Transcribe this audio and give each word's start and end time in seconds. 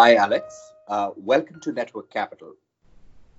Hi, 0.00 0.14
Alex. 0.14 0.72
Uh, 0.86 1.10
welcome 1.16 1.60
to 1.60 1.72
Network 1.72 2.08
Capital. 2.08 2.54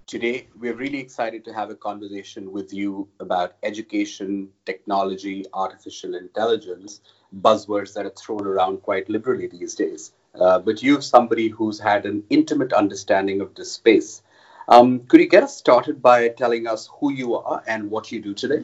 Today, 0.06 0.48
we're 0.60 0.76
really 0.76 1.00
excited 1.00 1.44
to 1.46 1.54
have 1.54 1.72
a 1.72 1.76
conversation 1.76 2.52
with 2.52 2.72
you 2.72 3.08
about 3.20 3.56
education, 3.64 4.50
technology, 4.66 5.46
artificial 5.54 6.16
intelligence, 6.16 7.02
buzzwords 7.42 7.94
that 7.94 8.06
are 8.06 8.12
thrown 8.12 8.46
around 8.46 8.84
quite 8.84 9.10
liberally 9.10 9.48
these 9.48 9.74
days. 9.74 10.12
Uh, 10.34 10.60
but 10.60 10.82
you're 10.84 11.02
somebody 11.02 11.50
who's 11.50 11.80
had 11.80 12.06
an 12.06 12.24
intimate 12.30 12.74
understanding 12.74 13.42
of 13.42 13.54
this 13.56 13.72
space. 13.72 14.22
Um, 14.68 15.02
could 15.08 15.20
you 15.20 15.28
get 15.28 15.44
us 15.44 15.58
started 15.58 16.02
by 16.02 16.30
telling 16.30 16.68
us 16.68 16.90
who 17.00 17.12
you 17.12 17.36
are 17.36 17.64
and 17.68 17.90
what 17.90 18.12
you 18.12 18.22
do 18.22 18.34
today? 18.34 18.64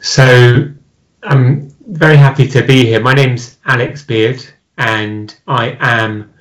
So, 0.00 0.68
I'm 1.22 1.74
very 1.86 2.16
happy 2.16 2.46
to 2.48 2.62
be 2.62 2.84
here. 2.84 3.00
My 3.00 3.14
name's 3.14 3.58
Alex 3.64 4.04
Beard, 4.04 4.44
and 4.76 5.34
I 5.46 5.76
am 5.80 6.32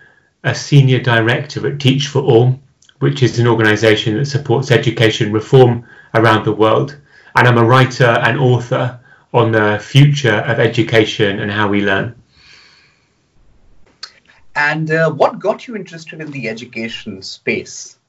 a 0.44 0.54
senior 0.54 1.00
director 1.00 1.66
at 1.68 1.80
Teach 1.80 2.08
for 2.08 2.22
All, 2.22 2.60
which 3.00 3.24
is 3.24 3.40
an 3.40 3.48
organisation 3.48 4.18
that 4.18 4.26
supports 4.26 4.72
education 4.72 5.32
reform 5.32 5.88
around 6.14 6.46
the 6.46 6.52
world. 6.52 6.98
And 7.36 7.48
I'm 7.48 7.58
a 7.58 7.66
writer 7.66 8.06
and 8.06 8.40
author 8.40 9.00
on 9.34 9.52
the 9.52 9.80
future 9.82 10.36
of 10.36 10.60
education 10.60 11.40
and 11.40 11.52
how 11.52 11.70
we 11.70 11.82
learn. 11.82 12.16
And 14.58 14.90
uh, 14.90 15.12
what 15.12 15.38
got 15.38 15.68
you 15.68 15.76
interested 15.76 16.20
in 16.20 16.32
the 16.32 16.50
education 16.50 17.22
space? 17.22 18.00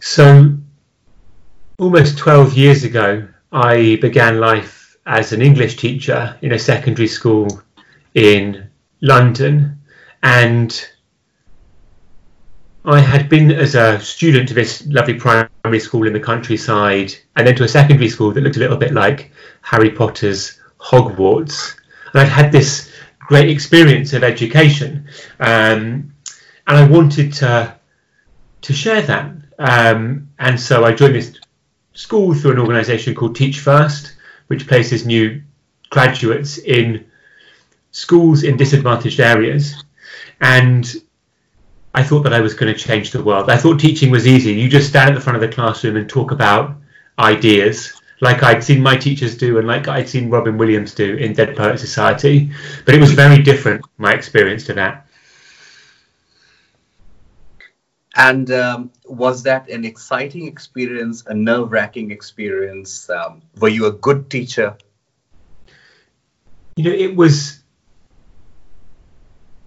So, 0.00 0.56
almost 1.78 2.18
12 2.18 2.54
years 2.54 2.82
ago, 2.82 3.28
I 3.52 3.96
began 4.02 4.40
life 4.40 4.96
as 5.06 5.32
an 5.32 5.40
English 5.40 5.76
teacher 5.76 6.36
in 6.42 6.50
a 6.50 6.58
secondary 6.58 7.06
school 7.06 7.62
in 8.14 8.68
London, 9.00 9.80
and 10.24 10.88
I 12.84 12.98
had 12.98 13.28
been 13.28 13.52
as 13.52 13.76
a 13.76 14.00
student 14.00 14.48
to 14.48 14.54
this 14.54 14.84
lovely 14.88 15.14
primary 15.14 15.78
school 15.78 16.08
in 16.08 16.12
the 16.12 16.20
countryside, 16.20 17.14
and 17.36 17.46
then 17.46 17.54
to 17.54 17.64
a 17.64 17.68
secondary 17.68 18.08
school 18.08 18.32
that 18.32 18.40
looked 18.40 18.56
a 18.56 18.60
little 18.60 18.76
bit 18.76 18.92
like 18.92 19.30
Harry 19.62 19.90
Potter's 19.90 20.60
Hogwarts. 20.80 21.76
And 22.12 22.22
I'd 22.22 22.28
had 22.28 22.50
this 22.50 22.90
great 23.24 23.48
experience 23.48 24.12
of 24.12 24.22
education, 24.22 25.08
um, 25.40 26.12
and 26.66 26.76
I 26.76 26.86
wanted 26.86 27.32
to 27.34 27.74
to 28.62 28.72
share 28.72 29.02
that. 29.02 29.30
Um, 29.58 30.30
and 30.38 30.58
so 30.58 30.84
I 30.84 30.92
joined 30.92 31.14
this 31.14 31.38
school 31.92 32.34
through 32.34 32.52
an 32.52 32.58
organisation 32.58 33.14
called 33.14 33.36
Teach 33.36 33.60
First, 33.60 34.16
which 34.48 34.66
places 34.66 35.06
new 35.06 35.42
graduates 35.90 36.58
in 36.58 37.06
schools 37.92 38.42
in 38.42 38.56
disadvantaged 38.56 39.20
areas. 39.20 39.84
And 40.40 40.92
I 41.94 42.02
thought 42.02 42.22
that 42.22 42.32
I 42.34 42.40
was 42.40 42.54
going 42.54 42.72
to 42.72 42.78
change 42.78 43.12
the 43.12 43.22
world. 43.22 43.48
I 43.48 43.56
thought 43.56 43.78
teaching 43.78 44.10
was 44.10 44.26
easy. 44.26 44.52
You 44.52 44.68
just 44.68 44.88
stand 44.88 45.10
at 45.10 45.14
the 45.14 45.20
front 45.20 45.36
of 45.36 45.48
the 45.48 45.54
classroom 45.54 45.96
and 45.96 46.08
talk 46.08 46.32
about 46.32 46.76
ideas, 47.18 47.92
like 48.24 48.42
I'd 48.42 48.64
seen 48.64 48.82
my 48.82 48.96
teachers 48.96 49.36
do 49.36 49.58
and 49.58 49.68
like 49.68 49.86
I'd 49.86 50.08
seen 50.08 50.30
Robin 50.30 50.58
Williams 50.58 50.94
do 50.94 51.14
in 51.16 51.34
Dead 51.34 51.56
Poet 51.56 51.78
Society. 51.78 52.50
But 52.84 52.94
it 52.94 53.00
was 53.00 53.12
very 53.12 53.42
different, 53.42 53.84
my 53.98 54.12
experience 54.12 54.64
to 54.64 54.72
that. 54.74 55.06
And 58.16 58.50
um, 58.50 58.90
was 59.04 59.42
that 59.42 59.68
an 59.68 59.84
exciting 59.84 60.46
experience, 60.46 61.24
a 61.26 61.34
nerve 61.34 61.70
wracking 61.70 62.10
experience? 62.10 63.10
Um, 63.10 63.42
were 63.58 63.68
you 63.68 63.86
a 63.86 63.92
good 63.92 64.30
teacher? 64.30 64.76
You 66.76 66.84
know, 66.84 66.92
it 66.92 67.14
was 67.14 67.60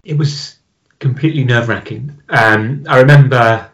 it 0.03 0.17
was 0.17 0.57
completely 0.99 1.43
nerve 1.43 1.67
wracking. 1.69 2.17
Um, 2.29 2.85
I 2.87 2.99
remember 2.99 3.69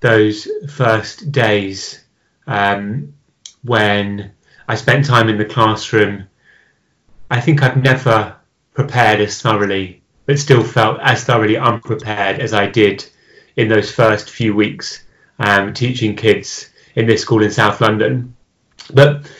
those 0.00 0.48
first 0.68 1.30
days 1.32 2.04
um, 2.46 3.14
when 3.62 4.32
I 4.68 4.74
spent 4.74 5.06
time 5.06 5.28
in 5.28 5.38
the 5.38 5.44
classroom. 5.44 6.28
I 7.30 7.40
think 7.40 7.62
I've 7.62 7.82
never 7.82 8.36
prepared 8.74 9.20
as 9.20 9.40
thoroughly, 9.40 10.02
but 10.26 10.38
still 10.38 10.62
felt 10.62 11.00
as 11.00 11.24
thoroughly 11.24 11.56
unprepared 11.56 12.40
as 12.40 12.52
I 12.52 12.66
did 12.66 13.04
in 13.56 13.68
those 13.68 13.90
first 13.90 14.30
few 14.30 14.54
weeks 14.54 15.04
um, 15.38 15.72
teaching 15.72 16.16
kids 16.16 16.70
in 16.94 17.06
this 17.06 17.22
school 17.22 17.42
in 17.42 17.50
South 17.50 17.80
London. 17.80 18.36
But 18.92 19.30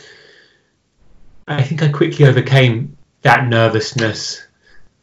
I 1.47 1.63
think 1.63 1.83
I 1.83 1.89
quickly 1.89 2.27
overcame 2.27 2.97
that 3.23 3.47
nervousness 3.47 4.47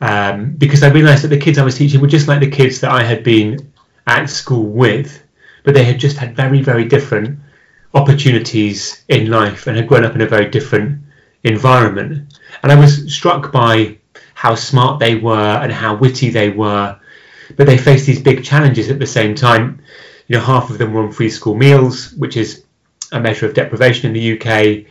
um, 0.01 0.51
because 0.51 0.83
I 0.83 0.89
realised 0.89 1.23
that 1.23 1.29
the 1.29 1.37
kids 1.37 1.57
I 1.57 1.63
was 1.63 1.77
teaching 1.77 2.01
were 2.01 2.07
just 2.07 2.27
like 2.27 2.39
the 2.39 2.49
kids 2.49 2.81
that 2.81 2.91
I 2.91 3.03
had 3.03 3.23
been 3.23 3.71
at 4.07 4.29
school 4.29 4.65
with, 4.65 5.23
but 5.63 5.73
they 5.73 5.83
had 5.83 5.99
just 5.99 6.17
had 6.17 6.35
very, 6.35 6.61
very 6.61 6.85
different 6.85 7.39
opportunities 7.95 9.03
in 9.07 9.29
life 9.29 9.67
and 9.67 9.77
had 9.77 9.87
grown 9.87 10.05
up 10.05 10.15
in 10.15 10.21
a 10.21 10.27
very 10.27 10.49
different 10.49 11.01
environment. 11.43 12.37
And 12.61 12.71
I 12.71 12.79
was 12.79 13.13
struck 13.13 13.51
by 13.51 13.97
how 14.33 14.55
smart 14.55 14.99
they 14.99 15.15
were 15.15 15.59
and 15.63 15.71
how 15.71 15.95
witty 15.95 16.29
they 16.29 16.49
were, 16.49 16.99
but 17.55 17.65
they 17.65 17.77
faced 17.77 18.05
these 18.05 18.21
big 18.21 18.43
challenges 18.43 18.89
at 18.89 18.99
the 18.99 19.07
same 19.07 19.33
time. 19.33 19.81
You 20.27 20.37
know, 20.37 20.43
half 20.43 20.69
of 20.69 20.77
them 20.77 20.93
were 20.93 21.03
on 21.03 21.11
free 21.11 21.29
school 21.29 21.55
meals, 21.55 22.11
which 22.13 22.37
is 22.37 22.63
a 23.11 23.19
measure 23.19 23.45
of 23.45 23.53
deprivation 23.53 24.07
in 24.07 24.13
the 24.13 24.33
UK 24.35 24.85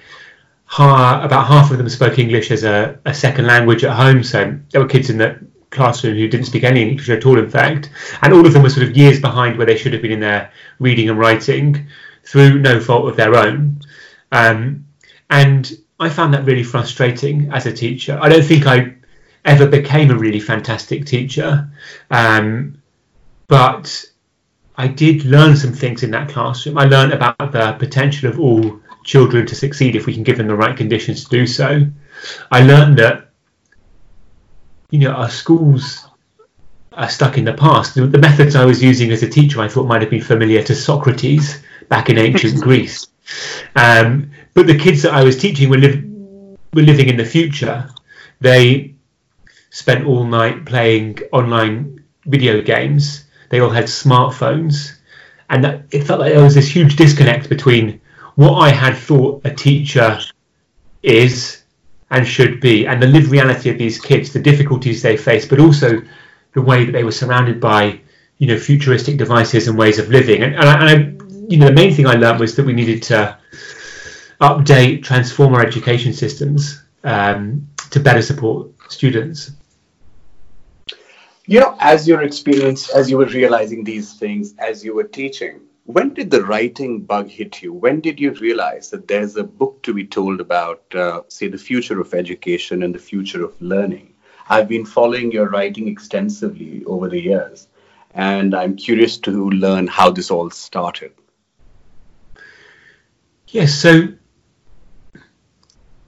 about 0.67 1.47
half 1.47 1.71
of 1.71 1.79
them 1.79 1.89
spoke 1.89 2.19
English 2.19 2.51
as 2.51 2.65
a, 2.65 2.99
a 3.05 3.15
second 3.15 3.47
language 3.47 3.85
at 3.85 3.97
home. 3.97 4.23
So 4.23 4.59
there 4.71 4.81
were 4.81 4.89
kids 4.89 5.11
in 5.11 5.19
the 5.19 5.39
classroom 5.71 6.17
who 6.17 6.29
didn't 6.29 6.47
speak 6.47 6.65
any 6.65 6.83
English 6.83 7.09
at 7.09 7.27
all, 7.27 7.39
in 7.39 7.51
fact, 7.51 7.91
and 8.23 8.33
all 8.33 8.47
of 8.47 8.53
them 8.53 8.63
were 8.63 8.71
sort 8.71 8.89
of 8.89 8.97
years 8.97 9.21
behind 9.21 9.57
where 9.57 9.67
they 9.67 9.77
should 9.77 9.93
have 9.93 10.03
been 10.03 10.13
in 10.13 10.21
their 10.21 10.51
reading 10.79 11.09
and 11.09 11.19
writing 11.19 11.87
through 12.27 12.61
no 12.61 12.81
fault 12.81 13.09
of 13.09 13.17
their 13.17 13.35
own. 13.35 13.81
Um, 14.33 14.87
and 15.31 15.71
I 16.01 16.09
found 16.09 16.35
that 16.35 16.45
really 16.45 16.65
frustrating 16.65 17.53
as 17.53 17.67
a 17.67 17.73
teacher. 17.73 18.19
I 18.21 18.29
don't 18.29 18.45
think 18.45 18.67
I 18.67 18.95
ever 19.45 19.67
became 19.67 20.11
a 20.11 20.17
really 20.17 20.41
fantastic 20.41 21.07
teacher, 21.07 21.71
um, 22.11 22.81
but 23.47 24.05
I 24.77 24.89
did 24.89 25.25
learn 25.25 25.57
some 25.57 25.73
things 25.73 26.03
in 26.03 26.11
that 26.13 26.29
classroom. 26.29 26.79
I 26.79 26.87
learned 26.87 27.13
about 27.13 27.53
the 27.53 27.77
potential 27.79 28.29
of 28.29 28.41
all 28.41 28.81
children 29.05 29.47
to 29.47 29.55
succeed 29.55 29.95
if 29.95 30.07
we 30.07 30.15
can 30.15 30.23
give 30.23 30.39
them 30.39 30.49
the 30.49 30.57
right 30.57 30.77
conditions 30.77 31.25
to 31.25 31.31
do 31.31 31.47
so. 31.47 31.87
I 32.51 32.63
learned 32.63 32.99
that 32.99 33.31
you 34.91 34.99
know 34.99 35.13
our 35.13 35.31
schools 35.31 36.07
are 36.93 37.09
stuck 37.09 37.39
in 37.39 37.45
the 37.45 37.53
past. 37.53 37.95
The 37.95 38.07
methods 38.19 38.57
I 38.57 38.65
was 38.65 38.83
using 38.83 39.11
as 39.11 39.23
a 39.23 39.29
teacher 39.29 39.61
I 39.61 39.69
thought 39.69 39.87
might 39.87 40.01
have 40.03 40.11
been 40.11 40.23
familiar 40.23 40.63
to 40.63 40.75
Socrates 40.75 41.63
back 41.89 42.11
in 42.11 42.19
ancient 42.19 42.61
Greece. 42.61 43.07
Um, 43.77 44.31
but 44.55 44.67
the 44.67 44.79
kids 44.79 45.03
that 45.03 45.13
I 45.13 45.25
was 45.25 45.39
teaching 45.39 45.71
were, 45.71 45.79
were 45.79 46.83
living 46.83 47.09
in 47.09 47.17
the 47.17 47.25
future. 47.25 47.89
They 48.41 48.95
spent 49.71 50.07
all 50.07 50.25
night 50.25 50.65
playing 50.67 51.19
online 51.33 52.05
video 52.27 52.63
games. 52.63 53.25
They 53.51 53.61
all 53.61 53.71
had 53.71 53.85
smartphones. 53.85 54.99
And 55.51 55.65
that, 55.65 55.83
it 55.91 56.05
felt 56.05 56.21
like 56.21 56.33
there 56.33 56.43
was 56.43 56.55
this 56.55 56.69
huge 56.69 56.97
disconnect 56.97 57.49
between 57.49 58.01
what 58.35 58.55
I 58.59 58.71
had 58.71 58.97
thought 58.97 59.43
a 59.45 59.55
teacher 59.55 60.19
is 61.03 61.63
and 62.11 62.27
should 62.27 62.61
be, 62.61 62.87
and 62.87 63.03
the 63.03 63.07
lived 63.07 63.29
reality 63.29 63.71
of 63.71 63.79
these 63.79 63.99
kids, 64.01 64.33
the 64.33 64.41
difficulties 64.41 65.03
they 65.03 65.17
face, 65.17 65.47
but 65.47 65.61
also 65.61 66.01
the 66.53 66.63
way 66.63 66.85
that 66.85 66.93
they 66.93 67.05
were 67.05 67.13
surrounded 67.13 67.61
by, 67.61 68.01
you 68.39 68.47
know, 68.47 68.59
futuristic 68.59 69.17
devices 69.17 69.69
and 69.69 69.77
ways 69.77 69.99
of 69.99 70.09
living. 70.09 70.43
And, 70.43 70.55
and, 70.55 70.65
I, 70.65 70.81
and 70.81 70.91
I, 70.91 71.24
you 71.49 71.59
know, 71.59 71.67
the 71.67 71.73
main 71.73 71.93
thing 71.93 72.07
I 72.07 72.15
learned 72.15 72.41
was 72.41 72.55
that 72.57 72.67
we 72.67 72.73
needed 72.73 73.03
to 73.05 73.39
update, 74.41 75.03
transform 75.03 75.55
our 75.55 75.65
education 75.65 76.13
systems 76.13 76.83
um, 77.03 77.69
to 77.91 78.01
better 78.01 78.23
support 78.23 78.71
students. 78.89 79.53
You 81.47 81.61
know, 81.61 81.77
as 81.79 82.09
your 82.09 82.23
experience, 82.23 82.89
as 82.91 83.11
you 83.11 83.19
were 83.19 83.27
realizing 83.27 83.85
these 83.85 84.15
things, 84.15 84.55
as 84.59 84.85
you 84.85 84.95
were 84.95 85.05
teaching, 85.05 85.61
when 85.85 86.15
did 86.15 86.31
the 86.31 86.43
writing 86.43 87.03
bug 87.03 87.29
hit 87.29 87.61
you? 87.63 87.73
When 87.75 88.01
did 88.01 88.19
you 88.19 88.33
realize 88.33 88.89
that 88.91 89.07
there's 89.07 89.37
a 89.37 89.45
book 89.45 89.83
to 89.83 89.93
be 89.93 90.07
told 90.07 90.41
about, 90.41 90.83
uh, 90.95 91.23
say, 91.29 91.49
the 91.49 91.59
future 91.59 92.01
of 92.01 92.15
education 92.15 92.83
and 92.83 92.95
the 92.95 92.99
future 92.99 93.45
of 93.45 93.61
learning? 93.61 94.15
I've 94.49 94.69
been 94.69 94.87
following 94.87 95.33
your 95.33 95.51
writing 95.51 95.89
extensively 95.89 96.83
over 96.87 97.09
the 97.09 97.21
years, 97.21 97.69
and 98.15 98.55
I'm 98.55 98.77
curious 98.77 99.19
to 99.19 99.51
learn 99.51 99.87
how 99.87 100.11
this 100.11 100.31
all 100.31 100.49
started. 100.49 101.13
Yes, 103.55 103.73
so 103.73 104.09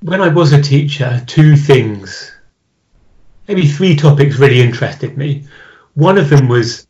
when 0.03 0.21
I 0.21 0.27
was 0.27 0.53
a 0.53 0.61
teacher, 0.61 1.23
two 1.29 1.55
things, 1.55 2.33
maybe 3.47 3.69
three 3.69 3.95
topics 3.95 4.41
really 4.41 4.61
interested 4.61 5.17
me. 5.17 5.45
One 5.95 6.19
of 6.19 6.29
them 6.29 6.49
was 6.49 6.89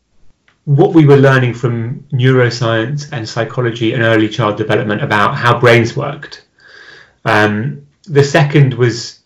what 0.65 0.95
we 0.95 1.05
were 1.05 1.17
learning 1.17 1.53
from 1.53 1.99
neuroscience 2.11 3.07
and 3.11 3.29
psychology 3.29 3.93
and 3.93 4.01
early 4.01 4.27
child 4.27 4.57
development 4.57 5.03
about 5.03 5.35
how 5.35 5.59
brains 5.59 5.95
worked. 5.95 6.47
Um, 7.23 7.85
the 8.05 8.23
second 8.23 8.73
was 8.73 9.19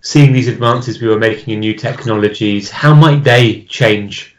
seeing 0.00 0.32
these 0.32 0.48
advances 0.48 1.02
we 1.02 1.08
were 1.08 1.18
making 1.18 1.52
in 1.52 1.60
new 1.60 1.74
technologies. 1.74 2.70
How 2.70 2.94
might 2.94 3.22
they 3.22 3.64
change 3.64 4.34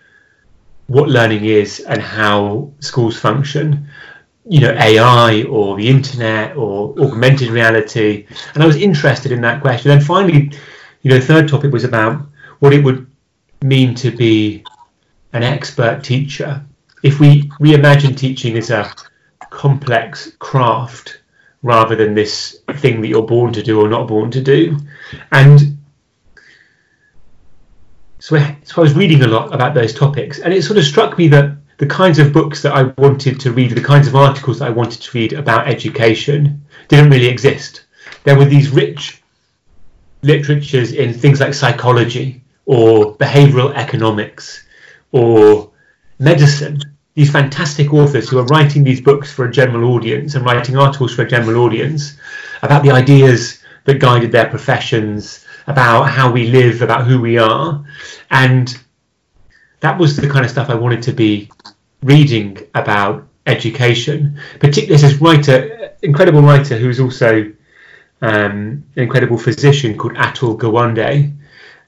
what 0.87 1.07
learning 1.07 1.45
is 1.45 1.81
and 1.81 2.01
how 2.01 2.71
schools 2.79 3.15
function? 3.15 3.89
You 4.43 4.61
know, 4.61 4.71
AI 4.71 5.43
or 5.43 5.77
the 5.77 5.87
internet 5.87 6.57
or 6.57 6.99
augmented 6.99 7.49
reality. 7.49 8.25
And 8.53 8.63
I 8.63 8.65
was 8.65 8.75
interested 8.75 9.31
in 9.31 9.41
that 9.41 9.61
question. 9.61 9.91
And 9.91 10.03
finally, 10.03 10.51
you 11.01 11.11
know, 11.11 11.19
the 11.19 11.25
third 11.25 11.47
topic 11.47 11.71
was 11.71 11.83
about 11.83 12.25
what 12.59 12.73
it 12.73 12.83
would 12.83 13.07
mean 13.61 13.93
to 13.95 14.11
be 14.11 14.63
an 15.33 15.43
expert 15.43 16.03
teacher. 16.03 16.63
If 17.03 17.19
we 17.19 17.43
reimagine 17.59 18.17
teaching 18.17 18.57
as 18.57 18.71
a 18.71 18.91
complex 19.49 20.31
craft 20.39 21.21
rather 21.63 21.95
than 21.95 22.15
this 22.15 22.59
thing 22.77 23.01
that 23.01 23.07
you're 23.07 23.21
born 23.21 23.53
to 23.53 23.61
do 23.61 23.79
or 23.79 23.87
not 23.87 24.07
born 24.07 24.31
to 24.31 24.41
do. 24.41 24.77
And 25.31 25.77
so 28.19 28.37
I, 28.37 28.57
so 28.63 28.81
I 28.81 28.83
was 28.83 28.93
reading 28.93 29.23
a 29.23 29.27
lot 29.27 29.53
about 29.53 29.73
those 29.73 29.93
topics, 29.93 30.39
and 30.39 30.53
it 30.53 30.63
sort 30.63 30.77
of 30.77 30.85
struck 30.85 31.17
me 31.17 31.27
that 31.29 31.57
the 31.81 31.87
kinds 31.87 32.19
of 32.19 32.31
books 32.31 32.61
that 32.61 32.73
I 32.73 32.83
wanted 33.01 33.39
to 33.39 33.51
read, 33.51 33.71
the 33.71 33.81
kinds 33.81 34.07
of 34.07 34.15
articles 34.15 34.59
that 34.59 34.67
I 34.67 34.69
wanted 34.69 35.01
to 35.01 35.17
read 35.17 35.33
about 35.33 35.67
education, 35.67 36.63
didn't 36.89 37.09
really 37.09 37.25
exist. 37.25 37.85
There 38.23 38.37
were 38.37 38.45
these 38.45 38.69
rich 38.69 39.23
literatures 40.21 40.91
in 40.91 41.11
things 41.11 41.39
like 41.39 41.55
psychology 41.55 42.43
or 42.67 43.17
behavioral 43.17 43.73
economics 43.73 44.63
or 45.11 45.71
medicine 46.19 46.79
these 47.15 47.31
fantastic 47.31 47.91
authors 47.91 48.29
who 48.29 48.37
are 48.37 48.45
writing 48.45 48.83
these 48.83 49.01
books 49.01 49.33
for 49.33 49.45
a 49.45 49.51
general 49.51 49.95
audience 49.95 50.35
and 50.35 50.45
writing 50.45 50.77
articles 50.77 51.15
for 51.15 51.23
a 51.23 51.27
general 51.27 51.63
audience 51.63 52.15
about 52.61 52.83
the 52.83 52.91
ideas 52.91 53.63
that 53.85 53.99
guided 53.99 54.31
their 54.31 54.47
professions, 54.47 55.43
about 55.65 56.03
how 56.03 56.31
we 56.31 56.47
live, 56.47 56.83
about 56.83 57.07
who 57.07 57.19
we 57.19 57.39
are. 57.39 57.83
And 58.29 58.77
that 59.81 59.97
was 59.97 60.15
the 60.15 60.29
kind 60.29 60.45
of 60.45 60.51
stuff 60.51 60.69
I 60.69 60.75
wanted 60.75 61.01
to 61.03 61.11
be 61.11 61.49
reading 62.03 62.57
about 62.75 63.27
education. 63.45 64.39
Particularly 64.59 65.01
this 65.01 65.15
writer, 65.21 65.95
incredible 66.01 66.41
writer 66.41 66.77
who's 66.77 66.99
also 66.99 67.51
um, 68.21 68.83
an 68.95 69.03
incredible 69.03 69.37
physician 69.37 69.97
called 69.97 70.13
Atul 70.13 70.57
Gawande. 70.57 71.33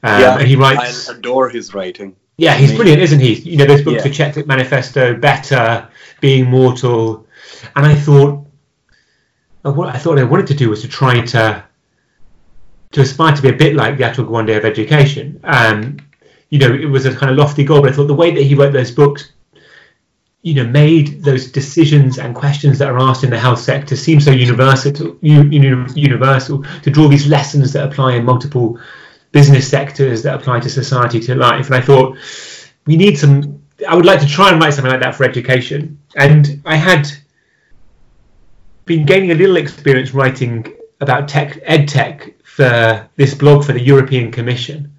Um, 0.05 0.21
yeah, 0.21 0.37
and 0.37 0.47
he 0.47 0.55
writes. 0.55 1.09
I 1.09 1.15
adore 1.15 1.49
his 1.49 1.73
writing. 1.73 2.15
Yeah, 2.37 2.55
he's 2.55 2.73
brilliant, 2.73 3.01
isn't 3.01 3.19
he? 3.19 3.33
You 3.33 3.57
know, 3.57 3.65
those 3.65 3.83
books, 3.83 4.03
yeah. 4.03 4.31
the 4.31 4.41
Checklist 4.41 4.47
Manifesto, 4.47 5.15
Better, 5.15 5.87
Being 6.19 6.49
Mortal, 6.49 7.27
and 7.75 7.85
I 7.85 7.93
thought, 7.93 8.47
uh, 9.63 9.71
what 9.71 9.95
I 9.95 9.99
thought 9.99 10.17
I 10.17 10.23
wanted 10.23 10.47
to 10.47 10.55
do 10.55 10.69
was 10.69 10.81
to 10.81 10.87
try 10.87 11.21
to 11.21 11.63
to 12.91 13.01
aspire 13.01 13.35
to 13.35 13.41
be 13.41 13.49
a 13.49 13.53
bit 13.53 13.75
like 13.75 13.97
the 13.97 14.03
Atul 14.03 14.27
Gawande 14.27 14.57
of 14.57 14.65
education. 14.65 15.39
Um, 15.43 15.97
you 16.49 16.59
know, 16.59 16.73
it 16.73 16.85
was 16.85 17.05
a 17.05 17.15
kind 17.15 17.31
of 17.31 17.37
lofty 17.37 17.63
goal, 17.63 17.81
but 17.81 17.91
I 17.91 17.93
thought 17.93 18.07
the 18.07 18.13
way 18.13 18.31
that 18.31 18.43
he 18.43 18.55
wrote 18.55 18.73
those 18.73 18.91
books, 18.91 19.32
you 20.43 20.53
know, 20.53 20.65
made 20.65 21.23
those 21.23 21.51
decisions 21.51 22.19
and 22.19 22.35
questions 22.35 22.77
that 22.77 22.89
are 22.89 22.99
asked 22.99 23.23
in 23.23 23.29
the 23.29 23.39
health 23.39 23.59
sector 23.59 23.95
seem 23.95 24.19
so 24.19 24.29
universal, 24.29 25.17
universal 25.21 26.63
to 26.83 26.91
draw 26.91 27.07
these 27.07 27.27
lessons 27.27 27.71
that 27.73 27.87
apply 27.87 28.15
in 28.15 28.25
multiple 28.25 28.77
business 29.31 29.67
sectors 29.67 30.21
that 30.23 30.35
apply 30.35 30.59
to 30.59 30.69
society 30.69 31.19
to 31.21 31.33
life. 31.33 31.67
And 31.67 31.75
I 31.75 31.81
thought 31.81 32.17
we 32.85 32.97
need 32.97 33.17
some. 33.17 33.63
I 33.87 33.95
would 33.95 34.05
like 34.05 34.19
to 34.19 34.27
try 34.27 34.51
and 34.51 34.61
write 34.61 34.73
something 34.73 34.91
like 34.91 35.01
that 35.01 35.15
for 35.15 35.23
education. 35.23 35.99
And 36.15 36.61
I 36.65 36.75
had 36.75 37.09
been 38.85 39.05
gaining 39.05 39.31
a 39.31 39.35
little 39.35 39.55
experience 39.55 40.13
writing 40.13 40.75
about 40.99 41.29
tech, 41.29 41.57
ed 41.63 41.87
tech 41.87 42.33
for 42.43 43.09
this 43.15 43.33
blog 43.33 43.63
for 43.63 43.71
the 43.71 43.81
European 43.81 44.29
Commission 44.29 44.93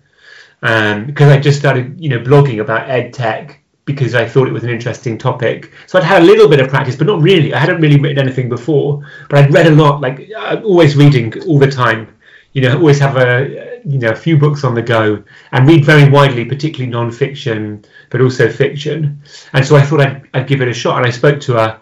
um, 0.63 1.05
because 1.05 1.31
I 1.31 1.39
just 1.39 1.59
started, 1.59 2.01
you 2.01 2.09
know, 2.09 2.19
blogging 2.19 2.61
about 2.61 2.89
ed 2.89 3.13
tech 3.13 3.61
because 3.85 4.15
I 4.15 4.27
thought 4.27 4.49
it 4.49 4.53
was 4.53 4.65
an 4.65 4.71
interesting 4.71 5.19
topic. 5.19 5.73
So 5.87 5.99
I'd 5.99 6.05
had 6.05 6.23
a 6.23 6.25
little 6.25 6.49
bit 6.49 6.61
of 6.61 6.69
practice, 6.69 6.97
but 6.97 7.07
not 7.07 7.21
really. 7.21 7.53
I 7.53 7.59
hadn't 7.59 7.81
really 7.81 8.01
written 8.01 8.19
anything 8.19 8.49
before, 8.49 9.07
but 9.29 9.39
I'd 9.39 9.53
read 9.53 9.67
a 9.67 9.71
lot. 9.71 10.01
Like 10.01 10.31
I'm 10.37 10.65
always 10.65 10.97
reading 10.97 11.39
all 11.43 11.59
the 11.59 11.71
time. 11.71 12.09
You 12.53 12.63
know, 12.63 12.77
always 12.79 13.01
have 13.01 13.17
a 13.17 13.81
you 13.85 13.99
know 13.99 14.11
a 14.11 14.17
few 14.17 14.39
books 14.39 14.65
on 14.65 14.75
the 14.75 14.83
go 14.83 15.23
and 15.53 15.69
read 15.69 15.85
very 15.85 16.09
widely, 16.09 16.45
particularly 16.45 16.91
non-fiction, 16.91 17.85
but 18.11 18.21
also 18.21 18.49
fiction. 18.49 19.23
And 19.53 19.67
so 19.67 19.77
I 19.77 19.83
thought 19.83 20.01
I'd, 20.01 20.29
I'd 20.33 20.47
give 20.47 20.63
it 20.63 20.69
a 20.69 20.75
shot. 20.75 20.97
And 20.99 21.07
I 21.07 21.11
spoke 21.11 21.41
to 21.43 21.59
a 21.59 21.81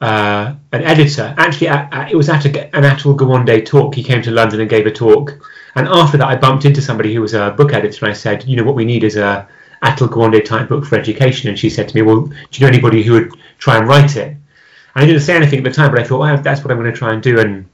uh, 0.00 0.54
an 0.72 0.82
editor. 0.82 1.34
Actually, 1.38 1.68
at, 1.68 1.92
at, 1.92 2.12
it 2.12 2.16
was 2.16 2.28
at 2.28 2.44
a, 2.44 2.76
an 2.76 2.82
Atul 2.82 3.16
Gawande 3.16 3.64
talk. 3.64 3.94
He 3.94 4.02
came 4.02 4.22
to 4.22 4.30
London 4.30 4.60
and 4.60 4.68
gave 4.68 4.86
a 4.86 4.90
talk. 4.90 5.32
And 5.76 5.88
after 5.88 6.18
that, 6.18 6.28
I 6.28 6.36
bumped 6.36 6.66
into 6.66 6.82
somebody 6.82 7.14
who 7.14 7.20
was 7.20 7.34
a 7.34 7.50
book 7.50 7.72
editor, 7.72 8.04
and 8.04 8.12
I 8.12 8.16
said, 8.16 8.44
you 8.44 8.56
know, 8.56 8.64
what 8.64 8.76
we 8.76 8.84
need 8.84 9.02
is 9.02 9.16
a 9.16 9.48
Atul 9.84 10.08
Gawande 10.08 10.44
type 10.44 10.68
book 10.68 10.84
for 10.84 10.96
education. 10.96 11.48
And 11.48 11.58
she 11.58 11.70
said 11.70 11.88
to 11.88 11.94
me, 11.94 12.02
well, 12.02 12.22
do 12.22 12.34
you 12.52 12.60
know 12.60 12.68
anybody 12.68 13.02
who 13.02 13.12
would 13.12 13.32
try 13.58 13.76
and 13.78 13.86
write 13.86 14.16
it? 14.16 14.28
And 14.28 15.02
I 15.02 15.06
didn't 15.06 15.22
say 15.22 15.36
anything 15.36 15.58
at 15.58 15.64
the 15.64 15.72
time, 15.72 15.90
but 15.90 16.00
I 16.00 16.04
thought, 16.04 16.20
well, 16.20 16.42
that's 16.42 16.62
what 16.62 16.70
I'm 16.70 16.78
going 16.78 16.92
to 16.92 16.96
try 16.96 17.12
and 17.12 17.22
do. 17.22 17.38
And 17.40 17.66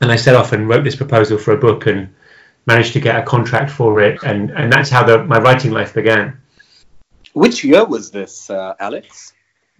and 0.00 0.10
I 0.10 0.16
set 0.16 0.34
off 0.34 0.52
and 0.52 0.68
wrote 0.68 0.84
this 0.84 0.96
proposal 0.96 1.38
for 1.38 1.52
a 1.52 1.56
book 1.56 1.86
and 1.86 2.14
managed 2.66 2.92
to 2.94 3.00
get 3.00 3.16
a 3.16 3.22
contract 3.22 3.70
for 3.70 4.00
it, 4.00 4.22
and 4.22 4.50
and 4.50 4.72
that's 4.72 4.90
how 4.90 5.04
the, 5.04 5.24
my 5.24 5.38
writing 5.38 5.70
life 5.70 5.94
began. 5.94 6.40
Which 7.32 7.64
year 7.64 7.84
was 7.84 8.10
this, 8.10 8.50
uh, 8.50 8.74
Alex? 8.78 9.32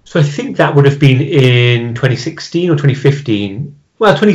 So 0.05 0.21
I 0.21 0.23
think 0.23 0.57
that 0.59 0.75
would 0.75 0.85
have 0.85 0.99
been 0.99 1.21
in 1.21 1.95
2016 1.95 2.71
or 2.71 2.75
2015. 2.75 3.79
Well, 3.99 4.17
20. 4.17 4.35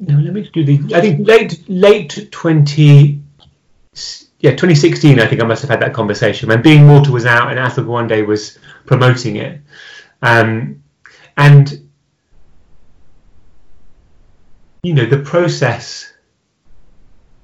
No, 0.00 0.18
let 0.18 0.32
me 0.32 0.48
do 0.52 0.64
the. 0.64 0.94
I 0.94 1.00
think 1.00 1.26
late 1.26 1.64
late 1.68 2.28
20. 2.30 3.20
Yeah, 4.42 4.50
2016. 4.50 5.20
I 5.20 5.26
think 5.26 5.40
I 5.40 5.46
must 5.46 5.62
have 5.62 5.70
had 5.70 5.80
that 5.80 5.94
conversation 5.94 6.48
when 6.48 6.62
Being 6.62 6.86
Mortal 6.86 7.14
was 7.14 7.26
out 7.26 7.50
and 7.50 7.58
Atul 7.58 7.86
Gawande 7.86 8.26
was 8.26 8.58
promoting 8.86 9.36
it, 9.36 9.60
um, 10.20 10.82
and 11.36 11.88
you 14.82 14.94
know 14.94 15.06
the 15.06 15.20
process 15.20 16.12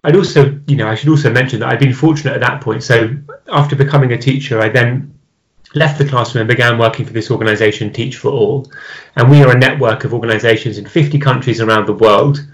I'd 0.04 0.16
also, 0.16 0.60
you 0.66 0.76
know, 0.76 0.88
I 0.88 0.94
should 0.94 1.08
also 1.08 1.32
mention 1.32 1.60
that 1.60 1.68
I'd 1.68 1.80
been 1.80 1.92
fortunate 1.92 2.34
at 2.34 2.40
that 2.40 2.60
point. 2.60 2.82
So 2.82 3.16
after 3.48 3.76
becoming 3.76 4.12
a 4.12 4.18
teacher, 4.18 4.60
I 4.60 4.68
then 4.68 5.18
left 5.74 5.98
the 5.98 6.08
classroom 6.08 6.42
and 6.42 6.48
began 6.48 6.78
working 6.78 7.04
for 7.04 7.12
this 7.12 7.30
organisation, 7.30 7.92
Teach 7.92 8.16
for 8.16 8.30
All. 8.30 8.70
And 9.16 9.30
we 9.30 9.42
are 9.42 9.54
a 9.54 9.58
network 9.58 10.04
of 10.04 10.14
organisations 10.14 10.78
in 10.78 10.86
50 10.86 11.18
countries 11.18 11.60
around 11.60 11.86
the 11.86 11.92
world 11.92 12.44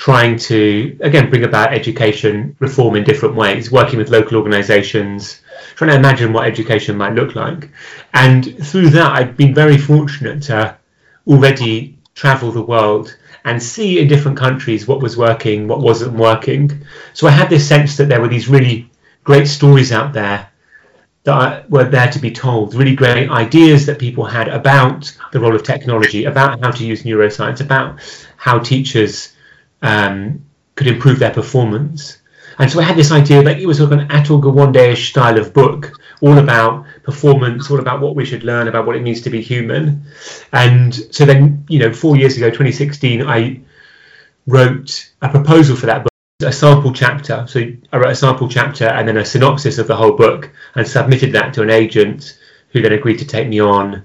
trying 0.00 0.38
to, 0.38 0.96
again, 1.00 1.28
bring 1.28 1.44
about 1.44 1.74
education 1.74 2.56
reform 2.58 2.96
in 2.96 3.04
different 3.04 3.34
ways, 3.34 3.70
working 3.70 3.98
with 3.98 4.08
local 4.08 4.38
organisations, 4.38 5.42
trying 5.74 5.90
to 5.90 5.96
imagine 5.96 6.32
what 6.32 6.46
education 6.46 6.96
might 6.96 7.12
look 7.12 7.34
like. 7.34 7.68
And 8.14 8.66
through 8.66 8.88
that, 8.90 9.12
I've 9.12 9.36
been 9.36 9.54
very 9.54 9.76
fortunate 9.76 10.44
to 10.44 10.74
already 11.26 11.98
travel 12.14 12.50
the 12.50 12.62
world 12.62 13.14
and 13.44 13.62
see 13.62 14.00
in 14.00 14.08
different 14.08 14.38
countries 14.38 14.88
what 14.88 15.02
was 15.02 15.18
working, 15.18 15.68
what 15.68 15.80
wasn't 15.80 16.14
working. 16.14 16.82
So 17.12 17.26
I 17.26 17.32
had 17.32 17.50
this 17.50 17.68
sense 17.68 17.98
that 17.98 18.08
there 18.08 18.22
were 18.22 18.28
these 18.28 18.48
really 18.48 18.90
great 19.22 19.48
stories 19.48 19.92
out 19.92 20.14
there 20.14 20.48
that 21.24 21.68
were 21.68 21.84
there 21.84 22.10
to 22.10 22.18
be 22.18 22.30
told, 22.30 22.74
really 22.74 22.96
great 22.96 23.28
ideas 23.28 23.84
that 23.84 23.98
people 23.98 24.24
had 24.24 24.48
about 24.48 25.14
the 25.32 25.40
role 25.40 25.54
of 25.54 25.62
technology, 25.62 26.24
about 26.24 26.58
how 26.62 26.70
to 26.70 26.86
use 26.86 27.02
neuroscience, 27.02 27.60
about 27.60 28.00
how 28.38 28.58
teachers 28.58 29.36
um, 29.82 30.44
could 30.74 30.86
improve 30.86 31.18
their 31.18 31.32
performance. 31.32 32.18
And 32.58 32.70
so 32.70 32.78
I 32.78 32.82
had 32.82 32.96
this 32.96 33.10
idea 33.10 33.42
that 33.42 33.58
it 33.58 33.66
was 33.66 33.78
sort 33.78 33.92
of 33.92 33.98
an 33.98 34.08
Atul 34.08 34.42
Gawande-ish 34.42 35.10
style 35.10 35.38
of 35.38 35.54
book, 35.54 35.98
all 36.20 36.36
about 36.36 36.84
performance, 37.04 37.70
all 37.70 37.80
about 37.80 38.00
what 38.00 38.14
we 38.14 38.26
should 38.26 38.44
learn 38.44 38.68
about 38.68 38.86
what 38.86 38.96
it 38.96 39.02
means 39.02 39.22
to 39.22 39.30
be 39.30 39.40
human. 39.40 40.04
And 40.52 40.94
so 40.94 41.24
then, 41.24 41.64
you 41.68 41.78
know, 41.78 41.92
four 41.92 42.16
years 42.16 42.36
ago, 42.36 42.48
2016, 42.50 43.26
I 43.26 43.60
wrote 44.46 45.10
a 45.22 45.28
proposal 45.30 45.76
for 45.76 45.86
that 45.86 46.04
book, 46.04 46.12
a 46.42 46.52
sample 46.52 46.92
chapter. 46.92 47.46
So 47.48 47.60
I 47.92 47.96
wrote 47.96 48.12
a 48.12 48.16
sample 48.16 48.48
chapter 48.48 48.84
and 48.84 49.08
then 49.08 49.16
a 49.16 49.24
synopsis 49.24 49.78
of 49.78 49.86
the 49.86 49.96
whole 49.96 50.12
book 50.12 50.50
and 50.74 50.86
submitted 50.86 51.32
that 51.32 51.54
to 51.54 51.62
an 51.62 51.70
agent 51.70 52.38
who 52.72 52.82
then 52.82 52.92
agreed 52.92 53.20
to 53.20 53.26
take 53.26 53.48
me 53.48 53.60
on. 53.60 54.04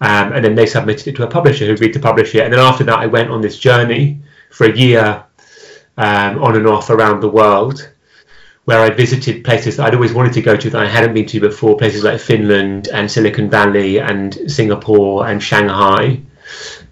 Um, 0.00 0.32
and 0.32 0.44
then 0.44 0.54
they 0.54 0.66
submitted 0.66 1.08
it 1.08 1.16
to 1.16 1.24
a 1.24 1.30
publisher 1.30 1.66
who 1.66 1.72
agreed 1.72 1.94
to 1.94 2.00
publish 2.00 2.34
it. 2.34 2.42
And 2.42 2.52
then 2.52 2.60
after 2.60 2.84
that, 2.84 2.98
I 2.98 3.06
went 3.06 3.30
on 3.30 3.40
this 3.40 3.58
journey 3.58 4.20
for 4.54 4.66
a 4.66 4.76
year 4.76 5.24
um, 5.96 6.42
on 6.42 6.54
and 6.56 6.66
off 6.66 6.88
around 6.88 7.20
the 7.20 7.28
world 7.28 7.90
where 8.64 8.80
I 8.80 8.90
visited 8.90 9.44
places 9.44 9.76
that 9.76 9.86
I'd 9.86 9.94
always 9.94 10.14
wanted 10.14 10.32
to 10.34 10.42
go 10.42 10.56
to 10.56 10.70
that 10.70 10.80
I 10.80 10.88
hadn't 10.88 11.12
been 11.12 11.26
to 11.26 11.40
before, 11.40 11.76
places 11.76 12.02
like 12.02 12.20
Finland 12.20 12.88
and 12.88 13.10
Silicon 13.10 13.50
Valley 13.50 13.98
and 13.98 14.50
Singapore 14.50 15.26
and 15.26 15.42
Shanghai, 15.42 16.22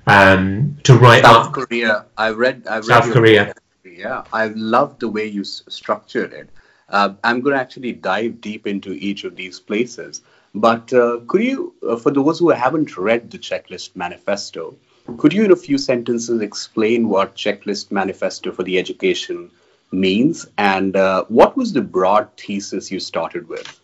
um, 0.07 0.77
to 0.83 0.97
write 0.99 1.25
up 1.25 1.33
South 1.33 1.47
up. 1.47 1.53
Korea. 1.53 2.05
I 2.19 2.31
read. 2.31 2.67
I 2.69 2.77
read 2.77 2.85
South 2.85 3.11
Korea. 3.13 3.55
Yeah, 3.85 4.25
I 4.33 4.49
love 4.49 4.99
the 4.99 5.09
way 5.09 5.27
you 5.27 5.43
s- 5.43 5.63
structured 5.69 6.33
it. 6.33 6.51
Uh, 6.89 7.15
I'm 7.25 7.41
going 7.41 7.55
to 7.55 7.61
actually 7.61 7.93
dive 7.93 8.41
deep 8.41 8.67
into 8.67 8.93
each 8.93 9.25
of 9.25 9.37
these 9.37 9.59
places. 9.61 10.21
But 10.55 10.93
uh, 10.93 11.21
could 11.27 11.43
you, 11.43 11.75
uh, 11.89 11.97
for 11.97 12.11
those 12.11 12.39
who 12.39 12.51
haven't 12.51 12.99
read 12.99 13.31
the 13.31 13.39
Checklist 13.39 13.97
Manifesto, 13.97 14.77
could 15.17 15.33
you, 15.33 15.45
in 15.45 15.53
a 15.53 15.57
few 15.57 15.79
sentences, 15.79 16.41
explain 16.41 17.09
what 17.09 17.35
Checklist 17.35 17.91
Manifesto 17.91 18.53
for 18.53 18.63
the 18.63 18.79
Education 18.79 19.51
means 19.93 20.47
and 20.57 20.97
uh, 20.97 21.25
what 21.29 21.57
was 21.57 21.73
the 21.73 21.83
broad 21.83 22.29
thesis 22.37 22.91
you 22.91 22.99
started 22.99 23.49
with? 23.49 23.81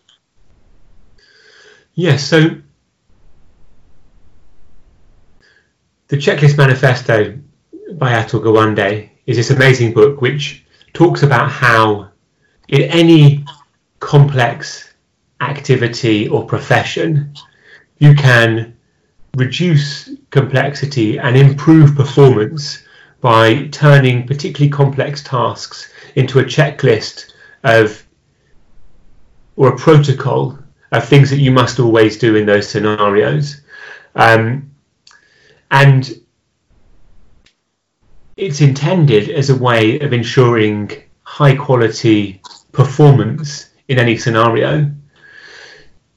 Yes, 1.93 2.23
so 2.23 2.49
the 6.07 6.17
Checklist 6.17 6.57
Manifesto 6.57 7.37
by 7.93 8.13
Atul 8.13 8.41
Gawande 8.41 9.09
is 9.25 9.37
this 9.37 9.51
amazing 9.51 9.93
book 9.93 10.21
which 10.21 10.65
talks 10.93 11.23
about 11.23 11.49
how 11.49 12.09
in 12.67 12.83
any 12.83 13.45
complex 13.99 14.91
activity 15.41 16.27
or 16.27 16.45
profession 16.45 17.33
you 17.97 18.15
can 18.15 18.77
reduce 19.35 20.09
complexity 20.29 21.17
and 21.17 21.35
improve 21.35 21.95
performance 21.95 22.83
by 23.21 23.67
turning 23.67 24.25
particularly 24.25 24.69
complex 24.69 25.23
tasks 25.23 25.91
into 26.15 26.39
a 26.39 26.43
checklist 26.43 27.33
of 27.63 28.05
or 29.55 29.69
a 29.69 29.77
protocol 29.77 30.57
of 30.91 31.07
things 31.07 31.29
that 31.29 31.39
you 31.39 31.51
must 31.51 31.79
always 31.79 32.17
do 32.17 32.35
in 32.35 32.45
those 32.45 32.67
scenarios. 32.67 33.61
Um, 34.15 34.71
and 35.69 36.09
it's 38.37 38.61
intended 38.61 39.29
as 39.29 39.49
a 39.49 39.57
way 39.57 39.99
of 39.99 40.13
ensuring 40.13 40.91
high 41.23 41.55
quality 41.55 42.41
performance 42.71 43.69
in 43.87 43.99
any 43.99 44.17
scenario. 44.17 44.89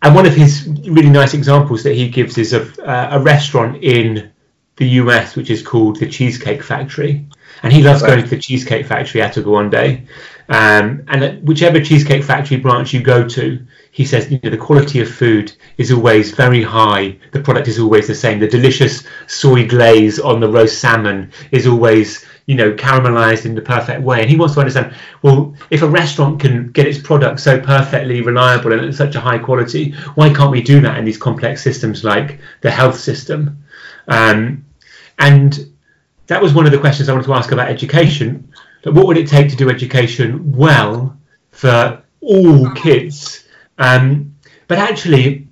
And 0.02 0.14
one 0.14 0.26
of 0.26 0.34
his 0.34 0.68
really 0.84 1.10
nice 1.10 1.32
examples 1.32 1.84
that 1.84 1.94
he 1.94 2.08
gives 2.08 2.36
is 2.36 2.52
of 2.52 2.78
uh, 2.80 3.08
a 3.12 3.20
restaurant 3.20 3.82
in 3.82 4.32
the 4.76 4.88
US, 5.00 5.36
which 5.36 5.50
is 5.50 5.62
called 5.62 6.00
the 6.00 6.08
Cheesecake 6.08 6.62
Factory. 6.62 7.26
And 7.62 7.72
he 7.72 7.82
loves 7.82 8.02
right. 8.02 8.08
going 8.08 8.24
to 8.24 8.30
the 8.30 8.38
Cheesecake 8.38 8.86
Factory 8.86 9.20
Atul 9.20 9.44
Gawande. 9.44 10.06
Um, 10.48 11.04
and 11.06 11.46
whichever 11.46 11.80
Cheesecake 11.80 12.24
Factory 12.24 12.56
branch 12.56 12.92
you 12.92 13.00
go 13.00 13.28
to, 13.28 13.64
he 13.92 14.04
says 14.04 14.30
you 14.30 14.40
know, 14.42 14.50
the 14.50 14.56
quality 14.56 15.00
of 15.00 15.08
food 15.08 15.52
is 15.78 15.92
always 15.92 16.32
very 16.32 16.62
high. 16.62 17.16
The 17.30 17.40
product 17.40 17.68
is 17.68 17.78
always 17.78 18.08
the 18.08 18.14
same. 18.14 18.40
The 18.40 18.48
delicious 18.48 19.04
soy 19.28 19.68
glaze 19.68 20.18
on 20.18 20.40
the 20.40 20.48
roast 20.48 20.80
salmon 20.80 21.30
is 21.52 21.66
always 21.66 22.26
you 22.46 22.54
know 22.54 22.72
caramelized 22.72 23.46
in 23.46 23.54
the 23.54 23.62
perfect 23.62 24.02
way. 24.02 24.20
And 24.20 24.30
he 24.30 24.36
wants 24.36 24.54
to 24.54 24.60
understand 24.60 24.94
well, 25.22 25.54
if 25.70 25.82
a 25.82 25.88
restaurant 25.88 26.40
can 26.40 26.70
get 26.72 26.86
its 26.86 26.98
product 26.98 27.40
so 27.40 27.60
perfectly 27.60 28.20
reliable 28.20 28.72
and 28.72 28.82
at 28.82 28.94
such 28.94 29.14
a 29.14 29.20
high 29.20 29.38
quality, 29.38 29.92
why 30.14 30.32
can't 30.32 30.50
we 30.50 30.62
do 30.62 30.80
that 30.80 30.98
in 30.98 31.04
these 31.04 31.18
complex 31.18 31.62
systems 31.62 32.04
like 32.04 32.40
the 32.60 32.70
health 32.70 32.98
system? 32.98 33.64
Um, 34.08 34.64
and 35.18 35.72
that 36.26 36.42
was 36.42 36.54
one 36.54 36.66
of 36.66 36.72
the 36.72 36.78
questions 36.78 37.08
I 37.08 37.12
wanted 37.12 37.26
to 37.26 37.34
ask 37.34 37.52
about 37.52 37.68
education. 37.68 38.52
What 38.84 39.06
would 39.06 39.16
it 39.16 39.28
take 39.28 39.48
to 39.50 39.56
do 39.56 39.70
education 39.70 40.52
well 40.52 41.16
for 41.50 42.02
all 42.20 42.70
kids? 42.72 43.46
Um, 43.78 44.34
but 44.66 44.78
actually, 44.78 45.48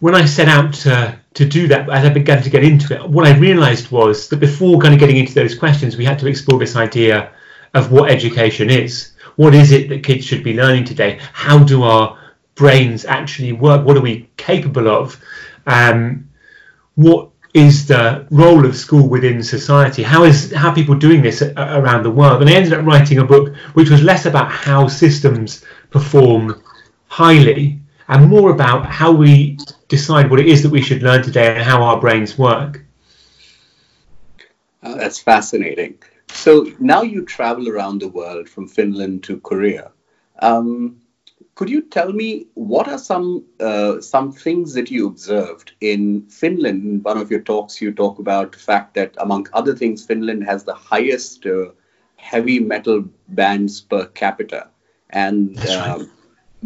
when 0.00 0.14
I 0.14 0.26
set 0.26 0.48
out 0.48 0.74
to, 0.74 1.18
to 1.36 1.44
do 1.44 1.68
that, 1.68 1.88
as 1.90 2.06
I 2.06 2.08
began 2.08 2.42
to 2.42 2.48
get 2.48 2.64
into 2.64 2.94
it, 2.94 3.06
what 3.10 3.26
I 3.26 3.36
realised 3.36 3.90
was 3.90 4.26
that 4.28 4.38
before 4.38 4.78
kind 4.78 4.94
of 4.94 5.00
getting 5.00 5.18
into 5.18 5.34
those 5.34 5.54
questions, 5.54 5.98
we 5.98 6.04
had 6.04 6.18
to 6.20 6.26
explore 6.26 6.58
this 6.58 6.76
idea 6.76 7.30
of 7.74 7.92
what 7.92 8.10
education 8.10 8.70
is. 8.70 9.12
What 9.36 9.54
is 9.54 9.70
it 9.70 9.90
that 9.90 10.02
kids 10.02 10.24
should 10.24 10.42
be 10.42 10.54
learning 10.54 10.84
today? 10.84 11.20
How 11.34 11.58
do 11.58 11.82
our 11.82 12.18
brains 12.54 13.04
actually 13.04 13.52
work? 13.52 13.84
What 13.84 13.98
are 13.98 14.00
we 14.00 14.30
capable 14.38 14.88
of? 14.88 15.22
Um, 15.66 16.30
what 16.94 17.28
is 17.52 17.86
the 17.86 18.26
role 18.30 18.64
of 18.64 18.74
school 18.74 19.06
within 19.06 19.42
society? 19.42 20.02
How 20.02 20.24
is 20.24 20.54
how 20.54 20.72
people 20.72 20.94
doing 20.94 21.20
this 21.20 21.42
around 21.42 22.02
the 22.02 22.10
world? 22.10 22.40
And 22.40 22.48
I 22.48 22.54
ended 22.54 22.72
up 22.72 22.86
writing 22.86 23.18
a 23.18 23.24
book 23.24 23.54
which 23.74 23.90
was 23.90 24.02
less 24.02 24.24
about 24.24 24.50
how 24.50 24.88
systems 24.88 25.66
perform 25.90 26.62
highly 27.08 27.78
and 28.08 28.30
more 28.30 28.52
about 28.52 28.86
how 28.86 29.12
we 29.12 29.58
decide 29.88 30.30
what 30.30 30.40
it 30.40 30.46
is 30.46 30.62
that 30.62 30.70
we 30.70 30.82
should 30.82 31.02
learn 31.02 31.22
today 31.22 31.54
and 31.54 31.62
how 31.62 31.82
our 31.82 32.00
brains 32.00 32.38
work. 32.38 32.84
Uh, 34.82 34.94
that's 34.94 35.18
fascinating. 35.18 35.98
So 36.28 36.66
now 36.78 37.02
you 37.02 37.24
travel 37.24 37.68
around 37.68 38.00
the 38.00 38.08
world 38.08 38.48
from 38.48 38.68
Finland 38.68 39.22
to 39.24 39.40
Korea. 39.40 39.90
Um, 40.40 41.00
could 41.54 41.70
you 41.70 41.80
tell 41.80 42.12
me 42.12 42.46
what 42.54 42.86
are 42.86 42.98
some 42.98 43.44
uh, 43.58 44.00
some 44.00 44.32
things 44.32 44.74
that 44.74 44.90
you 44.90 45.06
observed 45.06 45.72
in 45.80 46.26
Finland? 46.28 46.84
In 46.84 47.02
one 47.02 47.16
of 47.18 47.30
your 47.30 47.40
talks, 47.40 47.80
you 47.80 47.92
talk 47.92 48.18
about 48.18 48.52
the 48.52 48.58
fact 48.58 48.94
that, 48.94 49.14
among 49.18 49.46
other 49.54 49.74
things, 49.74 50.04
Finland 50.04 50.44
has 50.44 50.64
the 50.64 50.74
highest 50.74 51.46
uh, 51.46 51.70
heavy 52.16 52.60
metal 52.60 53.04
bands 53.28 53.80
per 53.80 54.06
capita, 54.06 54.68
and 55.10 55.58
um, 55.66 56.00
right. 56.00 56.08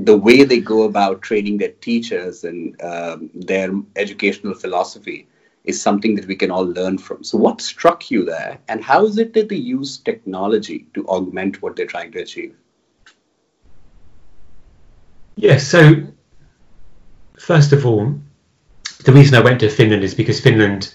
The 0.04 0.16
way 0.16 0.44
they 0.44 0.60
go 0.60 0.82
about 0.84 1.22
training 1.22 1.58
their 1.58 1.72
teachers 1.72 2.44
and 2.44 2.80
um, 2.82 3.30
their 3.34 3.70
educational 3.96 4.54
philosophy 4.54 5.26
is 5.64 5.80
something 5.80 6.14
that 6.14 6.26
we 6.26 6.36
can 6.36 6.50
all 6.50 6.64
learn 6.64 6.96
from. 6.96 7.22
So, 7.22 7.36
what 7.36 7.60
struck 7.60 8.10
you 8.10 8.24
there, 8.24 8.58
and 8.68 8.82
how 8.82 9.04
is 9.04 9.18
it 9.18 9.34
that 9.34 9.48
they 9.48 9.56
use 9.56 9.98
technology 9.98 10.86
to 10.94 11.06
augment 11.06 11.60
what 11.60 11.76
they're 11.76 11.86
trying 11.86 12.12
to 12.12 12.20
achieve? 12.20 12.56
Yes, 15.36 15.66
so 15.66 16.06
first 17.38 17.72
of 17.72 17.84
all, 17.86 18.14
the 19.04 19.12
reason 19.12 19.34
I 19.34 19.44
went 19.44 19.60
to 19.60 19.68
Finland 19.68 20.04
is 20.04 20.14
because 20.14 20.40
Finland 20.40 20.94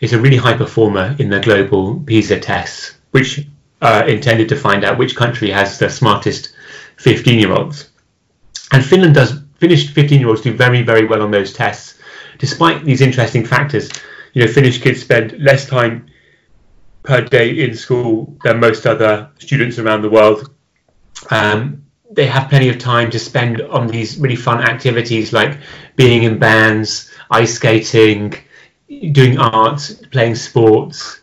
is 0.00 0.12
a 0.12 0.20
really 0.20 0.36
high 0.36 0.56
performer 0.56 1.14
in 1.18 1.30
the 1.30 1.40
global 1.40 2.00
PISA 2.00 2.40
tests, 2.40 2.96
which 3.10 3.46
are 3.82 4.08
intended 4.08 4.48
to 4.48 4.56
find 4.56 4.84
out 4.84 4.98
which 4.98 5.16
country 5.16 5.50
has 5.50 5.78
the 5.78 5.90
smartest 5.90 6.54
15 6.96 7.38
year 7.38 7.52
olds. 7.52 7.90
And 8.72 8.84
Finland 8.84 9.14
does, 9.14 9.40
Finnish 9.58 9.92
15 9.92 10.20
year 10.20 10.28
olds 10.28 10.42
do 10.42 10.52
very, 10.52 10.82
very 10.82 11.06
well 11.06 11.22
on 11.22 11.30
those 11.30 11.52
tests, 11.52 11.94
despite 12.38 12.84
these 12.84 13.00
interesting 13.00 13.44
factors. 13.44 13.90
You 14.32 14.44
know, 14.44 14.52
Finnish 14.52 14.80
kids 14.82 15.00
spend 15.00 15.38
less 15.38 15.66
time 15.66 16.06
per 17.02 17.22
day 17.22 17.50
in 17.64 17.74
school 17.74 18.36
than 18.42 18.60
most 18.60 18.86
other 18.86 19.30
students 19.38 19.78
around 19.78 20.02
the 20.02 20.10
world. 20.10 20.50
Um, 21.30 21.84
they 22.10 22.26
have 22.26 22.48
plenty 22.48 22.68
of 22.68 22.78
time 22.78 23.10
to 23.10 23.18
spend 23.18 23.60
on 23.60 23.86
these 23.86 24.18
really 24.18 24.36
fun 24.36 24.62
activities 24.62 25.32
like 25.32 25.58
being 25.96 26.24
in 26.24 26.38
bands, 26.38 27.10
ice 27.30 27.54
skating, 27.54 28.34
doing 29.12 29.38
art, 29.38 30.02
playing 30.10 30.34
sports. 30.34 31.20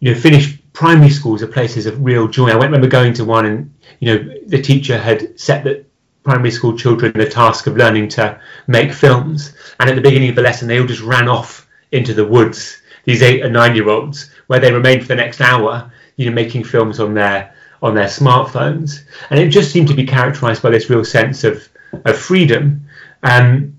You 0.00 0.12
know, 0.12 0.20
Finnish 0.20 0.58
primary 0.72 1.10
schools 1.10 1.42
are 1.42 1.48
places 1.48 1.86
of 1.86 2.04
real 2.04 2.28
joy. 2.28 2.50
I 2.50 2.54
remember 2.54 2.88
going 2.88 3.12
to 3.14 3.24
one, 3.24 3.46
and 3.46 3.74
you 4.00 4.14
know, 4.14 4.34
the 4.46 4.60
teacher 4.60 4.98
had 4.98 5.38
set 5.38 5.64
the 5.64 5.84
primary 6.22 6.50
school 6.50 6.76
children 6.76 7.12
the 7.14 7.28
task 7.28 7.66
of 7.66 7.76
learning 7.76 8.08
to 8.08 8.40
make 8.66 8.92
films, 8.92 9.54
and 9.80 9.90
at 9.90 9.96
the 9.96 10.02
beginning 10.02 10.30
of 10.30 10.36
the 10.36 10.42
lesson, 10.42 10.68
they 10.68 10.80
all 10.80 10.86
just 10.86 11.02
ran 11.02 11.28
off 11.28 11.68
into 11.90 12.14
the 12.14 12.26
woods. 12.26 12.80
These 13.04 13.22
eight 13.22 13.42
and 13.42 13.52
nine 13.52 13.74
year 13.74 13.88
olds, 13.88 14.30
where 14.46 14.60
they 14.60 14.72
remained 14.72 15.02
for 15.02 15.08
the 15.08 15.16
next 15.16 15.40
hour, 15.40 15.90
you 16.16 16.26
know, 16.26 16.32
making 16.32 16.64
films 16.64 17.00
on 17.00 17.14
their 17.14 17.54
on 17.82 17.94
their 17.94 18.06
smartphones, 18.06 19.02
and 19.30 19.40
it 19.40 19.48
just 19.48 19.72
seemed 19.72 19.88
to 19.88 19.94
be 19.94 20.06
characterised 20.06 20.62
by 20.62 20.70
this 20.70 20.88
real 20.88 21.04
sense 21.04 21.44
of 21.44 21.68
of 22.04 22.16
freedom. 22.16 22.86
Um, 23.22 23.76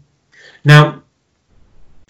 now, 0.65 1.03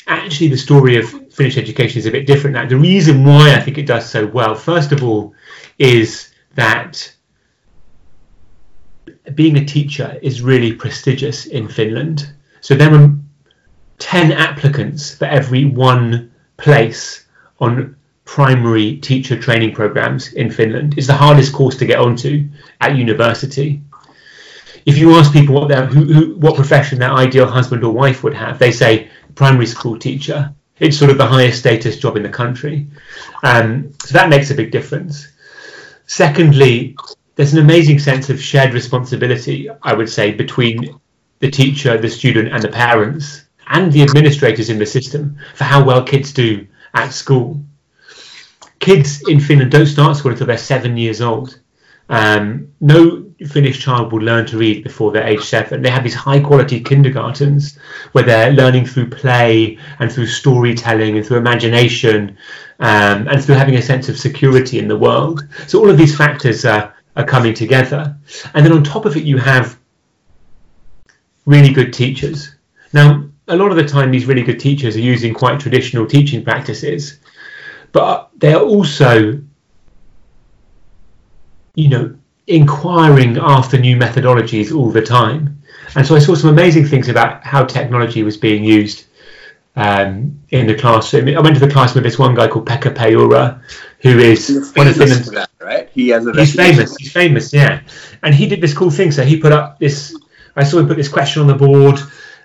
actually, 0.08 0.50
the 0.50 0.58
story 0.58 0.98
of 0.98 1.10
Finnish 1.34 1.58
education 1.58 2.00
is 2.00 2.06
a 2.06 2.12
bit 2.12 2.28
different. 2.28 2.56
Now, 2.56 2.68
the 2.68 2.78
reason 2.78 3.25
why 3.25 3.56
I 3.56 3.60
think 3.60 3.78
it 3.78 3.86
does 3.86 4.10
so 4.10 4.25
well, 4.25 4.56
first 4.56 4.92
of 4.92 5.04
all, 5.04 5.34
is 5.78 6.32
that 6.56 7.13
being 9.36 9.58
a 9.58 9.65
teacher 9.65 10.18
is 10.22 10.42
really 10.42 10.74
prestigious 10.74 11.46
in 11.46 11.68
Finland. 11.68 12.34
So 12.62 12.75
there 12.75 12.94
are 12.94 13.15
10 14.00 14.32
applicants 14.32 15.15
for 15.15 15.25
every 15.25 15.65
one 15.65 16.32
place 16.58 17.25
on 17.60 17.96
primary 18.25 18.98
teacher 18.98 19.38
training 19.38 19.74
programs 19.74 20.34
in 20.34 20.51
Finland. 20.51 20.98
It's 20.98 21.08
the 21.08 21.13
hardest 21.13 21.53
course 21.53 21.77
to 21.77 21.86
get 21.86 22.00
onto 22.00 22.48
at 22.82 22.96
university. 22.96 23.82
If 24.86 24.98
you 24.98 25.13
ask 25.15 25.32
people 25.32 25.56
what 25.56 25.70
their 25.70 25.86
who, 25.86 26.03
who, 26.06 26.36
what 26.36 26.56
profession 26.56 27.00
their 27.00 27.12
ideal 27.12 27.48
husband 27.48 27.84
or 27.84 27.94
wife 27.94 28.24
would 28.24 28.34
have, 28.34 28.60
they 28.60 28.72
say 28.72 29.10
primary 29.36 29.65
school 29.65 29.98
teacher. 29.98 30.53
It's 30.80 30.98
sort 30.98 31.12
of 31.12 31.18
the 31.18 31.25
highest 31.25 31.60
status 31.60 31.98
job 31.98 32.18
in 32.18 32.24
the 32.24 32.30
country, 32.30 32.88
um, 33.44 33.94
so 34.03 34.13
that 34.13 34.30
makes 34.30 34.51
a 34.51 34.56
big 34.56 34.72
difference. 34.72 35.27
Secondly, 36.08 36.96
there's 37.36 37.54
an 37.54 37.60
amazing 37.60 38.00
sense 38.00 38.30
of 38.30 38.42
shared 38.42 38.74
responsibility, 38.74 39.70
I 39.82 39.94
would 39.94 40.10
say, 40.10 40.32
between 40.32 41.00
the 41.40 41.50
teacher, 41.50 41.98
the 41.98 42.10
student, 42.10 42.54
and 42.54 42.63
the 42.63 42.70
parents, 42.70 43.46
and 43.68 43.92
the 43.92 44.04
administrators 44.04 44.70
in 44.70 44.80
the 44.80 44.86
system 44.86 45.38
for 45.56 45.63
how 45.63 45.84
well 45.84 46.04
kids 46.04 46.32
do 46.32 46.68
at 46.94 47.10
school 47.10 47.63
kids 48.84 49.22
in 49.30 49.40
Finland 49.40 49.72
don't 49.72 49.86
start 49.86 50.18
school 50.18 50.32
until 50.32 50.46
they're 50.46 50.58
seven 50.58 50.98
years 50.98 51.22
old. 51.22 51.60
Um, 52.10 52.74
no 52.82 53.25
Finnish 53.48 53.80
child 53.80 54.12
will 54.12 54.22
learn 54.22 54.46
to 54.48 54.58
read 54.58 54.84
before 54.84 55.12
they're 55.12 55.25
age 55.25 55.44
seven. 55.44 55.82
They 55.82 55.90
have 55.90 56.04
these 56.04 56.13
high 56.13 56.42
quality 56.42 56.82
kindergartens 56.82 57.78
where 58.12 58.25
they're 58.25 58.52
learning 58.52 58.86
through 58.86 59.10
play 59.10 59.78
and 60.00 60.12
through 60.12 60.28
storytelling 60.28 61.18
and 61.18 61.25
through 61.25 61.38
imagination 61.38 62.38
um, 62.80 63.28
and 63.30 63.44
through 63.44 63.56
having 63.56 63.75
a 63.75 63.82
sense 63.82 64.10
of 64.10 64.20
security 64.20 64.80
in 64.80 64.88
the 64.90 64.98
world. 64.98 65.48
So 65.68 65.80
all 65.80 65.90
of 65.90 65.98
these 65.98 66.16
factors 66.16 66.66
are, 66.66 66.93
are 67.15 67.25
coming 67.25 67.53
together. 67.53 68.17
And 68.53 68.65
then 68.65 68.74
on 68.74 68.84
top 68.84 69.05
of 69.05 69.15
it, 69.15 69.24
you 69.24 69.38
have 69.38 69.77
really 71.46 71.74
good 71.74 71.93
teachers. 71.93 72.55
Now, 72.93 73.25
a 73.48 73.55
lot 73.55 73.72
of 73.72 73.77
the 73.77 73.86
time, 73.86 74.12
these 74.12 74.25
really 74.25 74.43
good 74.43 74.60
teachers 74.60 74.96
are 74.96 75.01
using 75.01 75.34
quite 75.34 75.60
traditional 75.60 76.05
teaching 76.05 76.43
practices, 76.43 77.20
but 77.91 78.29
they 78.38 78.53
are 78.53 78.62
also, 78.62 79.41
you 81.75 81.89
know, 81.89 82.15
inquiring 82.48 83.38
after 83.38 83.77
new 83.77 83.98
methodologies 83.98 84.75
all 84.75 84.89
the 84.89 85.01
time. 85.01 85.62
And 85.96 86.05
so 86.05 86.15
I 86.15 86.20
saw 86.20 86.36
some 86.36 86.50
amazing 86.50 86.86
things 86.86 87.10
about 87.10 87.43
how 87.43 87.65
technology 87.65 88.24
was 88.24 88.38
being 88.38 88.63
used 88.63 89.05
um, 89.75 90.42
in 90.50 90.68
the 90.68 90.75
classroom. 90.75 91.27
I 91.30 91.39
went 91.39 91.56
to 91.56 91.65
the 91.65 91.72
classroom 91.72 92.03
with 92.03 92.12
this 92.12 92.20
one 92.20 92.36
guy 92.36 92.48
called 92.48 92.68
Pekka 92.68 92.96
Peura, 92.96 93.62
who 94.00 94.20
is 94.20 94.72
one 94.75 94.88
of 94.88 94.96
Finland's. 94.96 95.32
That, 95.32 95.50
right? 95.60 95.89
He 95.94 96.10
has 96.10 96.27
a 96.27 96.34
he's 96.34 96.56
famous. 96.56 96.96
He's 96.98 97.12
famous, 97.12 97.53
yeah. 97.53 97.82
And 98.22 98.36
he 98.36 98.48
did 98.48 98.62
this 98.62 98.74
cool 98.74 98.92
thing. 98.92 99.12
So 99.12 99.24
he 99.24 99.38
put 99.38 99.51
up 99.51 99.80
this. 99.80 100.15
I 100.56 100.63
saw 100.63 100.80
him 100.80 100.88
put 100.88 100.98
this 100.98 101.10
question 101.10 101.42
on 101.42 101.48
the 101.48 101.56
board. 101.56 102.00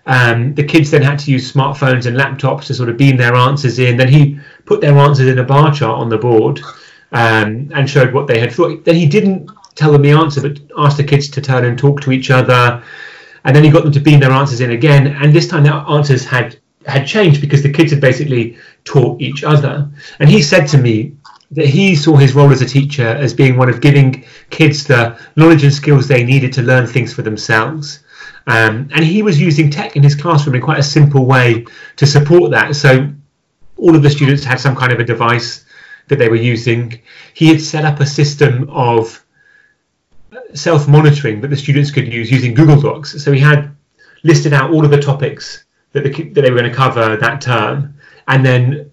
Um, 0.07 0.55
the 0.55 0.65
kids 0.65 0.91
then 0.91 1.03
had 1.03 1.19
to 1.21 1.31
use 1.31 1.53
smartphones 1.53 2.07
and 2.07 2.17
laptops 2.17 2.65
to 2.67 2.75
sort 2.75 2.89
of 2.89 2.97
beam 2.97 3.19
their 3.19 3.35
answers 3.35 3.79
in. 3.79 3.99
Then 3.99 4.09
he 4.09 4.41
put 4.65 4.81
their 4.81 4.97
answers 4.97 5.29
in 5.29 5.39
a 5.39 5.45
bar 5.45 5.73
chart 5.75 5.99
on 5.99 6.09
the 6.09 6.17
board 6.17 6.61
um, 7.13 7.71
and 7.75 7.91
showed 7.91 8.15
what 8.15 8.27
they 8.27 8.39
had 8.41 8.53
thought. 8.53 8.87
Then 8.87 8.95
he 8.95 9.07
didn't 9.07 9.51
tell 9.75 9.93
them 9.93 10.01
the 10.01 10.13
answer, 10.13 10.41
but 10.41 10.59
asked 10.79 10.97
the 10.97 11.05
kids 11.05 11.29
to 11.29 11.43
turn 11.43 11.67
and 11.67 11.79
talk 11.79 12.01
to 12.03 12.13
each 12.13 12.31
other. 12.31 12.83
And 13.45 13.55
then 13.55 13.65
he 13.65 13.71
got 13.71 13.83
them 13.83 13.93
to 13.93 14.01
beam 14.01 14.21
their 14.21 14.33
answers 14.33 14.63
in 14.63 14.71
again. 14.71 15.09
And 15.09 15.35
this 15.35 15.47
time 15.47 15.63
their 15.63 15.75
answers 15.75 16.25
had 16.25 16.59
had 16.89 17.07
changed 17.07 17.41
because 17.41 17.63
the 17.63 17.73
kids 17.73 17.93
had 17.93 18.01
basically 18.01 18.57
taught 18.85 19.21
each 19.21 19.45
other. 19.45 19.91
And 20.19 20.29
he 20.29 20.43
said 20.43 20.67
to 20.69 20.79
me 20.79 21.17
that 21.51 21.67
he 21.67 21.97
saw 21.97 22.17
his 22.17 22.35
role 22.35 22.51
as 22.51 22.63
a 22.63 22.67
teacher 22.67 23.07
as 23.07 23.33
being 23.35 23.57
one 23.57 23.69
of 23.69 23.81
giving 23.81 24.25
kids 24.51 24.85
the 24.85 25.19
knowledge 25.37 25.65
and 25.65 25.73
skills 25.73 26.09
they 26.09 26.25
needed 26.25 26.53
to 26.55 26.63
learn 26.63 26.87
things 26.87 27.13
for 27.13 27.23
themselves. 27.23 28.01
Um, 28.47 28.89
and 28.95 29.05
he 29.05 29.23
was 29.23 29.41
using 29.41 29.71
tech 29.71 29.97
in 29.97 30.03
his 30.03 30.15
classroom 30.15 30.55
in 30.55 30.63
quite 30.63 30.79
a 30.79 30.83
simple 30.83 31.27
way 31.27 31.67
to 31.97 32.07
support 32.07 32.51
that. 32.53 32.75
So 32.77 33.09
all 33.77 33.95
of 33.95 34.03
the 34.03 34.11
students 34.11 34.45
had 34.45 34.61
some 34.61 34.77
kind 34.77 34.93
of 34.93 34.99
a 34.99 35.05
device 35.05 35.65
that 36.09 36.19
they 36.19 36.29
were 36.29 36.37
using. 36.37 37.01
He 37.35 37.49
had 37.49 37.61
set 37.61 37.85
up 37.85 38.01
a 38.01 38.07
system 38.07 38.69
of 38.71 39.23
self 40.55 40.89
monitoring 40.89 41.41
that 41.43 41.49
the 41.49 41.57
students 41.57 41.91
could 41.91 42.13
use 42.13 42.31
using 42.31 42.55
Google 42.55 42.81
Docs. 42.81 43.23
So 43.23 43.33
he 43.33 43.41
had 43.41 43.75
listed 44.23 44.53
out 44.53 44.71
all 44.71 44.85
of 44.85 44.91
the 44.91 45.01
topics 45.01 45.65
that, 45.93 46.05
the, 46.05 46.11
that 46.11 46.41
they 46.41 46.51
were 46.51 46.59
going 46.59 46.71
to 46.71 46.77
cover 46.77 47.17
that 47.17 47.41
term, 47.41 47.95
and 48.27 48.45
then 48.45 48.93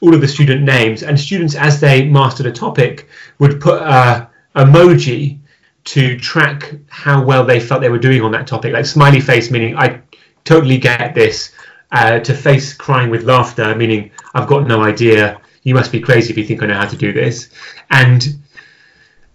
all 0.00 0.14
of 0.14 0.20
the 0.20 0.28
student 0.28 0.62
names. 0.62 1.02
And 1.02 1.18
students, 1.18 1.54
as 1.54 1.80
they 1.80 2.06
mastered 2.06 2.46
a 2.46 2.52
topic, 2.52 3.08
would 3.38 3.60
put 3.60 3.80
a 3.82 4.28
emoji 4.54 5.38
to 5.84 6.18
track 6.18 6.74
how 6.88 7.24
well 7.24 7.44
they 7.44 7.60
felt 7.60 7.80
they 7.80 7.88
were 7.88 7.98
doing 7.98 8.22
on 8.22 8.32
that 8.32 8.46
topic, 8.46 8.72
like 8.72 8.86
smiley 8.86 9.20
face, 9.20 9.50
meaning 9.50 9.76
I 9.76 10.00
totally 10.44 10.78
get 10.78 11.14
this, 11.14 11.52
uh, 11.92 12.20
to 12.20 12.34
face 12.34 12.72
crying 12.74 13.10
with 13.10 13.22
laughter, 13.22 13.74
meaning 13.74 14.10
I've 14.34 14.48
got 14.48 14.66
no 14.66 14.82
idea. 14.82 15.40
You 15.62 15.74
must 15.74 15.92
be 15.92 16.00
crazy 16.00 16.30
if 16.30 16.38
you 16.38 16.44
think 16.44 16.62
I 16.62 16.66
know 16.66 16.74
how 16.74 16.88
to 16.88 16.96
do 16.96 17.12
this. 17.12 17.50
And 17.90 18.26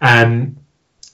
um, 0.02 0.58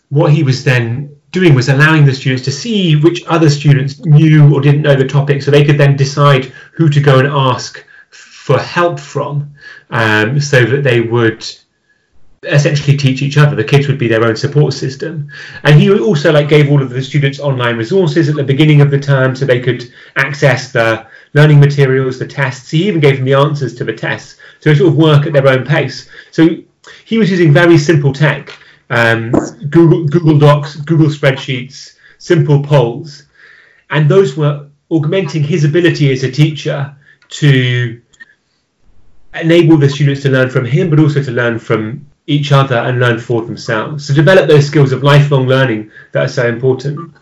what 0.10 0.32
he 0.32 0.44
was 0.44 0.64
then 0.64 1.15
doing 1.36 1.54
was 1.54 1.68
allowing 1.68 2.06
the 2.06 2.14
students 2.14 2.46
to 2.46 2.52
see 2.52 2.96
which 2.96 3.24
other 3.28 3.50
students 3.50 4.00
knew 4.06 4.56
or 4.56 4.62
didn't 4.62 4.82
know 4.82 4.96
the 4.96 5.08
topic 5.08 5.42
so 5.42 5.52
they 5.52 5.66
could 5.66 5.78
then 5.78 5.98
decide 5.98 6.46
who 6.72 6.88
to 6.90 7.02
go 7.02 7.20
and 7.20 7.28
ask 7.28 7.86
for 8.10 8.58
help 8.58 9.00
from 9.00 9.54
um, 9.90 10.40
so 10.40 10.66
that 10.66 10.84
they 10.84 11.02
would 11.02 11.46
essentially 12.44 12.96
teach 12.96 13.22
each 13.22 13.38
other. 13.38 13.54
The 13.54 13.66
kids 13.66 13.88
would 13.88 13.98
be 13.98 14.08
their 14.08 14.24
own 14.24 14.38
support 14.38 14.74
system. 14.74 15.30
And 15.64 15.80
he 15.80 15.92
also 15.92 16.32
like 16.32 16.48
gave 16.48 16.72
all 16.72 16.82
of 16.82 16.90
the 16.90 17.04
students 17.04 17.40
online 17.40 17.76
resources 17.76 18.30
at 18.30 18.36
the 18.36 18.44
beginning 18.44 18.80
of 18.80 18.90
the 18.90 19.00
term 19.00 19.36
so 19.36 19.46
they 19.46 19.60
could 19.60 19.84
access 20.16 20.72
the 20.72 21.06
learning 21.34 21.60
materials 21.60 22.18
the 22.18 22.28
tests. 22.28 22.72
He 22.72 22.88
even 22.88 23.02
gave 23.02 23.18
them 23.18 23.26
the 23.26 23.34
answers 23.34 23.76
to 23.76 23.84
the 23.84 23.94
tests 23.94 24.38
so 24.62 24.74
sort 24.74 24.90
of 24.90 24.96
work 24.96 25.26
at 25.26 25.34
their 25.34 25.48
own 25.48 25.66
pace. 25.66 26.10
So 26.32 26.48
he 27.04 27.18
was 27.18 27.30
using 27.30 27.52
very 27.52 27.78
simple 27.78 28.14
tech 28.14 28.58
um, 28.90 29.32
Google, 29.70 30.06
Google 30.06 30.40
Docs, 30.40 30.78
Google 30.78 31.08
spreadsheets, 31.08 31.96
simple 32.18 32.64
polls, 32.64 33.24
and 33.90 34.10
those 34.10 34.38
were 34.38 34.68
augmenting 34.90 35.44
his 35.44 35.64
ability 35.64 36.12
as 36.12 36.24
a 36.24 36.32
teacher 36.32 36.96
to 37.30 38.02
enable 39.34 39.78
the 39.78 39.90
students 39.90 40.22
to 40.22 40.30
learn 40.30 40.50
from 40.50 40.66
him, 40.66 40.90
but 40.90 41.00
also 41.00 41.22
to 41.22 41.32
learn 41.32 41.60
from 41.60 42.08
each 42.28 42.52
other 42.52 42.78
and 42.78 43.00
learn 43.00 43.20
for 43.20 43.44
themselves. 43.44 44.08
So 44.08 44.14
develop 44.14 44.48
those 44.48 44.68
skills 44.68 44.92
of 44.92 45.04
lifelong 45.04 45.48
learning 45.48 45.92
that 46.12 46.26
are 46.26 46.28
so 46.28 46.48
important. 46.48 47.14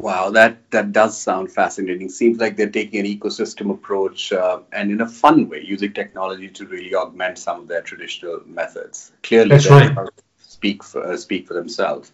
Wow, 0.00 0.30
that 0.30 0.70
that 0.70 0.92
does 0.92 1.20
sound 1.20 1.52
fascinating. 1.52 2.08
Seems 2.08 2.38
like 2.38 2.56
they're 2.56 2.70
taking 2.70 3.00
an 3.00 3.06
ecosystem 3.06 3.70
approach 3.70 4.32
uh, 4.32 4.60
and 4.72 4.90
in 4.90 5.02
a 5.02 5.06
fun 5.06 5.50
way, 5.50 5.62
using 5.62 5.92
technology 5.92 6.48
to 6.48 6.64
really 6.64 6.94
augment 6.94 7.36
some 7.36 7.60
of 7.60 7.68
their 7.68 7.82
traditional 7.82 8.40
methods. 8.46 9.12
Clearly, 9.22 9.50
That's 9.50 9.68
right. 9.68 9.94
speak 10.38 10.82
for 10.82 11.06
uh, 11.06 11.18
speak 11.18 11.46
for 11.46 11.52
themselves. 11.52 12.12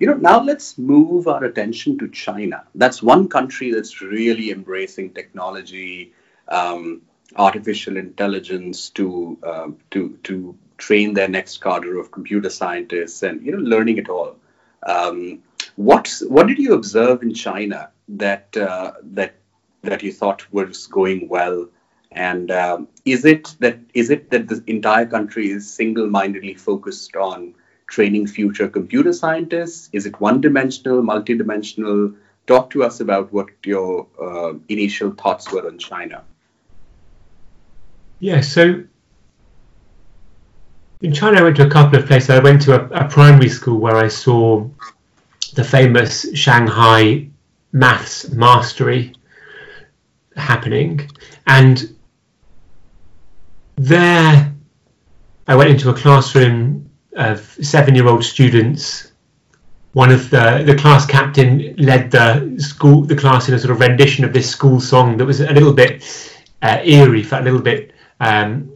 You 0.00 0.08
know, 0.08 0.14
now 0.14 0.42
let's 0.42 0.78
move 0.78 1.28
our 1.28 1.44
attention 1.44 1.96
to 1.98 2.08
China. 2.08 2.64
That's 2.74 3.04
one 3.04 3.28
country 3.28 3.70
that's 3.70 4.00
really 4.00 4.50
embracing 4.50 5.14
technology, 5.14 6.14
um, 6.48 7.02
artificial 7.36 7.96
intelligence 7.96 8.90
to 8.90 9.38
uh, 9.44 9.68
to 9.92 10.18
to 10.24 10.56
train 10.76 11.14
their 11.14 11.28
next 11.28 11.58
cadre 11.58 12.00
of 12.00 12.10
computer 12.10 12.50
scientists, 12.50 13.22
and 13.22 13.46
you 13.46 13.52
know, 13.52 13.58
learning 13.58 13.98
it 13.98 14.08
all. 14.08 14.36
Um, 14.82 15.42
what 15.78 16.20
what 16.26 16.48
did 16.48 16.58
you 16.58 16.74
observe 16.74 17.22
in 17.22 17.32
China 17.32 17.90
that 18.08 18.56
uh, 18.56 18.94
that 19.12 19.34
that 19.82 20.02
you 20.02 20.12
thought 20.12 20.44
was 20.52 20.88
going 20.88 21.28
well? 21.28 21.68
And 22.10 22.50
um, 22.50 22.88
is 23.04 23.24
it 23.24 23.54
that 23.60 23.78
is 23.94 24.10
it 24.10 24.30
that 24.30 24.48
the 24.48 24.60
entire 24.66 25.06
country 25.06 25.50
is 25.50 25.72
single-mindedly 25.72 26.54
focused 26.54 27.14
on 27.14 27.54
training 27.86 28.26
future 28.26 28.68
computer 28.68 29.12
scientists? 29.12 29.88
Is 29.92 30.04
it 30.04 30.20
one-dimensional, 30.20 31.00
multi-dimensional? 31.02 32.14
Talk 32.48 32.70
to 32.70 32.82
us 32.82 32.98
about 32.98 33.32
what 33.32 33.48
your 33.64 34.08
uh, 34.20 34.54
initial 34.68 35.12
thoughts 35.12 35.52
were 35.52 35.64
on 35.64 35.78
China. 35.78 36.24
Yeah, 38.18 38.40
so 38.40 38.82
in 41.02 41.12
China, 41.12 41.38
I 41.38 41.42
went 41.42 41.56
to 41.58 41.66
a 41.66 41.70
couple 41.70 42.00
of 42.00 42.06
places. 42.06 42.30
I 42.30 42.40
went 42.40 42.62
to 42.62 42.74
a, 42.80 43.04
a 43.04 43.08
primary 43.08 43.48
school 43.48 43.78
where 43.78 43.96
I 43.96 44.08
saw 44.08 44.68
the 45.52 45.64
famous 45.64 46.26
Shanghai 46.36 47.28
maths 47.72 48.30
mastery 48.30 49.12
happening. 50.36 51.08
And 51.46 51.96
there, 53.76 54.52
I 55.46 55.54
went 55.54 55.70
into 55.70 55.90
a 55.90 55.94
classroom 55.94 56.90
of 57.14 57.40
seven 57.62 57.94
year 57.94 58.06
old 58.06 58.24
students. 58.24 59.12
One 59.92 60.10
of 60.10 60.30
the, 60.30 60.62
the 60.64 60.76
class 60.76 61.06
captain 61.06 61.74
led 61.76 62.10
the 62.10 62.56
school, 62.58 63.02
the 63.02 63.16
class 63.16 63.48
in 63.48 63.54
a 63.54 63.58
sort 63.58 63.72
of 63.72 63.80
rendition 63.80 64.24
of 64.24 64.32
this 64.32 64.48
school 64.48 64.80
song 64.80 65.16
that 65.16 65.24
was 65.24 65.40
a 65.40 65.52
little 65.52 65.72
bit 65.72 66.04
uh, 66.62 66.78
eerie, 66.84 67.22
felt 67.22 67.42
a 67.42 67.44
little 67.44 67.60
bit 67.60 67.92
um, 68.20 68.70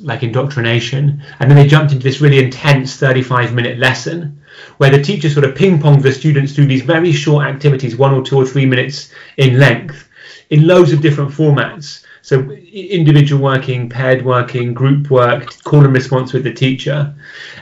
like 0.00 0.22
indoctrination. 0.22 1.22
And 1.38 1.50
then 1.50 1.56
they 1.56 1.66
jumped 1.66 1.92
into 1.92 2.04
this 2.04 2.20
really 2.20 2.42
intense 2.42 2.96
35 2.96 3.54
minute 3.54 3.78
lesson 3.78 4.42
where 4.78 4.90
the 4.90 5.02
teacher 5.02 5.30
sort 5.30 5.44
of 5.44 5.54
ping 5.54 5.78
ponged 5.78 6.02
the 6.02 6.12
students 6.12 6.52
through 6.52 6.66
these 6.66 6.82
very 6.82 7.12
short 7.12 7.46
activities, 7.46 7.96
one 7.96 8.12
or 8.12 8.22
two 8.22 8.36
or 8.36 8.46
three 8.46 8.66
minutes 8.66 9.12
in 9.36 9.58
length, 9.58 10.08
in 10.50 10.66
loads 10.66 10.92
of 10.92 11.00
different 11.00 11.30
formats. 11.30 12.04
So 12.22 12.50
individual 12.50 13.42
working, 13.42 13.88
paired 13.88 14.24
working, 14.24 14.74
group 14.74 15.10
work, 15.10 15.62
call 15.64 15.84
and 15.84 15.94
response 15.94 16.32
with 16.32 16.44
the 16.44 16.52
teacher. 16.52 17.14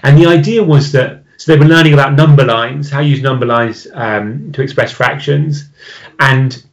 And 0.02 0.18
the 0.18 0.26
idea 0.26 0.62
was 0.62 0.92
that 0.92 1.22
so 1.36 1.52
they 1.52 1.58
were 1.58 1.66
learning 1.66 1.92
about 1.92 2.14
number 2.14 2.44
lines, 2.44 2.90
how 2.90 3.00
to 3.00 3.06
use 3.06 3.20
number 3.20 3.44
lines 3.44 3.86
um, 3.92 4.52
to 4.52 4.62
express 4.62 4.90
fractions, 4.90 5.68
and 6.18 6.64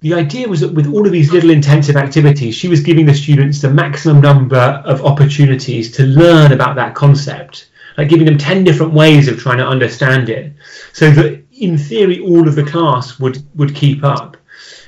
the 0.00 0.14
idea 0.14 0.48
was 0.48 0.60
that 0.60 0.72
with 0.72 0.86
all 0.86 1.06
of 1.06 1.12
these 1.12 1.32
little 1.32 1.50
intensive 1.50 1.96
activities, 1.96 2.54
she 2.54 2.68
was 2.68 2.80
giving 2.80 3.06
the 3.06 3.14
students 3.14 3.60
the 3.60 3.70
maximum 3.70 4.20
number 4.20 4.82
of 4.84 5.04
opportunities 5.04 5.90
to 5.92 6.04
learn 6.04 6.52
about 6.52 6.76
that 6.76 6.94
concept, 6.94 7.70
like 7.96 8.08
giving 8.08 8.26
them 8.26 8.38
10 8.38 8.64
different 8.64 8.92
ways 8.92 9.26
of 9.26 9.38
trying 9.38 9.58
to 9.58 9.66
understand 9.66 10.28
it, 10.28 10.52
so 10.92 11.10
that 11.10 11.42
in 11.52 11.76
theory, 11.76 12.20
all 12.20 12.46
of 12.46 12.54
the 12.54 12.64
class 12.64 13.18
would, 13.18 13.42
would 13.56 13.74
keep 13.74 14.04
up. 14.04 14.36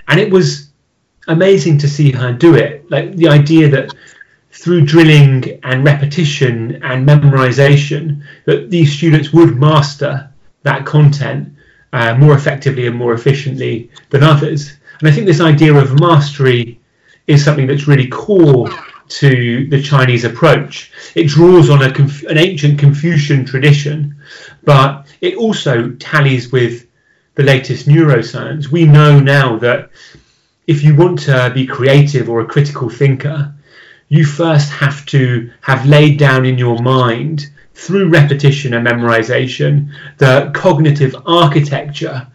And 0.07 0.20
it 0.20 0.31
was 0.31 0.70
amazing 1.27 1.79
to 1.79 1.88
see 1.88 2.12
her 2.12 2.33
do 2.33 2.55
it. 2.55 2.88
Like 2.90 3.16
the 3.16 3.29
idea 3.29 3.68
that 3.68 3.94
through 4.53 4.85
drilling 4.85 5.61
and 5.62 5.85
repetition 5.85 6.83
and 6.83 7.09
memorization 7.09 8.23
that 8.44 8.70
these 8.70 8.92
students 8.92 9.33
would 9.33 9.57
master 9.57 10.31
that 10.62 10.85
content 10.85 11.55
uh, 11.92 12.14
more 12.16 12.35
effectively 12.35 12.87
and 12.87 12.96
more 12.96 13.14
efficiently 13.14 13.90
than 14.11 14.23
others. 14.23 14.77
And 15.01 15.09
I 15.09 15.13
think 15.13 15.27
this 15.27 15.41
idea 15.41 15.75
of 15.75 15.99
mastery 15.99 16.81
is 17.27 17.45
something 17.45 17.67
that's 17.67 17.89
really 17.89 18.09
core 18.09 18.69
to 19.09 19.67
the 19.69 19.83
Chinese 19.83 20.25
approach. 20.25 20.93
It 21.15 21.27
draws 21.27 21.69
on 21.71 21.83
a, 21.83 21.93
an 22.29 22.39
ancient 22.39 22.79
Confucian 22.79 23.45
tradition, 23.45 24.17
but 24.63 25.07
it 25.21 25.37
also 25.37 25.91
tallies 25.93 26.53
with 26.53 26.87
the 27.35 27.43
latest 27.43 27.89
neuroscience. 27.89 28.69
We 28.69 28.85
know 28.85 29.19
now 29.19 29.59
that 29.59 29.91
if 30.67 30.85
you 30.85 30.95
want 30.95 31.21
to 31.21 31.51
be 31.55 31.67
creative 31.67 32.29
or 32.29 32.41
a 32.41 32.47
critical 32.47 32.89
thinker, 32.89 33.55
you 34.09 34.25
first 34.25 34.71
have 34.71 35.07
to 35.07 35.51
have 35.61 35.87
laid 35.87 36.19
down 36.19 36.45
in 36.45 36.59
your 36.59 36.79
mind 36.81 37.49
through 37.75 38.11
repetition 38.11 38.75
and 38.75 38.87
memorization 38.87 39.91
the 40.19 40.51
cognitive 40.55 41.17
architecture 41.27 42.27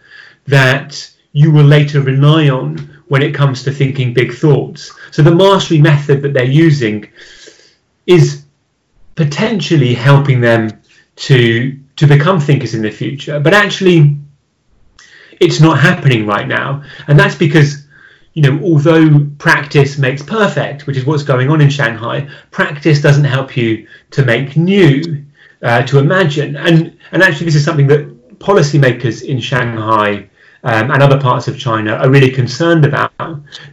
that 0.46 1.10
you 1.36 1.50
will 1.50 1.64
later 1.64 2.00
rely 2.00 2.48
on 2.48 2.78
when 3.08 3.20
it 3.20 3.34
comes 3.34 3.62
to 3.62 3.70
thinking 3.70 4.14
big 4.14 4.32
thoughts. 4.32 4.90
So 5.10 5.20
the 5.20 5.34
mastery 5.34 5.82
method 5.82 6.22
that 6.22 6.32
they're 6.32 6.44
using 6.44 7.10
is 8.06 8.46
potentially 9.16 9.92
helping 9.92 10.40
them 10.40 10.80
to 11.16 11.78
to 11.96 12.06
become 12.06 12.40
thinkers 12.40 12.72
in 12.74 12.80
the 12.80 12.90
future, 12.90 13.38
but 13.38 13.52
actually 13.52 14.16
it's 15.38 15.60
not 15.60 15.78
happening 15.78 16.26
right 16.26 16.48
now, 16.48 16.82
and 17.06 17.18
that's 17.18 17.34
because 17.34 17.86
you 18.32 18.40
know 18.40 18.58
although 18.64 19.26
practice 19.36 19.98
makes 19.98 20.22
perfect, 20.22 20.86
which 20.86 20.96
is 20.96 21.04
what's 21.04 21.22
going 21.22 21.50
on 21.50 21.60
in 21.60 21.68
Shanghai, 21.68 22.30
practice 22.50 23.02
doesn't 23.02 23.24
help 23.24 23.58
you 23.58 23.86
to 24.12 24.24
make 24.24 24.56
new, 24.56 25.26
uh, 25.60 25.82
to 25.82 25.98
imagine, 25.98 26.56
and 26.56 26.96
and 27.12 27.22
actually 27.22 27.44
this 27.44 27.56
is 27.56 27.64
something 27.66 27.88
that 27.88 28.38
policymakers 28.38 29.22
in 29.22 29.38
Shanghai 29.38 30.30
um, 30.64 30.90
and 30.90 31.02
other 31.02 31.20
parts 31.20 31.48
of 31.48 31.58
China 31.58 31.92
are 31.92 32.10
really 32.10 32.30
concerned 32.30 32.84
about. 32.84 33.12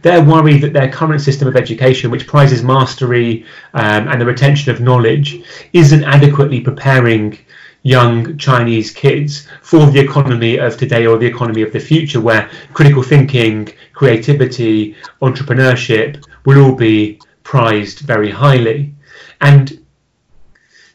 They're 0.02 0.24
worried 0.24 0.62
that 0.62 0.72
their 0.72 0.90
current 0.90 1.20
system 1.20 1.48
of 1.48 1.56
education, 1.56 2.10
which 2.10 2.26
prizes 2.26 2.62
mastery 2.62 3.44
um, 3.72 4.08
and 4.08 4.20
the 4.20 4.26
retention 4.26 4.72
of 4.72 4.80
knowledge, 4.80 5.42
isn't 5.72 6.04
adequately 6.04 6.60
preparing 6.60 7.38
young 7.82 8.36
Chinese 8.38 8.90
kids 8.90 9.46
for 9.62 9.86
the 9.86 10.00
economy 10.00 10.56
of 10.56 10.76
today 10.76 11.06
or 11.06 11.18
the 11.18 11.26
economy 11.26 11.62
of 11.62 11.72
the 11.72 11.80
future, 11.80 12.20
where 12.20 12.50
critical 12.72 13.02
thinking, 13.02 13.68
creativity, 13.92 14.96
entrepreneurship 15.20 16.24
will 16.46 16.64
all 16.64 16.74
be 16.74 17.20
prized 17.42 18.00
very 18.00 18.30
highly. 18.30 18.94
And 19.40 19.84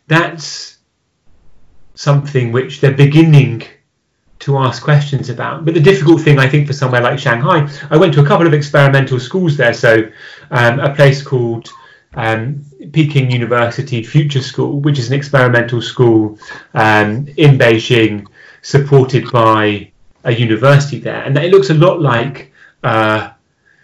that's 0.07 0.79
something 1.93 2.51
which 2.51 2.81
they're 2.81 2.91
beginning 2.93 3.63
to 4.39 4.57
ask 4.57 4.81
questions 4.81 5.29
about. 5.29 5.65
But 5.65 5.73
the 5.73 5.79
difficult 5.79 6.21
thing, 6.21 6.39
I 6.39 6.47
think, 6.47 6.67
for 6.67 6.73
somewhere 6.73 7.01
like 7.01 7.19
Shanghai, 7.19 7.69
I 7.89 7.97
went 7.97 8.13
to 8.13 8.21
a 8.21 8.25
couple 8.25 8.47
of 8.47 8.53
experimental 8.53 9.19
schools 9.19 9.57
there. 9.57 9.73
So, 9.73 10.09
um, 10.51 10.79
a 10.79 10.93
place 10.95 11.21
called 11.21 11.69
um, 12.13 12.63
Peking 12.91 13.31
University 13.31 14.03
Future 14.03 14.41
School, 14.41 14.79
which 14.79 14.97
is 14.97 15.09
an 15.09 15.13
experimental 15.13 15.81
school 15.81 16.39
um, 16.73 17.27
in 17.37 17.57
Beijing, 17.57 18.27
supported 18.61 19.31
by 19.31 19.91
a 20.23 20.31
university 20.31 20.99
there, 20.99 21.23
and 21.23 21.37
it 21.37 21.51
looks 21.51 21.69
a 21.69 21.73
lot 21.73 22.01
like 22.01 22.51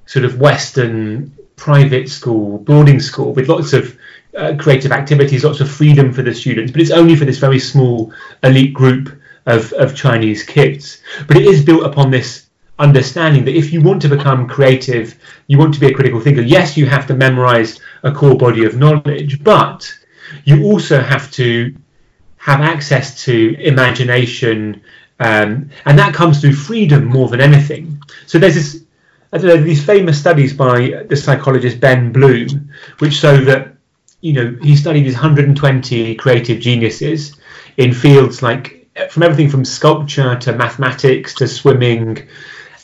sort 0.05 0.25
of 0.25 0.39
Western 0.39 1.35
private 1.55 2.09
school, 2.09 2.59
boarding 2.59 2.99
school, 2.99 3.33
with 3.33 3.49
lots 3.49 3.73
of 3.73 3.97
uh, 4.37 4.53
creative 4.59 4.91
activities, 4.91 5.43
lots 5.43 5.61
of 5.61 5.69
freedom 5.69 6.11
for 6.11 6.21
the 6.21 6.33
students, 6.33 6.71
but 6.71 6.81
it's 6.81 6.91
only 6.91 7.15
for 7.15 7.25
this 7.25 7.37
very 7.37 7.59
small 7.59 8.13
elite 8.43 8.73
group 8.73 9.09
of, 9.45 9.71
of 9.73 9.95
Chinese 9.95 10.43
kids. 10.43 11.01
But 11.27 11.37
it 11.37 11.45
is 11.45 11.63
built 11.63 11.85
upon 11.85 12.11
this 12.11 12.47
understanding 12.77 13.45
that 13.45 13.55
if 13.55 13.71
you 13.71 13.81
want 13.81 14.01
to 14.01 14.09
become 14.09 14.47
creative, 14.47 15.17
you 15.47 15.57
want 15.57 15.73
to 15.73 15.79
be 15.79 15.87
a 15.87 15.93
critical 15.93 16.19
thinker, 16.19 16.41
yes, 16.41 16.75
you 16.75 16.85
have 16.85 17.07
to 17.07 17.13
memorize 17.13 17.79
a 18.03 18.11
core 18.11 18.35
body 18.35 18.65
of 18.65 18.75
knowledge, 18.75 19.43
but 19.43 19.93
you 20.43 20.63
also 20.65 21.01
have 21.01 21.31
to 21.31 21.75
have 22.37 22.61
access 22.61 23.23
to 23.23 23.55
imagination, 23.59 24.81
um, 25.19 25.69
and 25.85 25.97
that 25.97 26.13
comes 26.13 26.41
through 26.41 26.53
freedom 26.53 27.05
more 27.05 27.29
than 27.29 27.41
anything. 27.41 28.01
So 28.25 28.37
there's 28.37 28.55
this, 28.55 28.83
these 29.31 29.83
famous 29.83 30.19
studies 30.19 30.53
by 30.53 31.03
the 31.07 31.15
psychologist 31.15 31.79
Ben 31.79 32.11
Bloom, 32.11 32.69
which 32.99 33.13
show 33.13 33.37
that 33.45 33.75
you 34.21 34.33
know 34.33 34.57
he 34.61 34.75
studied 34.75 35.05
these 35.05 35.13
120 35.13 36.15
creative 36.15 36.59
geniuses 36.59 37.37
in 37.77 37.93
fields 37.93 38.41
like 38.41 38.84
from 39.09 39.23
everything 39.23 39.49
from 39.49 39.65
sculpture 39.65 40.35
to 40.35 40.53
mathematics 40.53 41.33
to 41.35 41.47
swimming. 41.47 42.27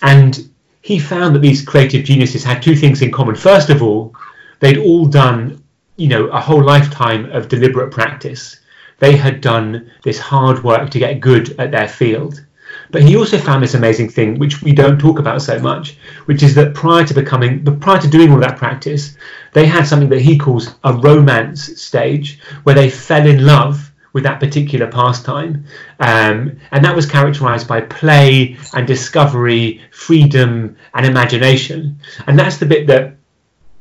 And 0.02 0.50
he 0.82 1.00
found 1.00 1.36
that 1.36 1.40
these 1.40 1.64
creative 1.64 2.04
geniuses 2.04 2.44
had 2.44 2.62
two 2.62 2.76
things 2.76 3.02
in 3.02 3.12
common. 3.12 3.36
First 3.36 3.70
of 3.70 3.82
all, 3.82 4.16
they'd 4.60 4.78
all 4.78 5.06
done, 5.06 5.64
you 5.96 6.08
know, 6.08 6.28
a 6.28 6.40
whole 6.40 6.64
lifetime 6.64 7.32
of 7.32 7.48
deliberate 7.48 7.92
practice. 7.92 8.60
They 9.00 9.16
had 9.16 9.42
done 9.42 9.92
this 10.04 10.20
hard 10.20 10.64
work 10.64 10.90
to 10.92 11.00
get 11.00 11.20
good 11.20 11.60
at 11.60 11.72
their 11.72 11.88
field. 11.88 12.44
But 12.90 13.04
he 13.04 13.16
also 13.16 13.38
found 13.38 13.64
this 13.64 13.74
amazing 13.74 14.10
thing, 14.10 14.40
which 14.40 14.62
we 14.62 14.74
don't 14.74 15.00
talk 15.00 15.20
about 15.20 15.42
so 15.42 15.60
much, 15.60 15.98
which 16.26 16.44
is 16.44 16.56
that 16.56 16.74
prior 16.74 17.06
to 17.06 17.14
becoming, 17.14 17.64
but 17.64 17.80
prior 17.80 18.00
to 18.00 18.08
doing 18.08 18.32
all 18.32 18.40
that 18.40 18.58
practice, 18.58 19.18
they 19.54 19.66
had 19.66 19.86
something 19.86 20.10
that 20.10 20.22
he 20.22 20.38
calls 20.38 20.74
a 20.84 20.94
romance 20.94 21.82
stage, 21.82 22.40
where 22.64 22.76
they 22.76 22.90
fell 22.90 23.26
in 23.26 23.46
love 23.46 23.91
with 24.14 24.24
that 24.24 24.40
particular 24.40 24.88
pastime. 24.88 25.66
Um, 26.00 26.60
and 26.72 26.84
that 26.84 26.96
was 26.96 27.06
characterized 27.06 27.68
by 27.68 27.82
play 27.82 28.58
and 28.74 28.86
discovery, 28.86 29.82
freedom 29.92 30.76
and 30.94 31.06
imagination. 31.06 32.00
And 32.28 32.38
that's 32.38 32.58
the 32.58 32.66
bit 32.66 32.88
that 32.88 33.16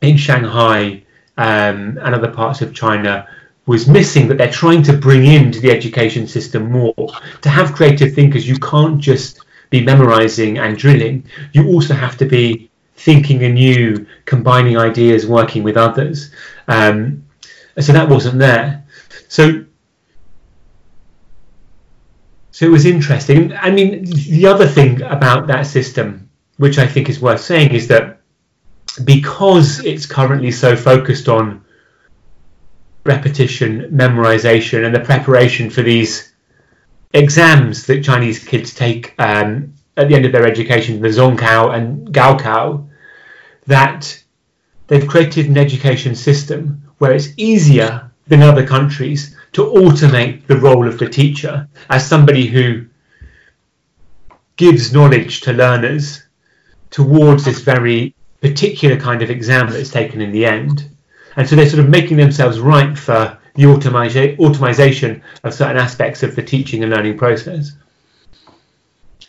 in 0.00 0.16
Shanghai 0.16 1.02
um, 1.36 1.98
and 2.02 2.14
other 2.14 2.30
parts 2.30 2.62
of 2.62 2.74
China 2.74 3.28
was 3.66 3.86
missing 3.86 4.28
that 4.28 4.38
they're 4.38 4.50
trying 4.50 4.82
to 4.84 4.92
bring 4.92 5.26
into 5.26 5.60
the 5.60 5.70
education 5.70 6.26
system 6.26 6.70
more. 6.70 6.94
To 7.42 7.48
have 7.48 7.72
creative 7.72 8.14
thinkers, 8.14 8.48
you 8.48 8.58
can't 8.58 8.98
just 8.98 9.40
be 9.70 9.82
memorizing 9.82 10.58
and 10.58 10.76
drilling, 10.76 11.24
you 11.52 11.68
also 11.68 11.94
have 11.94 12.16
to 12.18 12.26
be 12.26 12.70
thinking 12.96 13.42
anew, 13.44 14.06
combining 14.26 14.76
ideas, 14.76 15.26
working 15.26 15.62
with 15.62 15.76
others. 15.76 16.32
Um, 16.68 17.24
so 17.78 17.92
that 17.92 18.08
wasn't 18.08 18.38
there. 18.38 18.84
So 19.28 19.64
so 22.60 22.66
it 22.66 22.72
was 22.72 22.84
interesting. 22.84 23.54
I 23.54 23.70
mean, 23.70 24.04
the 24.04 24.46
other 24.46 24.66
thing 24.66 25.00
about 25.00 25.46
that 25.46 25.62
system, 25.62 26.28
which 26.58 26.76
I 26.76 26.86
think 26.86 27.08
is 27.08 27.18
worth 27.18 27.40
saying, 27.40 27.72
is 27.72 27.88
that 27.88 28.20
because 29.02 29.82
it's 29.82 30.04
currently 30.04 30.50
so 30.50 30.76
focused 30.76 31.26
on 31.26 31.64
repetition, 33.04 33.90
memorization, 33.92 34.84
and 34.84 34.94
the 34.94 35.00
preparation 35.00 35.70
for 35.70 35.80
these 35.80 36.34
exams 37.14 37.86
that 37.86 38.04
Chinese 38.04 38.44
kids 38.44 38.74
take 38.74 39.14
um, 39.18 39.72
at 39.96 40.10
the 40.10 40.14
end 40.14 40.26
of 40.26 40.32
their 40.32 40.46
education, 40.46 41.00
the 41.00 41.08
Zhongkao 41.08 41.74
and 41.74 42.08
Gaokao, 42.08 42.86
that 43.68 44.22
they've 44.86 45.08
created 45.08 45.46
an 45.46 45.56
education 45.56 46.14
system 46.14 46.82
where 46.98 47.12
it's 47.12 47.30
easier 47.38 48.10
than 48.26 48.42
other 48.42 48.66
countries 48.66 49.34
to 49.52 49.62
automate 49.62 50.46
the 50.46 50.56
role 50.56 50.86
of 50.86 50.98
the 50.98 51.08
teacher 51.08 51.68
as 51.88 52.06
somebody 52.06 52.46
who 52.46 52.86
gives 54.56 54.92
knowledge 54.92 55.40
to 55.42 55.52
learners 55.52 56.22
towards 56.90 57.44
this 57.44 57.60
very 57.60 58.14
particular 58.40 58.96
kind 58.96 59.22
of 59.22 59.30
exam 59.30 59.70
that's 59.70 59.90
taken 59.90 60.20
in 60.20 60.32
the 60.32 60.44
end. 60.44 60.88
And 61.36 61.48
so 61.48 61.56
they're 61.56 61.68
sort 61.68 61.82
of 61.82 61.88
making 61.88 62.16
themselves 62.16 62.60
right 62.60 62.96
for 62.96 63.38
the 63.54 63.66
automation 63.66 65.22
of 65.44 65.54
certain 65.54 65.76
aspects 65.76 66.22
of 66.22 66.36
the 66.36 66.42
teaching 66.42 66.82
and 66.82 66.92
learning 66.92 67.18
process. 67.18 67.72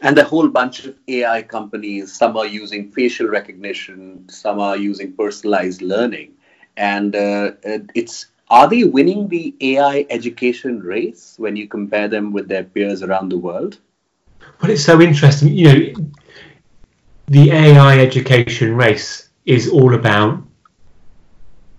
And 0.01 0.17
a 0.17 0.23
whole 0.23 0.47
bunch 0.47 0.85
of 0.85 0.95
AI 1.07 1.43
companies, 1.43 2.11
some 2.11 2.35
are 2.35 2.45
using 2.45 2.91
facial 2.91 3.27
recognition, 3.27 4.27
some 4.29 4.59
are 4.59 4.75
using 4.75 5.13
personalized 5.13 5.81
learning. 5.81 6.33
And 6.75 7.15
uh, 7.15 7.51
it's 7.93 8.27
are 8.51 8.67
they 8.67 8.83
winning 8.83 9.29
the 9.29 9.55
AI 9.61 10.05
education 10.09 10.81
race 10.81 11.35
when 11.37 11.55
you 11.55 11.69
compare 11.69 12.09
them 12.09 12.33
with 12.33 12.49
their 12.49 12.65
peers 12.65 13.01
around 13.01 13.29
the 13.29 13.37
world? 13.37 13.79
Well, 14.61 14.71
it's 14.71 14.83
so 14.83 14.99
interesting. 14.99 15.53
You 15.53 15.65
know, 15.65 16.11
the 17.27 17.49
AI 17.51 17.99
education 17.99 18.75
race 18.75 19.29
is 19.45 19.69
all 19.69 19.95
about 19.95 20.43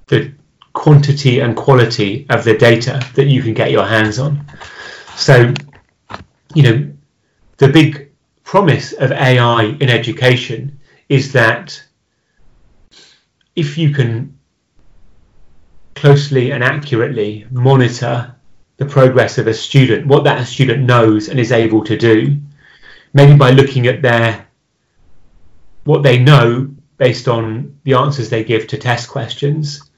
the 0.06 0.32
quantity 0.72 1.40
and 1.40 1.54
quality 1.54 2.26
of 2.30 2.42
the 2.42 2.56
data 2.56 3.06
that 3.16 3.26
you 3.26 3.42
can 3.42 3.52
get 3.52 3.70
your 3.70 3.84
hands 3.84 4.18
on. 4.18 4.46
So, 5.14 5.52
you 6.54 6.62
know, 6.62 6.92
the 7.58 7.68
big 7.68 8.10
promise 8.44 8.94
of 8.94 9.12
AI 9.12 9.64
in 9.78 9.90
education 9.90 10.80
is 11.10 11.32
that 11.32 11.84
if 13.54 13.76
you 13.76 13.90
can 13.90 14.38
closely 15.94 16.52
and 16.52 16.64
accurately 16.64 17.46
monitor 17.50 18.34
the 18.76 18.86
progress 18.86 19.38
of 19.38 19.46
a 19.46 19.54
student, 19.54 20.06
what 20.06 20.24
that 20.24 20.46
student 20.46 20.82
knows 20.84 21.28
and 21.28 21.38
is 21.38 21.52
able 21.52 21.84
to 21.84 21.96
do, 21.96 22.36
maybe 23.12 23.36
by 23.36 23.50
looking 23.50 23.86
at 23.86 24.02
their 24.02 24.46
what 25.84 26.02
they 26.02 26.18
know 26.18 26.68
based 26.96 27.28
on 27.28 27.78
the 27.84 27.94
answers 27.94 28.30
they 28.30 28.44
give 28.44 28.66
to 28.68 28.78
test 28.78 29.08
questions, 29.08 29.90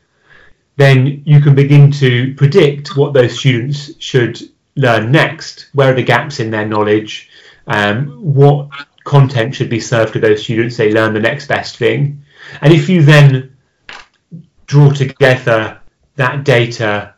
then 0.76 1.22
you 1.24 1.40
can 1.40 1.54
begin 1.54 1.90
to 1.90 2.34
predict 2.34 2.96
what 2.96 3.12
those 3.12 3.38
students 3.38 3.92
should 3.98 4.40
learn 4.76 5.12
next. 5.12 5.68
Where 5.74 5.92
are 5.92 5.94
the 5.94 6.02
gaps 6.02 6.40
in 6.40 6.50
their 6.50 6.66
knowledge? 6.66 7.30
Um, 7.66 8.06
what 8.22 8.70
content 9.04 9.54
should 9.54 9.70
be 9.70 9.80
served 9.80 10.14
to 10.14 10.20
those 10.20 10.42
students? 10.42 10.76
They 10.76 10.92
learn 10.92 11.14
the 11.14 11.20
next 11.20 11.46
best 11.46 11.76
thing. 11.76 12.24
And 12.60 12.72
if 12.72 12.88
you 12.88 13.02
then 13.02 13.56
draw 14.66 14.90
together 14.90 15.80
that 16.16 16.44
data 16.44 17.14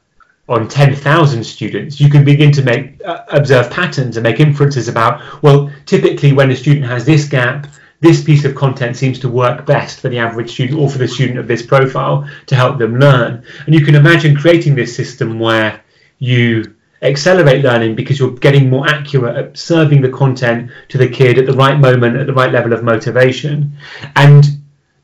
on 0.48 0.68
10,000 0.68 1.44
students, 1.44 2.00
you 2.00 2.08
can 2.08 2.24
begin 2.24 2.52
to 2.52 2.62
make 2.62 3.04
uh, 3.04 3.24
observe 3.28 3.70
patterns 3.70 4.16
and 4.16 4.22
make 4.22 4.38
inferences 4.38 4.88
about, 4.88 5.42
well, 5.42 5.70
typically 5.86 6.32
when 6.32 6.50
a 6.50 6.56
student 6.56 6.86
has 6.86 7.04
this 7.04 7.28
gap, 7.28 7.66
this 8.00 8.22
piece 8.22 8.44
of 8.44 8.54
content 8.54 8.96
seems 8.96 9.18
to 9.18 9.28
work 9.28 9.66
best 9.66 10.00
for 10.00 10.08
the 10.08 10.18
average 10.18 10.50
student 10.50 10.78
or 10.78 10.88
for 10.88 10.98
the 10.98 11.08
student 11.08 11.38
of 11.38 11.48
this 11.48 11.64
profile 11.64 12.28
to 12.46 12.54
help 12.54 12.78
them 12.78 12.98
learn. 12.98 13.44
And 13.64 13.74
you 13.74 13.84
can 13.84 13.94
imagine 13.94 14.36
creating 14.36 14.74
this 14.74 14.94
system 14.94 15.38
where 15.38 15.80
you 16.18 16.76
accelerate 17.02 17.62
learning 17.62 17.94
because 17.94 18.18
you're 18.18 18.32
getting 18.32 18.70
more 18.70 18.88
accurate 18.88 19.36
at 19.36 19.58
serving 19.58 20.02
the 20.02 20.08
content 20.10 20.70
to 20.88 20.98
the 20.98 21.08
kid 21.08 21.38
at 21.38 21.46
the 21.46 21.52
right 21.52 21.78
moment, 21.78 22.16
at 22.16 22.26
the 22.26 22.34
right 22.34 22.52
level 22.52 22.72
of 22.72 22.84
motivation. 22.84 23.76
And 24.14 24.44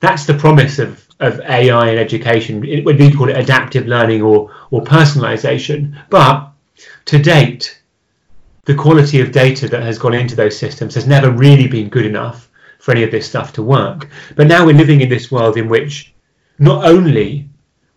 that's 0.01 0.27
the 0.27 0.35
promise 0.35 0.79
of, 0.79 1.07
of 1.23 1.41
AI 1.41 1.91
in 1.91 1.99
education. 1.99 2.65
It 2.65 2.85
would 2.85 2.99
be 2.99 3.13
called 3.13 3.31
adaptive 3.31 3.87
learning 3.87 4.23
or, 4.23 4.55
or 4.71 4.83
personalization. 4.83 5.97
But 6.11 6.51
to 7.07 7.19
date, 7.19 7.83
the 8.65 8.75
quality 8.75 9.21
of 9.21 9.33
data 9.33 9.69
that 9.69 9.83
has 9.83 9.99
gone 9.99 10.15
into 10.15 10.37
those 10.37 10.59
systems 10.59 10.95
has 10.95 11.07
never 11.07 11.31
really 11.31 11.69
been 11.69 11.89
good 11.89 12.07
enough 12.07 12.49
for 12.79 12.93
any 12.93 13.03
of 13.03 13.11
this 13.11 13.29
stuff 13.29 13.53
to 13.55 13.63
work. 13.63 14.09
But 14.37 14.49
now 14.49 14.67
we're 14.67 14.77
living 14.77 15.01
in 15.01 15.09
this 15.09 15.31
world 15.31 15.57
in 15.57 15.69
which 15.69 16.13
not 16.59 16.85
only 16.85 17.49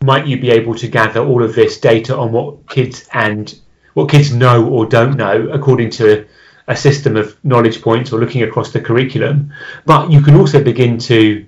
might 0.04 0.28
you 0.28 0.40
be 0.40 0.52
able 0.52 0.76
to 0.76 0.88
gather 0.88 1.20
all 1.20 1.44
of 1.44 1.56
this 1.56 1.80
data 1.80 2.16
on 2.16 2.32
what 2.32 2.68
kids 2.70 3.08
and 3.14 3.60
what 3.94 4.10
kids 4.10 4.34
know 4.34 4.68
or 4.68 4.86
don't 4.86 5.18
know 5.18 5.50
according 5.50 5.90
to 5.90 6.26
a 6.68 6.76
system 6.76 7.16
of 7.16 7.38
knowledge 7.44 7.82
points 7.82 8.12
or 8.12 8.20
looking 8.20 8.44
across 8.44 8.72
the 8.72 8.82
curriculum, 8.82 9.54
but 9.86 10.12
you 10.12 10.22
can 10.22 10.36
also 10.36 10.64
begin 10.64 10.98
to 10.98 11.46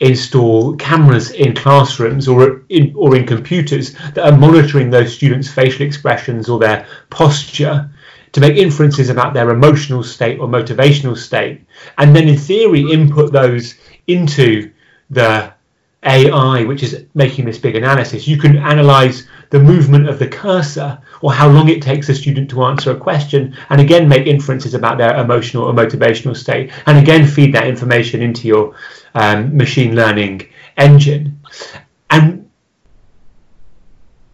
install 0.00 0.76
cameras 0.76 1.30
in 1.30 1.54
classrooms 1.54 2.28
or 2.28 2.62
in 2.68 2.92
or 2.96 3.16
in 3.16 3.26
computers 3.26 3.94
that 4.14 4.32
are 4.32 4.36
monitoring 4.36 4.90
those 4.90 5.14
students' 5.14 5.50
facial 5.50 5.86
expressions 5.86 6.48
or 6.48 6.58
their 6.58 6.86
posture 7.10 7.90
to 8.32 8.40
make 8.40 8.56
inferences 8.56 9.08
about 9.08 9.34
their 9.34 9.50
emotional 9.50 10.02
state 10.02 10.38
or 10.38 10.46
motivational 10.46 11.16
state, 11.16 11.62
and 11.98 12.14
then 12.14 12.28
in 12.28 12.36
theory 12.36 12.82
input 12.92 13.32
those 13.32 13.74
into 14.06 14.70
the 15.10 15.52
AI, 16.02 16.62
which 16.64 16.82
is 16.82 17.04
making 17.14 17.44
this 17.44 17.58
big 17.58 17.74
analysis. 17.74 18.28
You 18.28 18.36
can 18.36 18.56
analyze 18.58 19.26
the 19.50 19.58
movement 19.58 20.08
of 20.08 20.18
the 20.18 20.28
cursor 20.28 21.00
or 21.20 21.32
how 21.32 21.48
long 21.48 21.68
it 21.68 21.82
takes 21.82 22.08
a 22.08 22.14
student 22.14 22.50
to 22.50 22.64
answer 22.64 22.90
a 22.90 22.96
question, 22.96 23.56
and 23.70 23.80
again 23.80 24.08
make 24.08 24.26
inferences 24.26 24.74
about 24.74 24.98
their 24.98 25.16
emotional 25.16 25.64
or 25.64 25.72
motivational 25.72 26.36
state, 26.36 26.70
and 26.86 26.98
again 26.98 27.26
feed 27.26 27.54
that 27.54 27.66
information 27.66 28.22
into 28.22 28.46
your 28.46 28.74
um, 29.16 29.56
machine 29.56 29.96
learning 29.96 30.46
engine. 30.76 31.40
And 32.10 32.48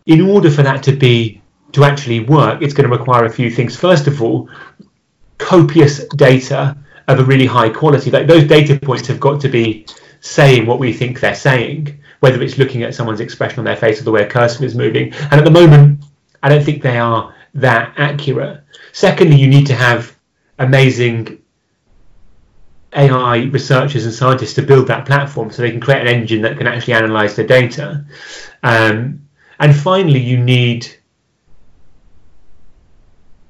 in 0.05 0.21
order 0.21 0.51
for 0.51 0.63
that 0.63 0.83
to 0.83 0.93
be 0.93 1.41
to 1.73 1.85
actually 1.85 2.21
work, 2.21 2.61
it's 2.61 2.75
going 2.75 2.91
to 2.91 2.95
require 2.95 3.25
a 3.25 3.31
few 3.31 3.51
things. 3.51 3.77
First 3.77 4.07
of 4.09 4.21
all, 4.21 4.51
copious 5.39 6.05
data 6.09 6.77
of 7.09 7.21
a 7.21 7.25
really 7.25 7.47
high 7.47 7.71
quality. 7.71 8.11
Like 8.11 8.27
those 8.27 8.45
data 8.45 8.79
points 8.79 9.07
have 9.09 9.21
got 9.21 9.41
to 9.43 9.49
be 9.49 9.87
saying 10.21 10.67
what 10.67 10.79
we 10.79 10.93
think 10.93 11.21
they're 11.21 11.35
saying, 11.35 12.01
whether 12.21 12.43
it's 12.43 12.59
looking 12.59 12.83
at 12.83 12.95
someone's 12.95 13.21
expression 13.21 13.61
on 13.61 13.65
their 13.65 13.77
face 13.77 14.01
or 14.01 14.05
the 14.05 14.11
way 14.11 14.23
a 14.23 14.29
cursor 14.29 14.65
is 14.65 14.75
moving. 14.75 15.15
And 15.15 15.35
at 15.35 15.45
the 15.45 15.51
moment, 15.51 16.05
I 16.43 16.49
don't 16.49 16.65
think 16.65 16.83
they 16.83 16.99
are 16.99 17.35
that 17.55 17.95
accurate. 17.97 18.63
Secondly, 18.93 19.37
you 19.37 19.47
need 19.47 19.67
to 19.69 19.75
have 19.75 20.17
amazing 20.59 21.42
AI 22.95 23.45
researchers 23.45 24.05
and 24.05 24.15
scientists 24.15 24.55
to 24.55 24.63
build 24.63 24.87
that 24.89 25.07
platform 25.07 25.51
so 25.51 25.63
they 25.63 25.71
can 25.71 25.81
create 25.81 26.03
an 26.03 26.09
engine 26.09 26.43
that 26.43 26.59
can 26.59 26.67
actually 26.67 26.95
analyze 26.95 27.37
the 27.37 27.45
data. 27.45 28.05
Um, 28.63 29.29
and 29.59 29.75
finally, 29.75 30.21
you 30.21 30.39
need 30.39 30.87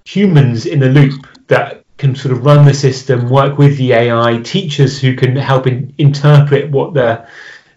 humans 0.04 0.66
in 0.66 0.78
the 0.78 0.88
loop 0.88 1.26
that 1.48 1.84
can 1.98 2.14
sort 2.14 2.32
of 2.32 2.44
run 2.44 2.64
the 2.64 2.74
system, 2.74 3.28
work 3.28 3.58
with 3.58 3.76
the 3.78 3.92
AI, 3.92 4.40
teachers 4.42 5.00
who 5.00 5.14
can 5.14 5.36
help 5.36 5.66
in, 5.66 5.94
interpret 5.98 6.70
what 6.70 6.94
the 6.94 7.26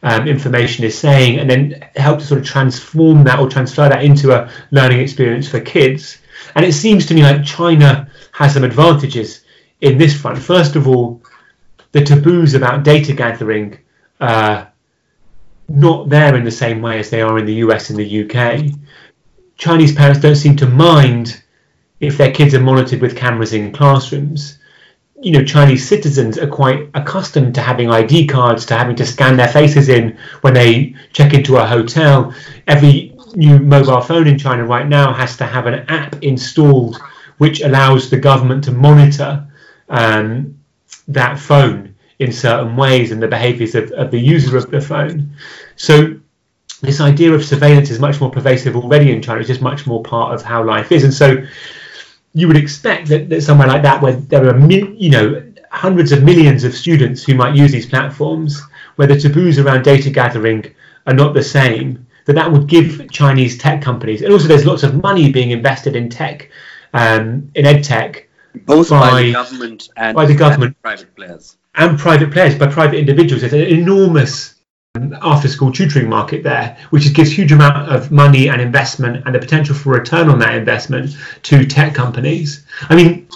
um, 0.03 0.27
information 0.27 0.83
is 0.83 0.97
saying, 0.97 1.39
and 1.39 1.49
then 1.49 1.87
help 1.95 2.19
to 2.19 2.25
sort 2.25 2.41
of 2.41 2.45
transform 2.45 3.23
that 3.23 3.39
or 3.39 3.49
transfer 3.49 3.87
that 3.87 4.03
into 4.03 4.31
a 4.31 4.49
learning 4.71 4.99
experience 4.99 5.47
for 5.47 5.59
kids. 5.59 6.19
And 6.55 6.65
it 6.65 6.73
seems 6.73 7.05
to 7.07 7.13
me 7.13 7.23
like 7.23 7.43
China 7.43 8.09
has 8.31 8.53
some 8.53 8.63
advantages 8.63 9.41
in 9.81 9.97
this 9.97 10.19
front. 10.19 10.37
First 10.37 10.75
of 10.75 10.87
all, 10.87 11.21
the 11.95 12.03
taboos 12.03 12.55
about 12.55 12.83
data 12.83 13.13
gathering 13.13 13.79
are 14.19 14.69
not 15.69 16.09
there 16.09 16.35
in 16.35 16.43
the 16.43 16.51
same 16.51 16.81
way 16.81 16.99
as 16.99 17.09
they 17.09 17.21
are 17.21 17.39
in 17.39 17.45
the 17.45 17.63
US 17.65 17.89
and 17.89 17.97
the 17.97 18.25
UK. 18.25 18.65
Chinese 19.55 19.95
parents 19.95 20.19
don't 20.19 20.35
seem 20.35 20.57
to 20.57 20.67
mind 20.67 21.41
if 22.01 22.17
their 22.17 22.33
kids 22.33 22.53
are 22.53 22.59
monitored 22.59 22.99
with 22.99 23.15
cameras 23.15 23.53
in 23.53 23.71
classrooms. 23.71 24.57
You 25.21 25.31
know, 25.31 25.45
Chinese 25.45 25.87
citizens 25.87 26.37
are 26.37 26.47
quite 26.47 26.89
accustomed 26.95 27.55
to 27.55 27.61
having 27.61 27.89
ID 27.89 28.27
cards, 28.27 28.65
to 28.65 28.75
having 28.75 28.97
to 28.97 29.05
scan 29.05 29.37
their 29.37 29.47
faces 29.47 29.87
in 29.87 30.17
when 30.41 30.53
they 30.53 30.95
check 31.13 31.33
into 31.33 31.55
a 31.55 31.65
hotel. 31.65 32.35
Every 32.67 33.15
new 33.35 33.57
mobile 33.59 34.01
phone 34.01 34.27
in 34.27 34.37
China 34.37 34.65
right 34.65 34.85
now 34.85 35.13
has 35.13 35.37
to 35.37 35.45
have 35.45 35.65
an 35.65 35.85
app 35.87 36.21
installed 36.21 37.01
which 37.37 37.61
allows 37.61 38.09
the 38.09 38.17
government 38.17 38.65
to 38.65 38.73
monitor 38.73 39.47
um, 39.87 40.54
that 41.07 41.39
phone 41.39 41.95
in 42.19 42.31
certain 42.31 42.75
ways 42.75 43.11
and 43.11 43.21
the 43.21 43.27
behaviors 43.27 43.75
of, 43.75 43.91
of 43.91 44.11
the 44.11 44.19
user 44.19 44.57
of 44.57 44.71
the 44.71 44.81
phone. 44.81 45.31
So 45.75 46.15
this 46.81 47.01
idea 47.01 47.33
of 47.33 47.43
surveillance 47.43 47.89
is 47.89 47.99
much 47.99 48.21
more 48.21 48.31
pervasive 48.31 48.75
already 48.75 49.11
in 49.11 49.21
China. 49.21 49.39
It's 49.39 49.49
just 49.49 49.61
much 49.61 49.85
more 49.85 50.03
part 50.03 50.33
of 50.33 50.41
how 50.41 50.63
life 50.63 50.91
is. 50.91 51.03
And 51.03 51.13
so 51.13 51.45
you 52.33 52.47
would 52.47 52.57
expect 52.57 53.07
that, 53.07 53.29
that 53.29 53.41
somewhere 53.41 53.67
like 53.67 53.81
that, 53.83 54.01
where 54.01 54.13
there 54.13 54.47
are 54.47 54.71
you 54.71 55.09
know 55.09 55.51
hundreds 55.71 56.11
of 56.11 56.23
millions 56.23 56.63
of 56.63 56.73
students 56.73 57.23
who 57.23 57.35
might 57.35 57.55
use 57.55 57.71
these 57.71 57.85
platforms, 57.85 58.61
where 58.95 59.07
the 59.07 59.19
taboos 59.19 59.59
around 59.59 59.83
data 59.83 60.09
gathering 60.09 60.65
are 61.07 61.13
not 61.13 61.33
the 61.33 61.43
same, 61.43 62.05
that 62.25 62.33
that 62.33 62.51
would 62.51 62.67
give 62.67 63.09
Chinese 63.11 63.57
tech 63.57 63.81
companies, 63.81 64.21
and 64.21 64.31
also 64.31 64.47
there's 64.47 64.65
lots 64.65 64.83
of 64.83 65.01
money 65.01 65.31
being 65.31 65.51
invested 65.51 65.95
in 65.95 66.09
tech, 66.09 66.49
um, 66.93 67.51
in 67.55 67.65
ed 67.65 67.83
tech, 67.83 68.24
both 68.65 68.89
by, 68.89 69.11
by, 69.11 69.23
the 69.23 69.33
government 69.33 69.89
and 69.95 70.15
by 70.15 70.25
the 70.25 70.35
government, 70.35 70.81
private 70.81 71.15
players, 71.15 71.57
and 71.75 71.99
private 71.99 72.31
players, 72.31 72.55
by 72.55 72.67
private 72.67 72.97
individuals. 72.97 73.41
There's 73.41 73.53
an 73.53 73.61
enormous 73.61 74.55
after 75.21 75.47
school 75.47 75.71
tutoring 75.71 76.09
market 76.09 76.43
there, 76.43 76.77
which 76.89 77.13
gives 77.13 77.31
huge 77.31 77.51
amount 77.51 77.91
of 77.91 78.11
money 78.11 78.49
and 78.49 78.61
investment 78.61 79.23
and 79.25 79.35
the 79.35 79.39
potential 79.39 79.75
for 79.75 79.91
return 79.91 80.29
on 80.29 80.39
that 80.39 80.55
investment 80.55 81.15
to 81.43 81.65
tech 81.65 81.93
companies. 81.93 82.65
I 82.89 82.95
mean, 82.95 83.27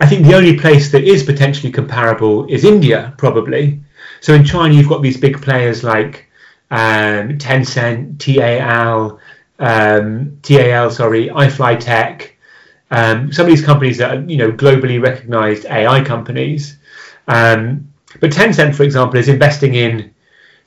I 0.00 0.06
think 0.06 0.26
the 0.26 0.34
only 0.34 0.58
place 0.58 0.90
that 0.92 1.04
is 1.04 1.22
potentially 1.22 1.72
comparable 1.72 2.46
is 2.46 2.64
India, 2.64 3.14
probably. 3.16 3.80
So 4.20 4.34
in 4.34 4.44
China, 4.44 4.74
you've 4.74 4.88
got 4.88 5.02
these 5.02 5.16
big 5.16 5.40
players 5.40 5.84
like 5.84 6.28
um, 6.70 7.38
Tencent, 7.38 8.18
TAL, 8.18 9.20
um, 9.58 10.38
TAL, 10.42 10.90
sorry, 10.90 11.28
iFlyTek. 11.28 12.30
Um, 12.90 13.32
some 13.32 13.46
of 13.46 13.50
these 13.50 13.64
companies 13.64 13.98
that 13.98 14.16
are, 14.16 14.20
you 14.22 14.36
know, 14.36 14.50
globally 14.50 15.02
recognized 15.02 15.66
AI 15.66 16.02
companies. 16.02 16.78
Um, 17.26 17.92
but 18.20 18.30
Tencent, 18.30 18.74
for 18.74 18.84
example, 18.84 19.18
is 19.18 19.28
investing 19.28 19.74
in 19.74 20.14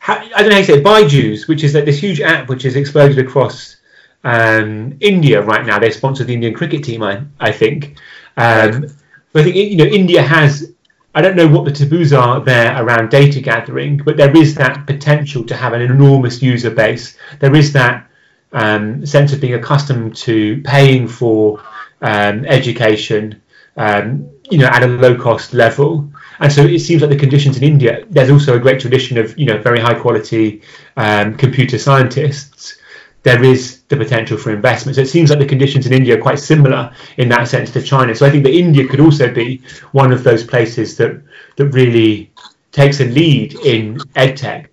I 0.07 0.17
don't 0.39 0.49
know 0.49 0.55
how 0.55 0.61
to 0.61 0.65
say 0.65 0.73
it, 0.73 0.83
Byju's, 0.83 1.47
which 1.47 1.63
is 1.63 1.73
that 1.73 1.85
this 1.85 1.99
huge 1.99 2.21
app 2.21 2.49
which 2.49 2.63
has 2.63 2.75
exploded 2.75 3.19
across 3.19 3.77
um, 4.23 4.97
India 4.99 5.41
right 5.41 5.65
now. 5.65 5.77
They 5.77 5.91
sponsor 5.91 6.23
the 6.23 6.33
Indian 6.33 6.53
cricket 6.53 6.83
team, 6.83 7.03
I, 7.03 7.21
I 7.39 7.51
think. 7.51 7.97
Um, 8.37 8.87
but 9.31 9.41
I 9.41 9.43
think 9.43 9.55
you 9.55 9.77
know 9.77 9.85
India 9.85 10.21
has. 10.21 10.73
I 11.13 11.21
don't 11.21 11.35
know 11.35 11.47
what 11.47 11.65
the 11.65 11.71
taboos 11.73 12.13
are 12.13 12.39
there 12.39 12.81
around 12.81 13.09
data 13.09 13.41
gathering, 13.41 13.97
but 13.97 14.15
there 14.15 14.35
is 14.35 14.55
that 14.55 14.87
potential 14.87 15.43
to 15.43 15.55
have 15.55 15.73
an 15.73 15.81
enormous 15.81 16.41
user 16.41 16.71
base. 16.71 17.17
There 17.39 17.53
is 17.53 17.73
that 17.73 18.09
um, 18.53 19.05
sense 19.05 19.33
of 19.33 19.41
being 19.41 19.53
accustomed 19.53 20.15
to 20.17 20.61
paying 20.63 21.09
for 21.09 21.61
um, 22.01 22.45
education, 22.45 23.41
um, 23.77 24.29
you 24.49 24.57
know, 24.57 24.67
at 24.67 24.83
a 24.83 24.87
low 24.87 25.15
cost 25.15 25.53
level. 25.53 26.11
And 26.39 26.51
so 26.51 26.63
it 26.63 26.79
seems 26.79 27.01
like 27.01 27.11
the 27.11 27.17
conditions 27.17 27.57
in 27.57 27.63
India, 27.63 28.05
there's 28.09 28.31
also 28.31 28.55
a 28.55 28.59
great 28.59 28.81
tradition 28.81 29.17
of, 29.17 29.37
you 29.37 29.45
know, 29.45 29.59
very 29.61 29.79
high 29.79 29.93
quality 29.93 30.61
um, 30.97 31.35
computer 31.37 31.77
scientists 31.77 32.81
there 33.23 33.43
is 33.43 33.81
the 33.83 33.97
potential 33.97 34.37
for 34.37 34.51
investment. 34.51 34.95
So 34.95 35.01
it 35.01 35.09
seems 35.09 35.29
like 35.29 35.39
the 35.39 35.45
conditions 35.45 35.85
in 35.85 35.93
India 35.93 36.17
are 36.17 36.21
quite 36.21 36.39
similar 36.39 36.93
in 37.17 37.29
that 37.29 37.47
sense 37.47 37.71
to 37.71 37.81
China. 37.81 38.15
So 38.15 38.25
I 38.25 38.31
think 38.31 38.43
that 38.45 38.53
India 38.53 38.87
could 38.87 38.99
also 38.99 39.31
be 39.31 39.61
one 39.91 40.11
of 40.11 40.23
those 40.23 40.43
places 40.43 40.97
that 40.97 41.21
that 41.57 41.67
really 41.67 42.31
takes 42.71 42.99
a 42.99 43.05
lead 43.05 43.53
in 43.53 43.97
edtech. 44.15 44.67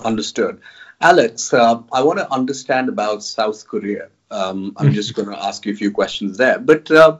Understood. 0.00 0.60
Alex, 1.00 1.52
uh, 1.52 1.82
I 1.92 2.02
want 2.02 2.18
to 2.18 2.32
understand 2.32 2.88
about 2.88 3.22
South 3.22 3.66
Korea. 3.66 4.08
Um, 4.30 4.72
I'm 4.76 4.92
just 4.92 5.14
going 5.14 5.28
to 5.28 5.44
ask 5.44 5.64
you 5.66 5.72
a 5.72 5.76
few 5.76 5.90
questions 5.90 6.38
there. 6.38 6.58
But 6.58 6.90
uh, 6.90 7.18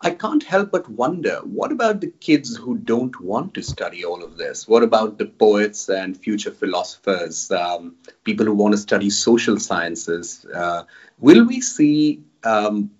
I 0.00 0.10
can't 0.10 0.42
help 0.44 0.70
but 0.70 0.88
wonder 0.88 1.40
what 1.42 1.72
about 1.72 2.00
the 2.00 2.10
kids 2.10 2.56
who 2.56 2.78
don't 2.78 3.20
want 3.20 3.54
to 3.54 3.62
study 3.62 4.04
all 4.04 4.22
of 4.22 4.36
this? 4.36 4.68
What 4.68 4.82
about 4.84 5.18
the 5.18 5.26
poets 5.26 5.88
and 5.88 6.16
future 6.16 6.52
philosophers, 6.52 7.50
um, 7.50 7.96
people 8.22 8.46
who 8.46 8.54
want 8.54 8.72
to 8.74 8.78
study 8.78 9.10
social 9.10 9.58
sciences? 9.58 10.46
Uh, 10.46 10.84
will 11.18 11.44
we 11.44 11.60
see 11.60 12.22
um, 12.44 12.90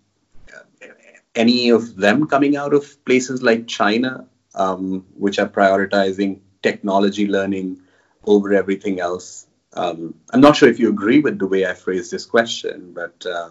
any 1.37 1.71
of 1.71 1.95
them 1.95 2.27
coming 2.27 2.57
out 2.57 2.75
of 2.75 3.05
places 3.05 3.43
like 3.45 3.69
China, 3.69 4.27
um, 4.57 5.07
which 5.15 5.39
are 5.39 5.49
prioritizing 5.49 6.41
technology 6.63 7.29
learning 7.29 7.81
over 8.25 8.53
everything 8.55 8.99
else? 8.99 9.47
Um, 9.75 10.15
I'm 10.33 10.41
not 10.41 10.57
sure 10.57 10.69
if 10.69 10.79
you 10.79 10.89
agree 10.89 11.21
with 11.21 11.39
the 11.39 11.47
way 11.47 11.67
I 11.67 11.75
phrased 11.75 12.11
this 12.11 12.25
question, 12.25 12.93
but 12.95 13.25
uh, 13.27 13.51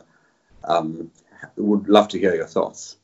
um, 0.63 1.11
would 1.55 1.87
love 1.87 2.07
to 2.09 2.19
hear 2.19 2.35
your 2.35 2.47
thoughts. 2.47 2.97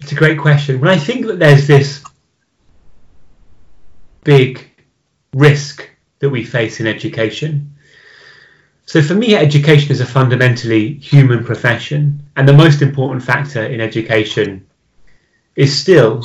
It's 0.00 0.12
a 0.12 0.16
great 0.16 0.38
question. 0.38 0.80
When 0.80 0.90
I 0.90 0.98
think 0.98 1.26
that 1.26 1.38
there's 1.38 1.66
this 1.66 2.04
big 4.24 4.68
risk 5.32 5.88
that 6.18 6.30
we 6.30 6.44
face 6.44 6.80
in 6.80 6.86
education. 6.86 7.76
So 8.86 9.02
for 9.02 9.14
me, 9.14 9.36
education 9.36 9.92
is 9.92 10.00
a 10.00 10.06
fundamentally 10.06 10.94
human 10.94 11.44
profession, 11.44 12.22
and 12.36 12.48
the 12.48 12.52
most 12.52 12.82
important 12.82 13.22
factor 13.22 13.62
in 13.62 13.80
education 13.80 14.66
is 15.54 15.78
still 15.78 16.24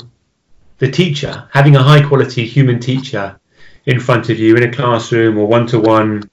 the 0.79 0.89
teacher, 0.89 1.47
having 1.51 1.75
a 1.75 1.83
high 1.83 2.01
quality 2.01 2.45
human 2.45 2.79
teacher 2.79 3.39
in 3.85 3.99
front 3.99 4.29
of 4.29 4.39
you 4.39 4.55
in 4.55 4.63
a 4.63 4.71
classroom 4.71 5.37
or 5.37 5.47
one 5.47 5.67
to 5.67 5.79
one. 5.79 6.29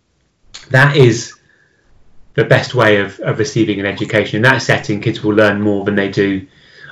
That 0.71 0.97
is 0.97 1.35
the 2.35 2.45
best 2.45 2.75
way 2.75 2.99
of, 2.99 3.19
of 3.21 3.39
receiving 3.39 3.81
an 3.81 3.87
education. 3.87 4.37
In 4.37 4.43
that 4.43 4.63
setting, 4.63 5.01
kids 5.01 5.23
will 5.23 5.35
learn 5.35 5.61
more 5.61 5.85
than 5.85 5.97
they 5.97 6.11
do 6.11 6.47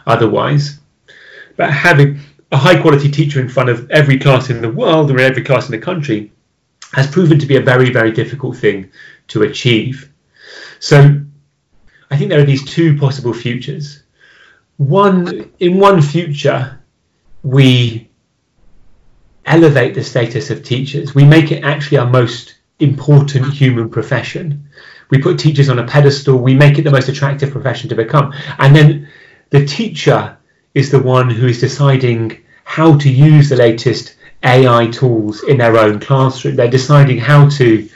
otherwise. 0.07 0.79
But 1.57 1.71
having 1.71 2.21
a 2.53 2.57
high 2.57 2.81
quality 2.81 3.11
teacher 3.11 3.41
in 3.41 3.49
front 3.49 3.69
of 3.69 3.91
every 3.91 4.19
class 4.19 4.51
in 4.51 4.63
the 4.63 4.71
world 4.71 5.11
or 5.11 5.19
in 5.19 5.25
every 5.25 5.43
class 5.43 5.67
in 5.67 5.73
the 5.73 5.85
country 5.85 6.33
has 6.93 7.11
proven 7.11 7.39
to 7.39 7.47
be 7.47 7.57
a 7.57 7.61
very, 7.61 7.91
very 7.91 8.13
difficult 8.13 8.57
thing 8.57 8.91
to 9.29 9.43
achieve. 9.43 10.13
So 10.79 11.21
I 12.11 12.17
think 12.17 12.31
there 12.31 12.41
are 12.41 12.45
these 12.45 12.65
two 12.65 12.97
possible 12.99 13.33
futures. 13.33 14.03
One 14.77 15.51
in 15.59 15.79
one 15.79 16.03
future, 16.03 16.81
we 17.43 18.06
elevate 19.47 19.95
the 19.95 20.05
status 20.05 20.51
of 20.51 20.63
teachers. 20.63 21.15
We 21.15 21.25
make 21.25 21.53
it 21.53 21.65
actually 21.65 21.99
our 21.99 22.11
most 22.11 22.57
important 22.79 23.53
human 23.53 23.89
profession. 23.89 24.69
We 25.11 25.19
put 25.19 25.39
teachers 25.39 25.69
on 25.69 25.79
a 25.79 25.87
pedestal. 25.87 26.39
We 26.39 26.55
make 26.55 26.79
it 26.79 26.83
the 26.83 26.91
most 26.91 27.09
attractive 27.09 27.53
profession 27.53 27.89
to 27.91 27.95
become. 27.95 28.35
And 28.59 28.75
then 28.75 29.09
the 29.51 29.65
teacher 29.65 30.37
is 30.75 30.91
the 30.91 31.01
one 31.01 31.31
who 31.31 31.47
is 31.47 31.61
deciding 31.61 32.43
how 32.65 32.99
to 32.99 33.09
use 33.09 33.49
the 33.49 33.57
latest 33.57 34.17
AI 34.43 34.89
tools 34.89 35.43
in 35.45 35.59
their 35.59 35.77
own 35.79 36.01
classroom. 36.01 36.57
They're 36.57 36.69
deciding 36.69 37.19
how 37.19 37.49
to 37.51 37.89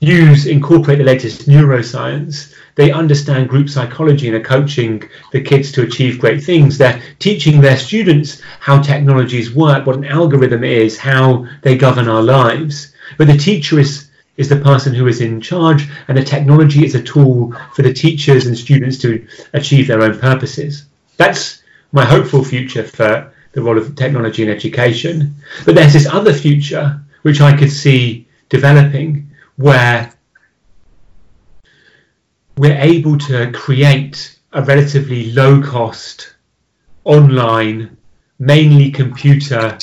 use, 0.00 0.46
incorporate 0.46 0.98
the 0.98 1.04
latest 1.04 1.46
neuroscience. 1.46 2.54
They 2.74 2.90
understand 2.90 3.50
group 3.50 3.68
psychology 3.68 4.28
and 4.28 4.36
are 4.36 4.40
coaching 4.40 5.08
the 5.32 5.42
kids 5.42 5.70
to 5.72 5.82
achieve 5.82 6.18
great 6.18 6.42
things. 6.42 6.78
They're 6.78 7.02
teaching 7.18 7.60
their 7.60 7.76
students 7.76 8.40
how 8.60 8.80
technologies 8.80 9.54
work, 9.54 9.86
what 9.86 9.96
an 9.96 10.06
algorithm 10.06 10.64
is, 10.64 10.96
how 10.96 11.46
they 11.62 11.76
govern 11.76 12.08
our 12.08 12.22
lives. 12.22 12.94
But 13.18 13.26
the 13.26 13.36
teacher 13.36 13.78
is 13.78 14.08
is 14.36 14.48
the 14.48 14.56
person 14.56 14.94
who 14.94 15.06
is 15.06 15.20
in 15.20 15.38
charge, 15.38 15.86
and 16.08 16.16
the 16.16 16.24
technology 16.24 16.82
is 16.82 16.94
a 16.94 17.02
tool 17.02 17.54
for 17.74 17.82
the 17.82 17.92
teachers 17.92 18.46
and 18.46 18.56
students 18.56 18.96
to 18.96 19.26
achieve 19.52 19.86
their 19.86 20.00
own 20.00 20.18
purposes. 20.18 20.86
That's 21.18 21.62
my 21.92 22.06
hopeful 22.06 22.42
future 22.42 22.84
for 22.84 23.30
the 23.52 23.60
role 23.60 23.76
of 23.76 23.94
technology 23.96 24.42
in 24.42 24.48
education. 24.48 25.34
But 25.66 25.74
there's 25.74 25.92
this 25.92 26.06
other 26.06 26.32
future 26.32 27.02
which 27.20 27.42
I 27.42 27.54
could 27.54 27.70
see 27.70 28.28
developing 28.48 29.29
where 29.60 30.10
we're 32.56 32.78
able 32.78 33.18
to 33.18 33.52
create 33.52 34.38
a 34.54 34.62
relatively 34.62 35.32
low 35.32 35.62
cost 35.62 36.34
online 37.04 37.94
mainly 38.38 38.90
computer 38.90 39.76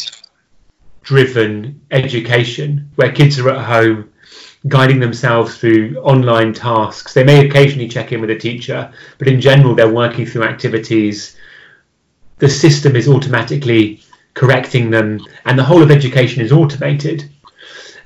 driven 1.03 1.79
education 1.91 2.89
where 2.95 3.11
kids 3.11 3.37
are 3.37 3.51
at 3.51 3.63
home 3.63 4.09
guiding 4.67 4.99
themselves 4.99 5.59
through 5.59 5.95
online 5.97 6.53
tasks. 6.53 7.13
They 7.13 7.23
may 7.23 7.45
occasionally 7.45 7.87
check 7.87 8.11
in 8.11 8.19
with 8.19 8.31
a 8.31 8.35
teacher, 8.35 8.91
but 9.19 9.27
in 9.27 9.39
general, 9.39 9.75
they're 9.75 9.93
working 9.93 10.25
through 10.25 10.43
activities. 10.43 11.37
The 12.39 12.49
system 12.49 12.95
is 12.95 13.07
automatically 13.07 14.01
correcting 14.33 14.89
them, 14.89 15.19
and 15.45 15.57
the 15.57 15.63
whole 15.63 15.83
of 15.83 15.91
education 15.91 16.41
is 16.41 16.51
automated. 16.51 17.29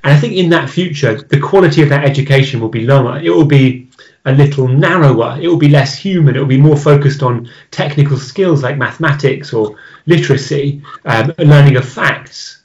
And 0.04 0.14
I 0.14 0.18
think 0.18 0.34
in 0.34 0.50
that 0.50 0.68
future, 0.68 1.22
the 1.22 1.40
quality 1.40 1.82
of 1.82 1.88
that 1.90 2.04
education 2.04 2.60
will 2.60 2.68
be 2.68 2.84
lower. 2.86 3.20
It 3.20 3.30
will 3.30 3.44
be 3.44 3.88
a 4.24 4.32
little 4.32 4.68
narrower. 4.68 5.38
It 5.40 5.48
will 5.48 5.56
be 5.56 5.68
less 5.68 5.96
human. 5.96 6.36
It 6.36 6.40
will 6.40 6.46
be 6.46 6.60
more 6.60 6.76
focused 6.76 7.22
on 7.22 7.48
technical 7.70 8.16
skills 8.16 8.62
like 8.62 8.78
mathematics 8.78 9.52
or 9.52 9.76
literacy, 10.06 10.82
um, 11.04 11.32
learning 11.38 11.76
of 11.76 11.88
facts 11.88 12.62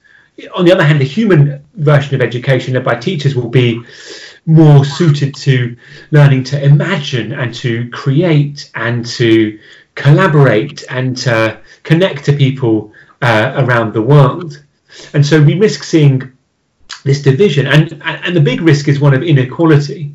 on 0.55 0.65
the 0.65 0.71
other 0.71 0.83
hand, 0.83 1.01
the 1.01 1.05
human 1.05 1.63
version 1.75 2.15
of 2.15 2.21
education 2.21 2.73
led 2.73 2.83
by 2.83 2.95
teachers 2.95 3.35
will 3.35 3.49
be 3.49 3.81
more 4.45 4.85
suited 4.85 5.35
to 5.35 5.75
learning 6.11 6.43
to 6.45 6.63
imagine 6.63 7.33
and 7.33 7.53
to 7.53 7.89
create 7.89 8.69
and 8.75 9.05
to 9.05 9.59
collaborate 9.95 10.83
and 10.89 11.17
to 11.17 11.59
connect 11.83 12.25
to 12.25 12.33
people 12.33 12.93
uh, 13.21 13.53
around 13.57 13.93
the 13.93 14.01
world. 14.01 14.63
And 15.13 15.25
so 15.25 15.41
we 15.41 15.55
risk 15.55 15.83
seeing 15.83 16.36
this 17.07 17.21
division, 17.21 17.65
and, 17.65 18.01
and 18.03 18.35
the 18.35 18.41
big 18.41 18.61
risk 18.61 18.87
is 18.87 18.99
one 18.99 19.13
of 19.13 19.23
inequality. 19.23 20.13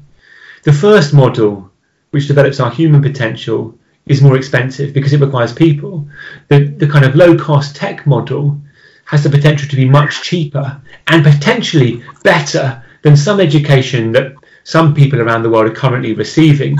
The 0.62 0.72
first 0.72 1.12
model, 1.12 1.70
which 2.10 2.28
develops 2.28 2.60
our 2.60 2.70
human 2.70 3.02
potential, 3.02 3.76
is 4.06 4.22
more 4.22 4.36
expensive 4.36 4.92
because 4.92 5.12
it 5.12 5.20
requires 5.20 5.52
people. 5.52 6.08
The, 6.48 6.64
the 6.64 6.88
kind 6.88 7.04
of 7.04 7.16
low 7.16 7.36
cost 7.36 7.76
tech 7.76 8.06
model 8.06 8.60
has 9.04 9.24
the 9.24 9.30
potential 9.30 9.68
to 9.68 9.76
be 9.76 9.88
much 9.88 10.22
cheaper 10.22 10.80
and 11.06 11.24
potentially 11.24 12.02
better 12.22 12.82
than 13.02 13.16
some 13.16 13.40
education 13.40 14.12
that 14.12 14.32
some 14.64 14.94
people 14.94 15.20
around 15.20 15.42
the 15.42 15.50
world 15.50 15.66
are 15.66 15.74
currently 15.74 16.14
receiving. 16.14 16.78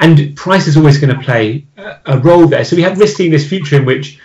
And 0.00 0.36
price 0.36 0.68
is 0.68 0.76
always 0.76 0.98
going 0.98 1.14
to 1.14 1.22
play 1.24 1.66
a 2.06 2.18
role 2.18 2.46
there. 2.46 2.64
So 2.64 2.76
we 2.76 2.82
have 2.82 2.98
risking 2.98 3.30
this 3.30 3.48
future 3.48 3.76
in 3.76 3.84
which 3.84 4.20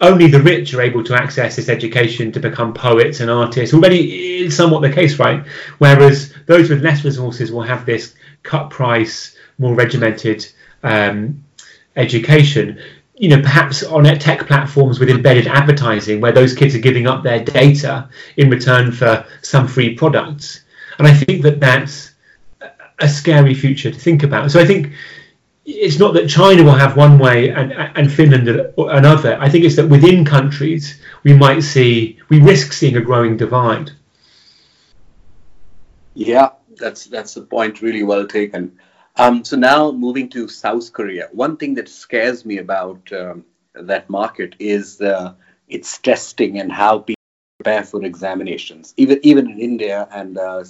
only 0.00 0.28
the 0.28 0.40
rich 0.40 0.74
are 0.74 0.82
able 0.82 1.04
to 1.04 1.14
access 1.14 1.56
this 1.56 1.68
education 1.68 2.32
to 2.32 2.40
become 2.40 2.74
poets 2.74 3.20
and 3.20 3.30
artists. 3.30 3.74
Already 3.74 4.44
is 4.44 4.56
somewhat 4.56 4.82
the 4.82 4.92
case, 4.92 5.18
right? 5.18 5.46
Whereas 5.78 6.34
those 6.46 6.68
with 6.68 6.82
less 6.82 7.04
resources 7.04 7.50
will 7.50 7.62
have 7.62 7.86
this 7.86 8.14
cut 8.42 8.70
price, 8.70 9.36
more 9.58 9.74
regimented 9.74 10.46
um, 10.82 11.44
education 11.96 12.78
you 13.18 13.30
know, 13.30 13.40
perhaps 13.40 13.82
on 13.82 14.04
tech 14.04 14.46
platforms 14.46 15.00
with 15.00 15.08
embedded 15.08 15.46
advertising 15.46 16.20
where 16.20 16.32
those 16.32 16.54
kids 16.54 16.74
are 16.74 16.80
giving 16.80 17.06
up 17.06 17.22
their 17.22 17.42
data 17.42 18.08
in 18.36 18.50
return 18.50 18.92
for 18.92 19.24
some 19.42 19.66
free 19.66 19.94
products. 19.94 20.60
And 20.98 21.06
I 21.06 21.14
think 21.14 21.42
that 21.42 21.60
that's 21.60 22.12
a 22.98 23.08
scary 23.08 23.54
future 23.54 23.90
to 23.90 23.98
think 23.98 24.22
about. 24.22 24.50
So 24.50 24.60
I 24.60 24.66
think 24.66 24.92
it's 25.66 25.98
not 25.98 26.14
that 26.14 26.28
China 26.28 26.62
will 26.62 26.72
have 26.72 26.96
one 26.96 27.18
way 27.18 27.50
and, 27.50 27.72
and 27.72 28.12
Finland 28.12 28.48
another. 28.78 29.36
I 29.40 29.48
think 29.48 29.64
it's 29.64 29.76
that 29.76 29.88
within 29.88 30.24
countries 30.24 31.00
we 31.24 31.32
might 31.34 31.60
see, 31.60 32.20
we 32.28 32.40
risk 32.40 32.72
seeing 32.72 32.96
a 32.96 33.00
growing 33.00 33.36
divide. 33.36 33.90
Yeah, 36.14 36.50
that's 36.76 37.06
that's 37.06 37.36
a 37.36 37.42
point 37.42 37.82
really 37.82 38.04
well 38.04 38.26
taken. 38.26 38.78
Um, 39.16 39.44
so 39.44 39.56
now 39.56 39.90
moving 39.90 40.28
to 40.30 40.46
South 40.46 40.92
Korea, 40.92 41.28
one 41.32 41.56
thing 41.56 41.74
that 41.74 41.88
scares 41.88 42.44
me 42.44 42.58
about 42.58 43.12
um, 43.12 43.44
that 43.74 44.08
market 44.08 44.54
is 44.58 45.00
uh, 45.00 45.34
its 45.68 45.98
testing 45.98 46.60
and 46.60 46.70
how 46.70 47.00
people 47.00 47.22
prepare 47.58 47.82
for 47.82 48.04
examinations. 48.04 48.94
Even 48.96 49.18
even 49.22 49.50
in 49.50 49.58
India 49.58 50.06
and 50.12 50.38
uh, 50.38 50.62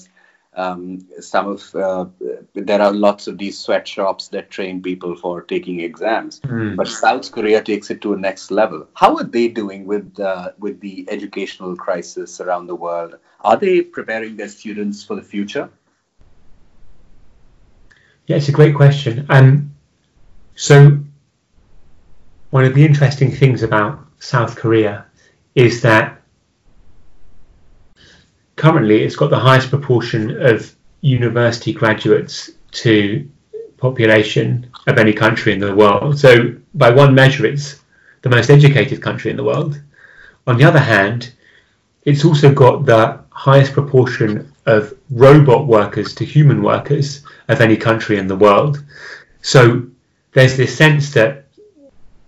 um, 0.56 1.06
some 1.20 1.48
of 1.48 1.74
uh, 1.74 2.06
there 2.54 2.80
are 2.80 2.92
lots 2.92 3.26
of 3.26 3.36
these 3.36 3.58
sweatshops 3.58 4.28
that 4.28 4.50
train 4.50 4.82
people 4.82 5.14
for 5.14 5.42
taking 5.42 5.80
exams. 5.80 6.40
Mm. 6.40 6.76
But 6.76 6.88
South 6.88 7.30
Korea 7.30 7.62
takes 7.62 7.90
it 7.90 8.00
to 8.02 8.14
a 8.14 8.16
next 8.16 8.50
level. 8.50 8.88
How 8.94 9.16
are 9.18 9.24
they 9.24 9.48
doing 9.48 9.86
with 9.86 10.18
uh, 10.18 10.52
with 10.58 10.80
the 10.80 11.06
educational 11.08 11.76
crisis 11.76 12.40
around 12.40 12.66
the 12.66 12.74
world? 12.74 13.16
Are 13.42 13.56
they 13.56 13.82
preparing 13.82 14.36
their 14.36 14.48
students 14.48 15.04
for 15.04 15.14
the 15.14 15.22
future? 15.22 15.68
Yeah, 18.26 18.36
it's 18.36 18.48
a 18.48 18.52
great 18.52 18.74
question. 18.74 19.26
Um, 19.28 19.74
so, 20.56 20.98
one 22.50 22.64
of 22.64 22.74
the 22.74 22.84
interesting 22.84 23.30
things 23.30 23.62
about 23.62 24.00
South 24.18 24.56
Korea 24.56 25.04
is 25.54 25.82
that 25.82 26.22
currently 28.56 29.02
it's 29.02 29.16
got 29.16 29.30
the 29.30 29.38
highest 29.38 29.70
proportion 29.70 30.42
of 30.42 30.74
university 31.00 31.72
graduates 31.72 32.50
to 32.72 33.28
population 33.76 34.70
of 34.86 34.98
any 34.98 35.12
country 35.12 35.52
in 35.52 35.60
the 35.60 35.74
world. 35.74 36.18
So, 36.18 36.56
by 36.74 36.90
one 36.90 37.14
measure, 37.14 37.46
it's 37.46 37.80
the 38.22 38.30
most 38.30 38.50
educated 38.50 39.02
country 39.02 39.30
in 39.30 39.36
the 39.36 39.44
world. 39.44 39.80
On 40.46 40.56
the 40.56 40.64
other 40.64 40.78
hand, 40.78 41.32
it's 42.04 42.24
also 42.24 42.52
got 42.52 42.86
the 42.86 43.20
highest 43.30 43.72
proportion 43.72 44.50
of 44.64 44.96
robot 45.10 45.66
workers 45.66 46.14
to 46.14 46.24
human 46.24 46.62
workers 46.62 47.22
of 47.48 47.60
any 47.60 47.76
country 47.76 48.18
in 48.18 48.26
the 48.26 48.36
world. 48.36 48.82
So 49.42 49.86
there's 50.32 50.56
this 50.56 50.76
sense 50.76 51.12
that 51.14 51.44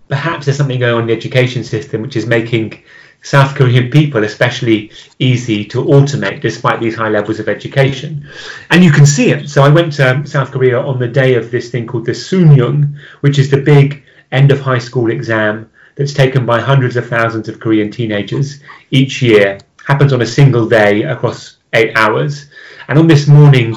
perhaps 0.08 0.44
there's 0.44 0.56
something 0.56 0.80
going 0.80 0.94
on 0.94 1.02
in 1.02 1.06
the 1.08 1.16
education 1.16 1.64
system 1.64 2.02
which 2.02 2.16
is 2.16 2.26
making 2.26 2.82
South 3.22 3.54
Korean 3.54 3.90
people 3.90 4.24
especially 4.24 4.90
easy 5.18 5.64
to 5.66 5.84
automate 5.84 6.40
despite 6.40 6.80
these 6.80 6.96
high 6.96 7.08
levels 7.08 7.40
of 7.40 7.48
education. 7.48 8.28
And 8.70 8.84
you 8.84 8.92
can 8.92 9.06
see 9.06 9.30
it. 9.30 9.48
So 9.48 9.62
I 9.62 9.68
went 9.68 9.92
to 9.94 10.26
South 10.26 10.50
Korea 10.50 10.80
on 10.80 10.98
the 10.98 11.08
day 11.08 11.34
of 11.34 11.50
this 11.50 11.70
thing 11.70 11.86
called 11.86 12.06
the 12.06 12.12
Suneung, 12.12 12.96
which 13.20 13.38
is 13.38 13.50
the 13.50 13.60
big 13.60 14.04
end 14.32 14.50
of 14.52 14.60
high 14.60 14.78
school 14.78 15.10
exam 15.10 15.70
that's 15.96 16.14
taken 16.14 16.46
by 16.46 16.60
hundreds 16.60 16.96
of 16.96 17.08
thousands 17.08 17.48
of 17.48 17.58
Korean 17.58 17.90
teenagers 17.90 18.60
each 18.90 19.20
year 19.20 19.58
happens 19.84 20.12
on 20.12 20.22
a 20.22 20.26
single 20.26 20.68
day 20.68 21.02
across 21.02 21.56
eight 21.72 21.96
hours. 21.96 22.50
And 22.88 22.98
on 22.98 23.08
this 23.08 23.26
morning, 23.26 23.76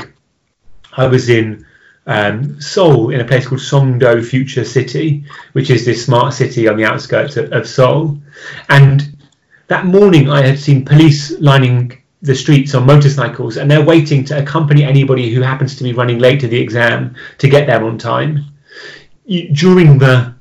I 0.96 1.08
was 1.08 1.30
in 1.30 1.66
um, 2.06 2.60
Seoul 2.60 3.10
in 3.12 3.22
a 3.22 3.26
place 3.26 3.48
called 3.48 3.62
Songdo 3.62 4.24
Future 4.24 4.66
City, 4.66 5.24
which 5.54 5.70
is 5.70 5.86
this 5.86 6.06
smart 6.06 6.34
city 6.34 6.68
on 6.68 6.78
the 6.78 6.86
outskirts 6.86 7.38
of, 7.38 7.52
of 7.52 7.68
Seoul. 7.68 8.18
And 8.70 9.11
that 9.72 9.86
morning, 9.86 10.30
I 10.30 10.42
had 10.42 10.60
seen 10.60 10.84
police 10.84 11.32
lining 11.40 11.98
the 12.22 12.36
streets 12.36 12.76
on 12.76 12.86
motorcycles, 12.86 13.56
and 13.56 13.72
they're 13.72 13.86
waiting 13.86 14.26
to 14.26 14.38
accompany 14.38 14.84
anybody 14.84 15.34
who 15.34 15.42
happens 15.42 15.78
to 15.78 15.84
be 15.86 15.94
running 15.94 16.20
late 16.20 16.42
to 16.42 16.50
the 16.50 16.60
exam 16.60 17.16
to 17.38 17.48
get 17.48 17.68
there 17.68 17.82
on 17.82 17.98
time. 17.98 18.44
During 19.54 19.98
the 19.98 20.36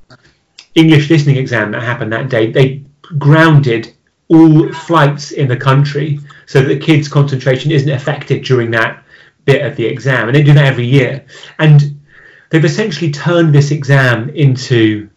English 0.75 1.09
listening 1.11 1.37
exam 1.37 1.71
that 1.71 1.83
happened 1.85 2.13
that 2.13 2.29
day, 2.29 2.51
they 2.51 2.83
grounded 3.19 3.95
all 4.27 4.73
flights 4.73 5.31
in 5.31 5.47
the 5.47 5.57
country 5.57 6.19
so 6.47 6.61
that 6.61 6.67
the 6.67 6.81
kids' 6.81 7.07
concentration 7.07 7.71
isn't 7.71 7.89
affected 7.89 8.43
during 8.43 8.73
that 8.73 9.05
bit 9.45 9.65
of 9.65 9.77
the 9.77 9.87
exam. 9.87 10.27
And 10.27 10.35
they 10.35 10.43
do 10.43 10.55
that 10.55 10.65
every 10.65 10.87
year. 10.87 11.25
And 11.61 12.01
they've 12.49 12.65
essentially 12.65 13.13
turned 13.13 13.55
this 13.55 13.71
exam 13.71 14.31
into 14.31 15.09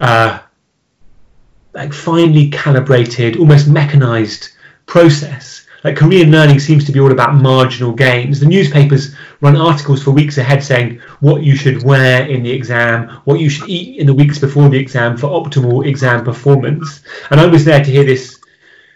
uh, 0.00 0.38
like 1.74 1.92
finely 1.92 2.48
calibrated, 2.50 3.36
almost 3.36 3.68
mechanized 3.68 4.50
process 4.86 5.64
like 5.84 5.96
Korean 5.96 6.30
learning 6.30 6.60
seems 6.60 6.84
to 6.86 6.92
be 6.92 6.98
all 6.98 7.12
about 7.12 7.34
marginal 7.34 7.92
gains. 7.92 8.40
The 8.40 8.46
newspapers 8.46 9.14
run 9.42 9.54
articles 9.54 10.02
for 10.02 10.12
weeks 10.12 10.38
ahead 10.38 10.64
saying 10.64 10.98
what 11.20 11.42
you 11.42 11.54
should 11.54 11.82
wear 11.82 12.26
in 12.26 12.42
the 12.42 12.50
exam, 12.50 13.20
what 13.24 13.38
you 13.38 13.50
should 13.50 13.68
eat 13.68 14.00
in 14.00 14.06
the 14.06 14.14
weeks 14.14 14.38
before 14.38 14.70
the 14.70 14.78
exam 14.78 15.18
for 15.18 15.28
optimal 15.28 15.86
exam 15.86 16.24
performance. 16.24 17.02
And 17.30 17.38
I 17.38 17.46
was 17.46 17.66
there 17.66 17.84
to 17.84 17.90
hear 17.90 18.04
this, 18.04 18.40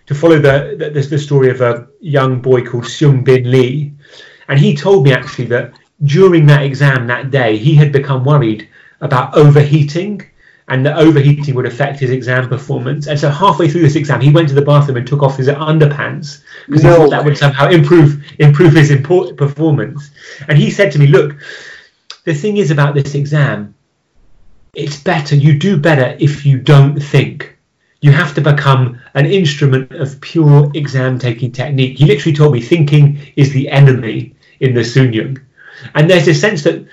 to 0.07 0.14
follow 0.14 0.39
the 0.39 0.91
the, 0.95 1.01
the 1.01 1.18
story 1.18 1.51
of 1.51 1.61
a 1.61 1.89
young 2.01 2.41
boy 2.41 2.64
called 2.64 2.85
Seung 2.85 3.22
Bin 3.22 3.51
Lee, 3.51 3.93
and 4.49 4.59
he 4.59 4.74
told 4.74 5.05
me 5.05 5.12
actually 5.12 5.49
that 5.49 5.74
during 6.05 6.47
that 6.47 6.62
exam 6.62 7.07
that 7.09 7.31
day 7.31 7.59
he 7.59 7.74
had 7.74 7.93
become 7.93 8.24
worried 8.24 8.66
about 9.03 9.37
overheating 9.37 10.22
and 10.69 10.85
the 10.85 10.95
overheating 10.97 11.55
would 11.55 11.66
affect 11.66 11.99
his 11.99 12.11
exam 12.11 12.49
performance. 12.49 13.07
And 13.07 13.19
so 13.19 13.31
halfway 13.31 13.69
through 13.69 13.83
this 13.83 13.97
exam, 13.97 14.21
he 14.21 14.31
went 14.31 14.49
to 14.51 14.55
the 14.55 14.62
bathroom 14.62 14.99
and 14.99 15.07
took 15.07 15.23
off 15.23 15.39
his 15.39 15.49
underpants 15.49 16.43
because 16.66 16.85
no 16.85 16.91
he 16.91 16.97
thought 16.97 17.11
that 17.11 17.25
would 17.25 17.39
somehow 17.39 17.69
improve 17.69 18.23
improve 18.39 18.75
his 18.75 18.91
import- 18.91 19.37
performance. 19.37 20.11
And 20.47 20.59
he 20.59 20.71
said 20.71 20.93
to 20.93 20.99
me, 20.99 21.07
"Look, 21.07 21.37
the 22.25 22.35
thing 22.35 22.59
is 22.59 22.71
about 22.71 22.95
this 22.95 23.14
exam, 23.14 23.75
it's 24.75 25.01
better. 25.01 25.35
You 25.35 25.59
do 25.59 25.79
better 25.79 26.16
if 26.21 26.45
you 26.45 26.59
don't 26.59 27.01
think." 27.01 27.57
You 28.01 28.12
have 28.12 28.35
to 28.35 28.41
become 28.41 29.01
an 29.14 29.27
instrument 29.27 29.91
of 29.91 30.21
pure 30.21 30.71
exam 30.75 31.19
taking 31.19 31.51
technique. 31.51 31.99
He 31.99 32.07
literally 32.07 32.37
told 32.37 32.53
me 32.53 32.61
thinking 32.61 33.19
is 33.35 33.53
the 33.53 33.69
enemy 33.71 34.37
in 34.61 34.75
the 34.75 34.83
Suneung. 34.83 35.41
And 35.97 36.09
there's 36.09 36.29
a 36.29 36.35
sense 36.35 36.62
that 36.62 36.87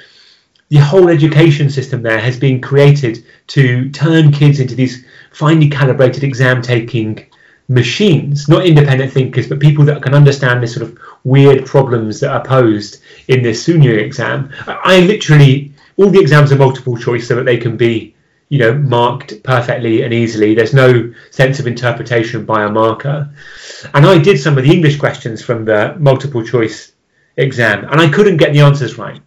the 0.69 0.77
whole 0.77 1.09
education 1.09 1.69
system 1.69 2.01
there 2.01 2.19
has 2.19 2.39
been 2.39 2.59
created 2.59 3.23
to 3.47 3.89
turn 3.91 4.31
kids 4.31 4.59
into 4.59 4.75
these 4.75 5.05
finely 5.31 5.69
calibrated 5.69 6.23
exam 6.23 6.61
taking 6.61 7.25
machines, 7.67 8.47
not 8.47 8.65
independent 8.65 9.11
thinkers, 9.11 9.47
but 9.47 9.59
people 9.59 9.85
that 9.85 10.01
can 10.01 10.13
understand 10.13 10.61
the 10.61 10.67
sort 10.67 10.87
of 10.87 10.97
weird 11.23 11.65
problems 11.65 12.19
that 12.19 12.31
are 12.31 12.43
posed 12.43 13.01
in 13.27 13.41
this 13.41 13.67
Suneung 13.67 13.99
exam. 13.99 14.51
I 14.67 15.01
literally, 15.01 15.73
all 15.97 16.09
the 16.09 16.19
exams 16.19 16.51
are 16.51 16.57
multiple 16.57 16.97
choice 16.97 17.27
so 17.27 17.35
that 17.35 17.45
they 17.45 17.57
can 17.57 17.77
be, 17.77 18.15
you 18.49 18.59
know, 18.59 18.73
marked 18.73 19.43
perfectly 19.43 20.03
and 20.03 20.13
easily. 20.13 20.53
There's 20.53 20.73
no 20.73 21.13
sense 21.31 21.59
of 21.59 21.67
interpretation 21.67 22.45
by 22.45 22.63
a 22.63 22.69
marker. 22.69 23.29
And 23.93 24.05
I 24.05 24.19
did 24.19 24.39
some 24.39 24.57
of 24.57 24.63
the 24.63 24.71
English 24.71 24.97
questions 24.97 25.43
from 25.43 25.65
the 25.65 25.95
multiple 25.99 26.43
choice 26.43 26.91
exam, 27.37 27.85
and 27.85 27.99
I 27.99 28.09
couldn't 28.09 28.37
get 28.37 28.53
the 28.53 28.61
answers 28.61 28.97
right 28.97 29.21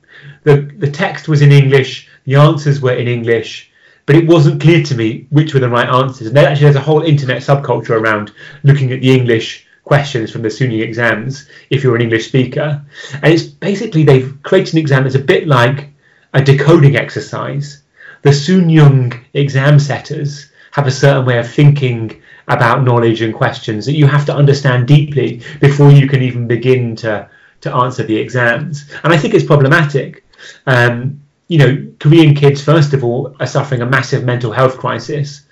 the, 0.48 0.62
the 0.78 0.90
text 0.90 1.28
was 1.28 1.42
in 1.42 1.52
English, 1.52 2.08
the 2.24 2.36
answers 2.36 2.80
were 2.80 2.94
in 2.94 3.06
English, 3.06 3.70
but 4.06 4.16
it 4.16 4.26
wasn't 4.26 4.62
clear 4.62 4.82
to 4.82 4.94
me 4.94 5.26
which 5.28 5.52
were 5.52 5.60
the 5.60 5.68
right 5.68 5.88
answers. 5.88 6.28
And 6.28 6.38
actually, 6.38 6.64
there's 6.64 6.76
a 6.76 6.80
whole 6.80 7.02
internet 7.02 7.42
subculture 7.42 8.00
around 8.00 8.32
looking 8.62 8.90
at 8.90 9.02
the 9.02 9.14
English 9.14 9.66
questions 9.84 10.30
from 10.30 10.40
the 10.40 10.48
Suneung 10.48 10.82
exams 10.82 11.48
if 11.68 11.82
you're 11.82 11.96
an 11.96 12.00
English 12.02 12.28
speaker. 12.28 12.82
And 13.22 13.34
it's 13.34 13.42
basically 13.42 14.04
they've 14.04 14.42
created 14.42 14.74
an 14.74 14.80
exam 14.80 15.02
that's 15.02 15.14
a 15.14 15.30
bit 15.34 15.46
like 15.46 15.90
a 16.32 16.42
decoding 16.42 16.96
exercise. 16.96 17.82
The 18.22 18.30
Suneung 18.30 19.22
exam 19.34 19.78
setters 19.78 20.50
have 20.72 20.86
a 20.86 20.90
certain 20.90 21.26
way 21.26 21.38
of 21.38 21.50
thinking 21.50 22.22
about 22.48 22.84
knowledge 22.84 23.20
and 23.20 23.34
questions 23.34 23.84
that 23.84 23.96
you 23.96 24.06
have 24.06 24.24
to 24.26 24.34
understand 24.34 24.88
deeply 24.88 25.42
before 25.60 25.90
you 25.90 26.08
can 26.08 26.22
even 26.22 26.46
begin 26.46 26.96
to 26.96 27.28
to 27.60 27.74
answer 27.74 28.04
the 28.04 28.16
exams. 28.16 28.90
And 29.02 29.12
I 29.12 29.16
think 29.16 29.34
it's 29.34 29.44
problematic. 29.44 30.24
Um, 30.66 31.20
you 31.48 31.58
know, 31.58 31.92
Korean 31.98 32.34
kids, 32.34 32.62
first 32.62 32.92
of 32.92 33.02
all, 33.02 33.34
are 33.40 33.46
suffering 33.46 33.80
a 33.80 33.86
massive 33.86 34.24
mental 34.24 34.52
health 34.52 34.78
crisis. 34.78 35.42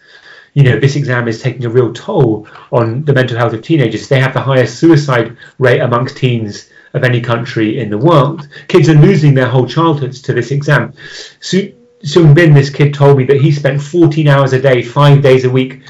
You 0.53 0.63
know, 0.63 0.79
this 0.79 0.97
exam 0.97 1.29
is 1.29 1.43
taking 1.43 1.65
a 1.65 1.71
real 1.71 1.93
toll 1.93 2.49
on 2.71 3.05
the 3.05 3.13
mental 3.13 3.37
health 3.37 3.53
of 3.53 3.63
teenagers. 3.63 4.09
They 4.09 4.21
have 4.21 4.35
the 4.35 4.41
highest 4.41 4.79
suicide 4.79 5.37
rate 5.59 5.81
amongst 5.81 6.17
teens 6.17 6.71
of 6.95 7.05
any 7.05 7.21
country 7.21 7.79
in 7.79 7.91
the 7.91 7.99
world. 7.99 8.49
Kids 8.69 8.89
are 8.89 8.95
losing 8.95 9.35
their 9.35 9.49
whole 9.49 9.67
childhoods 9.67 10.23
to 10.23 10.33
this 10.33 10.51
exam. 10.51 10.95
Su- 11.41 11.75
Seung 12.03 12.35
Bin, 12.35 12.55
this 12.55 12.71
kid, 12.71 12.95
told 12.95 13.19
me 13.19 13.25
that 13.25 13.41
he 13.41 13.51
spent 13.51 13.83
14 13.83 14.29
hours 14.29 14.53
a 14.53 14.61
day, 14.61 14.83
five 14.83 15.23
days 15.23 15.45
a 15.45 15.51
week, 15.51 15.83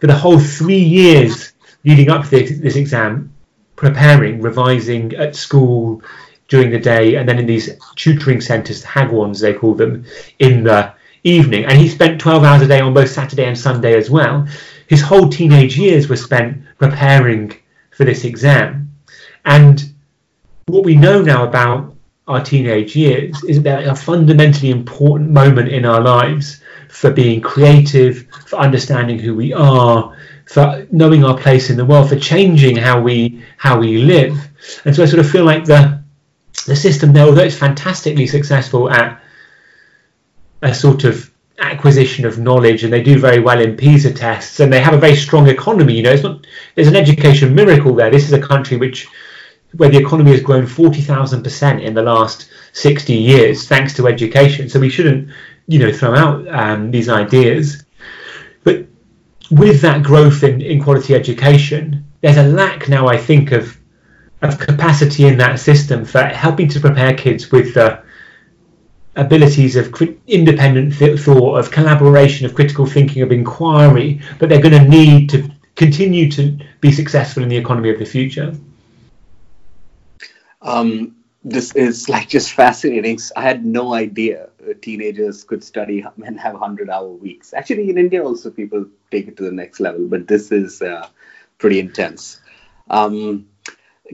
for 0.00 0.06
the 0.06 0.14
whole 0.14 0.38
three 0.38 0.82
years 0.82 1.52
leading 1.84 2.10
up 2.10 2.24
to 2.24 2.30
this, 2.30 2.58
this 2.58 2.76
exam, 2.76 3.32
preparing, 3.76 4.40
revising 4.40 5.14
at 5.14 5.34
school 5.34 6.02
during 6.52 6.70
the 6.70 6.78
day, 6.78 7.14
and 7.14 7.26
then 7.26 7.38
in 7.38 7.46
these 7.46 7.70
tutoring 7.96 8.42
centres, 8.42 8.82
the 8.82 8.88
hagwons 8.88 9.40
they 9.40 9.54
call 9.54 9.74
them, 9.74 10.04
in 10.38 10.64
the 10.64 10.92
evening. 11.24 11.64
And 11.64 11.78
he 11.78 11.88
spent 11.88 12.20
12 12.20 12.44
hours 12.44 12.60
a 12.60 12.68
day 12.68 12.78
on 12.80 12.92
both 12.92 13.08
Saturday 13.08 13.46
and 13.46 13.58
Sunday 13.58 13.96
as 13.96 14.10
well. 14.10 14.46
His 14.86 15.00
whole 15.00 15.30
teenage 15.30 15.78
years 15.78 16.10
were 16.10 16.16
spent 16.28 16.62
preparing 16.76 17.54
for 17.90 18.04
this 18.04 18.24
exam. 18.24 18.92
And 19.46 19.82
what 20.66 20.84
we 20.84 20.94
know 20.94 21.22
now 21.22 21.44
about 21.44 21.96
our 22.28 22.44
teenage 22.44 22.94
years 22.94 23.42
is 23.44 23.62
that 23.62 23.86
a 23.86 23.94
fundamentally 23.94 24.70
important 24.70 25.30
moment 25.30 25.68
in 25.68 25.86
our 25.86 26.02
lives 26.02 26.60
for 26.90 27.10
being 27.10 27.40
creative, 27.40 28.26
for 28.46 28.58
understanding 28.58 29.18
who 29.18 29.34
we 29.34 29.54
are, 29.54 30.14
for 30.44 30.86
knowing 30.92 31.24
our 31.24 31.38
place 31.38 31.70
in 31.70 31.78
the 31.78 31.86
world, 31.86 32.10
for 32.10 32.18
changing 32.18 32.76
how 32.76 33.00
we 33.00 33.42
how 33.56 33.80
we 33.80 33.96
live. 33.96 34.36
And 34.84 34.94
so 34.94 35.02
I 35.02 35.06
sort 35.06 35.20
of 35.20 35.30
feel 35.30 35.44
like 35.44 35.64
the 35.64 36.01
the 36.66 36.76
system 36.76 37.12
there, 37.12 37.24
although 37.24 37.42
it's 37.42 37.56
fantastically 37.56 38.26
successful 38.26 38.90
at 38.90 39.20
a 40.62 40.74
sort 40.74 41.04
of 41.04 41.30
acquisition 41.58 42.24
of 42.24 42.38
knowledge 42.38 42.82
and 42.82 42.92
they 42.92 43.02
do 43.02 43.18
very 43.18 43.38
well 43.38 43.60
in 43.60 43.76
PISA 43.76 44.12
tests 44.14 44.60
and 44.60 44.72
they 44.72 44.80
have 44.80 44.94
a 44.94 44.98
very 44.98 45.16
strong 45.16 45.48
economy. 45.48 45.94
You 45.94 46.02
know, 46.02 46.12
it's 46.12 46.22
not 46.22 46.46
there's 46.74 46.88
an 46.88 46.96
education 46.96 47.54
miracle 47.54 47.94
there. 47.94 48.10
This 48.10 48.26
is 48.26 48.32
a 48.32 48.40
country 48.40 48.76
which 48.76 49.08
where 49.76 49.88
the 49.88 49.98
economy 49.98 50.32
has 50.32 50.42
grown 50.42 50.66
forty 50.66 51.00
thousand 51.00 51.42
percent 51.42 51.82
in 51.82 51.94
the 51.94 52.02
last 52.02 52.50
sixty 52.72 53.14
years 53.14 53.66
thanks 53.66 53.94
to 53.94 54.06
education. 54.06 54.68
So 54.68 54.80
we 54.80 54.90
shouldn't, 54.90 55.30
you 55.66 55.78
know, 55.78 55.92
throw 55.92 56.14
out 56.14 56.46
um, 56.48 56.90
these 56.90 57.08
ideas. 57.08 57.84
But 58.64 58.86
with 59.50 59.80
that 59.80 60.02
growth 60.02 60.42
in, 60.42 60.60
in 60.62 60.82
quality 60.82 61.14
education, 61.14 62.04
there's 62.20 62.36
a 62.36 62.44
lack 62.44 62.88
now, 62.88 63.08
I 63.08 63.16
think, 63.16 63.52
of 63.52 63.76
of 64.42 64.58
capacity 64.58 65.26
in 65.26 65.38
that 65.38 65.60
system 65.60 66.04
for 66.04 66.22
helping 66.22 66.68
to 66.68 66.80
prepare 66.80 67.14
kids 67.14 67.50
with 67.50 67.74
the 67.74 68.02
abilities 69.16 69.76
of 69.76 69.94
independent 70.26 70.94
th- 70.98 71.20
thought, 71.20 71.58
of 71.58 71.70
collaboration, 71.70 72.46
of 72.46 72.54
critical 72.54 72.86
thinking, 72.86 73.22
of 73.22 73.30
inquiry, 73.30 74.20
but 74.38 74.48
they're 74.48 74.60
going 74.60 74.72
to 74.72 74.88
need 74.88 75.30
to 75.30 75.48
continue 75.76 76.30
to 76.30 76.58
be 76.80 76.90
successful 76.90 77.42
in 77.42 77.48
the 77.48 77.56
economy 77.56 77.90
of 77.90 77.98
the 77.98 78.04
future. 78.04 78.54
Um, 80.60 81.16
this 81.44 81.74
is 81.74 82.08
like 82.08 82.28
just 82.28 82.52
fascinating. 82.52 83.18
I 83.36 83.42
had 83.42 83.64
no 83.64 83.94
idea 83.94 84.48
teenagers 84.80 85.44
could 85.44 85.64
study 85.64 86.04
and 86.24 86.38
have 86.38 86.54
100 86.54 86.88
hour 86.88 87.08
weeks. 87.08 87.52
Actually, 87.52 87.90
in 87.90 87.98
India, 87.98 88.22
also 88.22 88.50
people 88.50 88.86
take 89.10 89.28
it 89.28 89.36
to 89.36 89.42
the 89.42 89.52
next 89.52 89.80
level, 89.80 90.06
but 90.06 90.28
this 90.28 90.52
is 90.52 90.80
uh, 90.82 91.08
pretty 91.58 91.80
intense. 91.80 92.40
Um, 92.88 93.48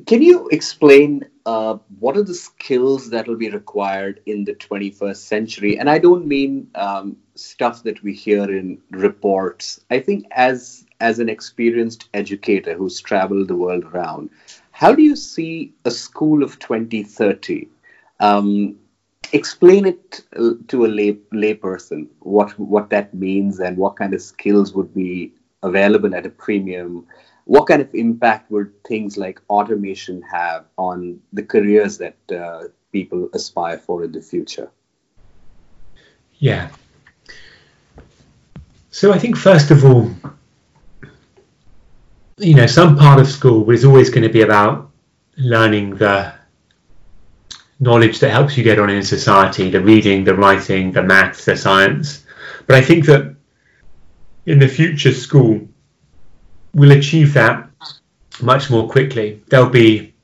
can 0.06 0.22
you 0.22 0.48
explain 0.48 1.24
uh, 1.46 1.78
what 1.98 2.16
are 2.16 2.22
the 2.22 2.34
skills 2.34 3.10
that 3.10 3.26
will 3.26 3.36
be 3.36 3.50
required 3.50 4.20
in 4.26 4.44
the 4.44 4.54
21st 4.54 5.16
century? 5.16 5.78
And 5.78 5.88
I 5.88 5.98
don't 5.98 6.26
mean 6.26 6.68
um, 6.74 7.16
stuff 7.34 7.82
that 7.84 8.02
we 8.02 8.12
hear 8.12 8.44
in 8.44 8.78
reports. 8.90 9.80
I 9.90 10.00
think 10.00 10.26
as 10.30 10.84
as 11.00 11.20
an 11.20 11.28
experienced 11.28 12.08
educator 12.12 12.74
who's 12.74 13.00
traveled 13.00 13.48
the 13.48 13.56
world 13.56 13.84
around, 13.84 14.30
how 14.72 14.92
do 14.92 15.02
you 15.02 15.16
see 15.16 15.72
a 15.84 15.90
school 15.90 16.42
of 16.42 16.58
2030? 16.58 17.68
Um, 18.20 18.76
explain 19.32 19.86
it 19.86 20.22
to 20.68 20.84
a 20.84 20.88
lay 20.88 21.12
layperson 21.32 22.08
what 22.20 22.58
what 22.58 22.90
that 22.90 23.12
means 23.12 23.60
and 23.60 23.76
what 23.76 23.96
kind 23.96 24.14
of 24.14 24.22
skills 24.22 24.72
would 24.72 24.92
be 24.94 25.32
available 25.62 26.14
at 26.14 26.26
a 26.26 26.30
premium 26.30 27.06
what 27.48 27.66
kind 27.66 27.80
of 27.80 27.88
impact 27.94 28.50
would 28.50 28.70
things 28.84 29.16
like 29.16 29.40
automation 29.48 30.20
have 30.20 30.66
on 30.76 31.18
the 31.32 31.42
careers 31.42 31.96
that 31.96 32.16
uh, 32.30 32.64
people 32.92 33.30
aspire 33.32 33.78
for 33.78 34.04
in 34.04 34.12
the 34.12 34.20
future? 34.20 34.70
Yeah. 36.38 36.68
So 38.90 39.12
I 39.12 39.18
think 39.18 39.34
first 39.38 39.70
of 39.70 39.82
all, 39.82 40.10
you 42.36 42.54
know, 42.54 42.66
some 42.66 42.98
part 42.98 43.18
of 43.18 43.26
school 43.26 43.70
is 43.70 43.82
always 43.82 44.10
going 44.10 44.24
to 44.24 44.32
be 44.32 44.42
about 44.42 44.90
learning 45.38 45.96
the 45.96 46.34
knowledge 47.80 48.18
that 48.18 48.30
helps 48.30 48.58
you 48.58 48.62
get 48.62 48.78
on 48.78 48.90
in 48.90 49.02
society, 49.02 49.70
the 49.70 49.80
reading, 49.80 50.24
the 50.24 50.34
writing, 50.34 50.92
the 50.92 51.02
maths, 51.02 51.46
the 51.46 51.56
science. 51.56 52.26
But 52.66 52.76
I 52.76 52.82
think 52.82 53.06
that 53.06 53.36
in 54.48 54.58
the 54.58 54.68
future 54.68 55.12
school 55.12 55.60
we'll 56.74 56.92
achieve 56.92 57.34
that 57.34 57.68
much 58.40 58.70
more 58.70 58.88
quickly. 58.88 59.42
There'll 59.48 59.68
be 59.68 60.14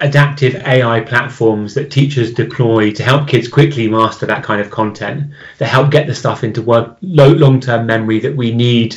adaptive 0.00 0.54
AI 0.54 1.00
platforms 1.00 1.74
that 1.74 1.90
teachers 1.90 2.32
deploy 2.32 2.92
to 2.92 3.02
help 3.02 3.28
kids 3.28 3.48
quickly 3.48 3.88
master 3.88 4.26
that 4.26 4.44
kind 4.44 4.60
of 4.60 4.70
content, 4.70 5.32
that 5.58 5.66
help 5.66 5.90
get 5.90 6.06
the 6.06 6.14
stuff 6.14 6.44
into 6.44 6.62
work, 6.62 6.96
long-term 7.02 7.86
memory 7.86 8.20
that 8.20 8.36
we 8.36 8.54
need 8.54 8.96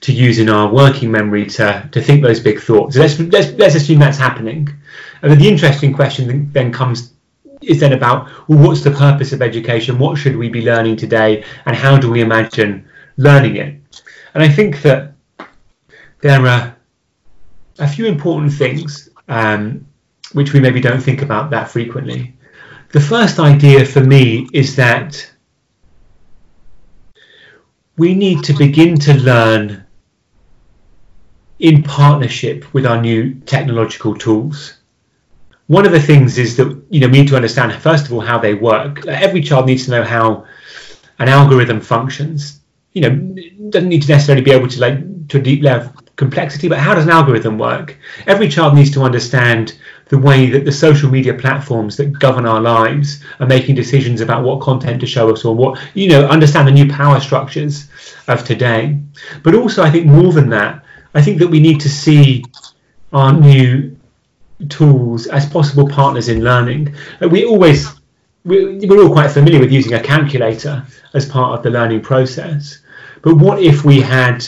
to 0.00 0.12
use 0.12 0.38
in 0.38 0.48
our 0.48 0.72
working 0.72 1.10
memory 1.10 1.46
to, 1.46 1.88
to 1.92 2.00
think 2.00 2.22
those 2.22 2.40
big 2.40 2.60
thoughts. 2.60 2.94
So 2.94 3.00
let's, 3.00 3.18
let's, 3.18 3.52
let's 3.58 3.74
assume 3.74 3.98
that's 3.98 4.18
happening. 4.18 4.68
And 5.22 5.30
then 5.30 5.38
the 5.38 5.48
interesting 5.48 5.92
question 5.92 6.50
then 6.52 6.72
comes 6.72 7.12
is 7.62 7.80
then 7.80 7.94
about 7.94 8.28
well, 8.48 8.58
what's 8.58 8.82
the 8.82 8.90
purpose 8.90 9.32
of 9.32 9.40
education? 9.40 9.98
What 9.98 10.18
should 10.18 10.36
we 10.36 10.48
be 10.48 10.62
learning 10.62 10.96
today? 10.96 11.44
And 11.64 11.74
how 11.74 11.96
do 11.96 12.10
we 12.10 12.20
imagine 12.20 12.86
learning 13.16 13.56
it? 13.56 14.02
And 14.34 14.42
I 14.42 14.48
think 14.48 14.82
that 14.82 15.12
there 16.20 16.46
are 16.46 16.76
a 17.78 17.88
few 17.88 18.06
important 18.06 18.52
things 18.52 19.08
um, 19.28 19.86
which 20.32 20.52
we 20.52 20.60
maybe 20.60 20.80
don't 20.80 21.02
think 21.02 21.22
about 21.22 21.50
that 21.50 21.70
frequently. 21.70 22.34
The 22.92 23.00
first 23.00 23.38
idea 23.38 23.84
for 23.84 24.00
me 24.00 24.48
is 24.52 24.76
that 24.76 25.30
we 27.96 28.14
need 28.14 28.42
to 28.44 28.52
begin 28.52 28.98
to 29.00 29.14
learn 29.14 29.84
in 31.58 31.82
partnership 31.82 32.72
with 32.74 32.86
our 32.86 33.00
new 33.00 33.34
technological 33.46 34.14
tools. 34.14 34.78
One 35.66 35.86
of 35.86 35.92
the 35.92 36.00
things 36.00 36.36
is 36.36 36.56
that 36.56 36.82
you 36.90 37.00
know 37.00 37.06
we 37.06 37.20
need 37.20 37.28
to 37.28 37.36
understand 37.36 37.72
first 37.80 38.06
of 38.06 38.12
all 38.12 38.20
how 38.20 38.38
they 38.38 38.54
work. 38.54 39.06
Every 39.06 39.40
child 39.40 39.66
needs 39.66 39.84
to 39.86 39.92
know 39.92 40.04
how 40.04 40.46
an 41.18 41.28
algorithm 41.28 41.80
functions. 41.80 42.60
You 42.94 43.02
know, 43.02 43.70
doesn't 43.70 43.88
need 43.88 44.02
to 44.02 44.08
necessarily 44.08 44.42
be 44.42 44.52
able 44.52 44.68
to 44.68 44.80
like 44.80 45.28
to 45.28 45.38
a 45.38 45.42
deep 45.42 45.62
level 45.62 45.92
complexity, 46.16 46.68
but 46.68 46.78
how 46.78 46.94
does 46.94 47.04
an 47.04 47.10
algorithm 47.10 47.58
work? 47.58 47.98
Every 48.26 48.48
child 48.48 48.74
needs 48.74 48.90
to 48.92 49.02
understand 49.02 49.76
the 50.08 50.18
way 50.18 50.50
that 50.50 50.64
the 50.64 50.72
social 50.72 51.10
media 51.10 51.34
platforms 51.34 51.96
that 51.96 52.18
govern 52.18 52.46
our 52.46 52.60
lives 52.60 53.24
are 53.40 53.46
making 53.46 53.74
decisions 53.74 54.20
about 54.20 54.44
what 54.44 54.60
content 54.60 55.00
to 55.00 55.06
show 55.06 55.32
us 55.32 55.44
or 55.44 55.54
what, 55.54 55.80
you 55.94 56.08
know, 56.08 56.26
understand 56.26 56.68
the 56.68 56.72
new 56.72 56.88
power 56.88 57.18
structures 57.20 57.88
of 58.28 58.44
today. 58.44 58.98
But 59.42 59.54
also, 59.54 59.82
I 59.82 59.90
think 59.90 60.06
more 60.06 60.32
than 60.32 60.50
that, 60.50 60.84
I 61.14 61.22
think 61.22 61.38
that 61.38 61.48
we 61.48 61.60
need 61.60 61.80
to 61.80 61.88
see 61.88 62.44
our 63.12 63.32
new 63.32 63.96
tools 64.68 65.26
as 65.26 65.46
possible 65.46 65.88
partners 65.88 66.28
in 66.28 66.44
learning. 66.44 66.94
We 67.20 67.44
always, 67.44 67.88
we're 68.44 69.02
all 69.02 69.12
quite 69.12 69.30
familiar 69.30 69.58
with 69.58 69.72
using 69.72 69.94
a 69.94 70.02
calculator 70.02 70.84
as 71.12 71.26
part 71.26 71.58
of 71.58 71.62
the 71.64 71.70
learning 71.70 72.02
process. 72.02 72.80
But 73.24 73.36
what 73.36 73.62
if 73.62 73.84
we 73.84 74.00
had 74.00 74.46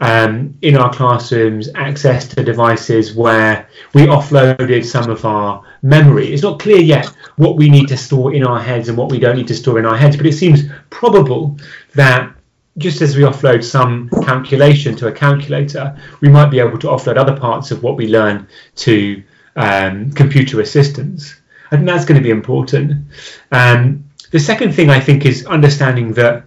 um, 0.00 0.56
in 0.62 0.76
our 0.76 0.92
classrooms 0.92 1.68
access 1.74 2.28
to 2.28 2.44
devices 2.44 3.14
where 3.14 3.68
we 3.94 4.02
offloaded 4.02 4.84
some 4.84 5.10
of 5.10 5.24
our 5.24 5.62
memory. 5.82 6.32
It's 6.32 6.42
not 6.42 6.60
clear 6.60 6.80
yet 6.80 7.06
what 7.36 7.56
we 7.56 7.70
need 7.70 7.88
to 7.88 7.96
store 7.96 8.34
in 8.34 8.44
our 8.44 8.60
heads 8.60 8.88
and 8.88 8.98
what 8.98 9.10
we 9.10 9.18
don't 9.18 9.36
need 9.36 9.48
to 9.48 9.54
store 9.54 9.78
in 9.78 9.86
our 9.86 9.96
heads, 9.96 10.16
but 10.16 10.26
it 10.26 10.34
seems 10.34 10.64
probable 10.90 11.56
that 11.94 12.34
just 12.78 13.00
as 13.00 13.16
we 13.16 13.22
offload 13.22 13.64
some 13.64 14.10
calculation 14.22 14.94
to 14.96 15.08
a 15.08 15.12
calculator, 15.12 15.98
we 16.20 16.28
might 16.28 16.50
be 16.50 16.58
able 16.58 16.78
to 16.78 16.88
offload 16.88 17.16
other 17.16 17.36
parts 17.36 17.70
of 17.70 17.82
what 17.82 17.96
we 17.96 18.06
learn 18.06 18.46
to 18.74 19.22
um, 19.56 20.12
computer 20.12 20.60
assistants. 20.60 21.40
I 21.70 21.76
think 21.76 21.88
that's 21.88 22.04
going 22.04 22.20
to 22.20 22.24
be 22.24 22.30
important. 22.30 23.06
Um, 23.50 24.04
the 24.30 24.38
second 24.38 24.72
thing 24.72 24.90
I 24.90 25.00
think 25.00 25.24
is 25.24 25.46
understanding 25.46 26.12
that 26.14 26.44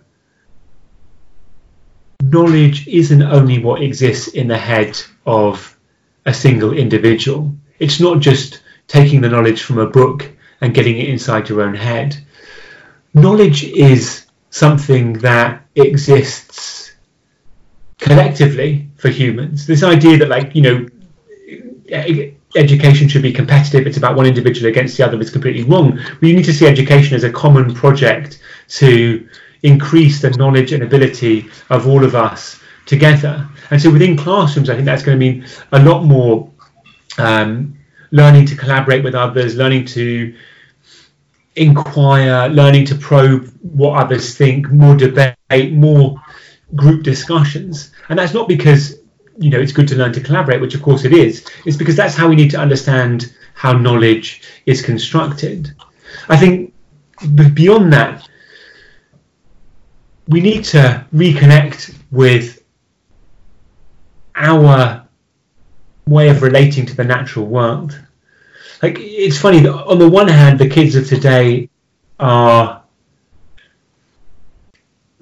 knowledge 2.31 2.87
isn't 2.87 3.23
only 3.23 3.59
what 3.59 3.81
exists 3.81 4.29
in 4.29 4.47
the 4.47 4.57
head 4.57 4.99
of 5.25 5.77
a 6.25 6.33
single 6.33 6.73
individual. 6.73 7.55
It's 7.79 7.99
not 7.99 8.19
just 8.19 8.61
taking 8.87 9.21
the 9.21 9.29
knowledge 9.29 9.61
from 9.63 9.77
a 9.79 9.87
book 9.87 10.29
and 10.61 10.73
getting 10.73 10.97
it 10.97 11.09
inside 11.09 11.49
your 11.49 11.61
own 11.61 11.75
head. 11.75 12.17
Knowledge 13.13 13.63
is 13.63 14.25
something 14.49 15.13
that 15.13 15.65
exists 15.75 16.93
collectively 17.97 18.89
for 18.97 19.09
humans. 19.09 19.65
This 19.65 19.83
idea 19.83 20.17
that, 20.17 20.29
like, 20.29 20.55
you 20.55 20.61
know, 20.61 20.87
education 22.55 23.07
should 23.07 23.21
be 23.21 23.31
competitive, 23.31 23.87
it's 23.87 23.97
about 23.97 24.15
one 24.15 24.25
individual 24.25 24.69
against 24.69 24.97
the 24.97 25.05
other, 25.05 25.19
is 25.19 25.29
completely 25.29 25.63
wrong. 25.63 25.99
We 26.21 26.33
need 26.33 26.45
to 26.45 26.53
see 26.53 26.65
education 26.65 27.15
as 27.15 27.23
a 27.23 27.31
common 27.31 27.73
project 27.73 28.41
to 28.69 29.27
increase 29.63 30.21
the 30.21 30.29
knowledge 30.31 30.71
and 30.71 30.83
ability 30.83 31.49
of 31.69 31.87
all 31.87 32.03
of 32.03 32.15
us 32.15 32.59
together. 32.85 33.47
And 33.71 33.81
so 33.81 33.91
within 33.91 34.17
classrooms, 34.17 34.69
I 34.69 34.75
think 34.75 34.85
that's 34.85 35.03
going 35.03 35.19
to 35.19 35.19
mean 35.19 35.45
a 35.71 35.83
lot 35.83 36.03
more 36.03 36.49
um, 37.17 37.77
learning 38.11 38.45
to 38.47 38.55
collaborate 38.55 39.03
with 39.03 39.15
others, 39.15 39.55
learning 39.55 39.85
to 39.85 40.35
inquire, 41.55 42.47
learning 42.49 42.85
to 42.85 42.95
probe 42.95 43.47
what 43.61 43.97
others 44.03 44.35
think, 44.35 44.69
more 44.71 44.95
debate, 44.95 45.73
more 45.73 46.21
group 46.75 47.03
discussions. 47.03 47.91
And 48.09 48.17
that's 48.17 48.33
not 48.33 48.47
because 48.47 48.99
you 49.37 49.49
know 49.49 49.59
it's 49.59 49.71
good 49.71 49.87
to 49.89 49.95
learn 49.95 50.13
to 50.13 50.21
collaborate, 50.21 50.61
which 50.61 50.75
of 50.75 50.81
course 50.81 51.05
it 51.05 51.13
is. 51.13 51.47
It's 51.65 51.77
because 51.77 51.95
that's 51.95 52.15
how 52.15 52.27
we 52.27 52.35
need 52.35 52.51
to 52.51 52.57
understand 52.57 53.33
how 53.53 53.73
knowledge 53.73 54.41
is 54.65 54.81
constructed. 54.81 55.71
I 56.29 56.37
think 56.37 56.73
beyond 57.53 57.91
that, 57.93 58.28
we 60.29 60.41
need 60.41 60.63
to 60.63 61.05
reconnect 61.13 61.95
with 62.11 62.63
our 64.35 65.05
way 66.05 66.29
of 66.29 66.43
relating 66.43 66.85
to 66.85 66.95
the 66.95 67.03
natural 67.03 67.45
world. 67.45 67.99
Like 68.81 68.97
it's 68.99 69.37
funny 69.37 69.59
that 69.61 69.73
on 69.73 69.99
the 69.99 70.07
one 70.07 70.27
hand, 70.27 70.59
the 70.59 70.69
kids 70.69 70.95
of 70.95 71.07
today 71.07 71.69
are 72.19 72.83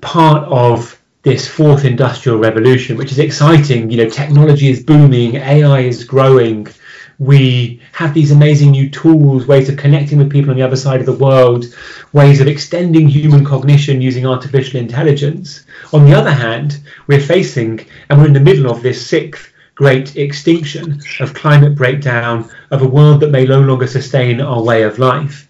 part 0.01 0.43
of 0.43 1.01
this 1.23 1.47
fourth 1.47 1.85
industrial 1.85 2.37
revolution, 2.37 2.97
which 2.97 3.11
is 3.11 3.19
exciting. 3.19 3.89
You 3.89 4.03
know, 4.03 4.09
technology 4.09 4.69
is 4.69 4.83
booming, 4.83 5.35
AI 5.35 5.79
is 5.79 6.03
growing, 6.03 6.67
we 7.19 7.81
have 7.93 8.13
these 8.13 8.31
amazing 8.31 8.71
new 8.71 8.89
tools, 8.89 9.47
ways 9.47 9.69
of 9.69 9.77
connecting 9.77 10.19
with 10.19 10.31
people 10.31 10.51
on 10.51 10.57
the 10.57 10.65
other 10.65 10.75
side 10.75 10.99
of 10.99 11.05
the 11.05 11.13
world, 11.13 11.65
ways 12.13 12.39
of 12.39 12.47
extending 12.47 13.07
human 13.07 13.43
cognition 13.43 14.01
using 14.01 14.25
artificial 14.25 14.79
intelligence. 14.79 15.65
On 15.93 16.05
the 16.05 16.13
other 16.13 16.31
hand, 16.31 16.79
we're 17.07 17.19
facing, 17.19 17.85
and 18.09 18.19
we're 18.19 18.27
in 18.27 18.33
the 18.33 18.39
middle 18.39 18.69
of 18.69 18.83
this 18.83 19.05
sixth 19.05 19.51
great 19.77 20.15
extinction 20.15 20.99
of 21.19 21.35
climate 21.35 21.75
breakdown, 21.75 22.49
of 22.71 22.81
a 22.81 22.87
world 22.87 23.19
that 23.21 23.29
may 23.29 23.45
no 23.45 23.61
longer 23.61 23.85
sustain 23.85 24.41
our 24.41 24.63
way 24.63 24.83
of 24.83 24.97
life. 24.97 25.47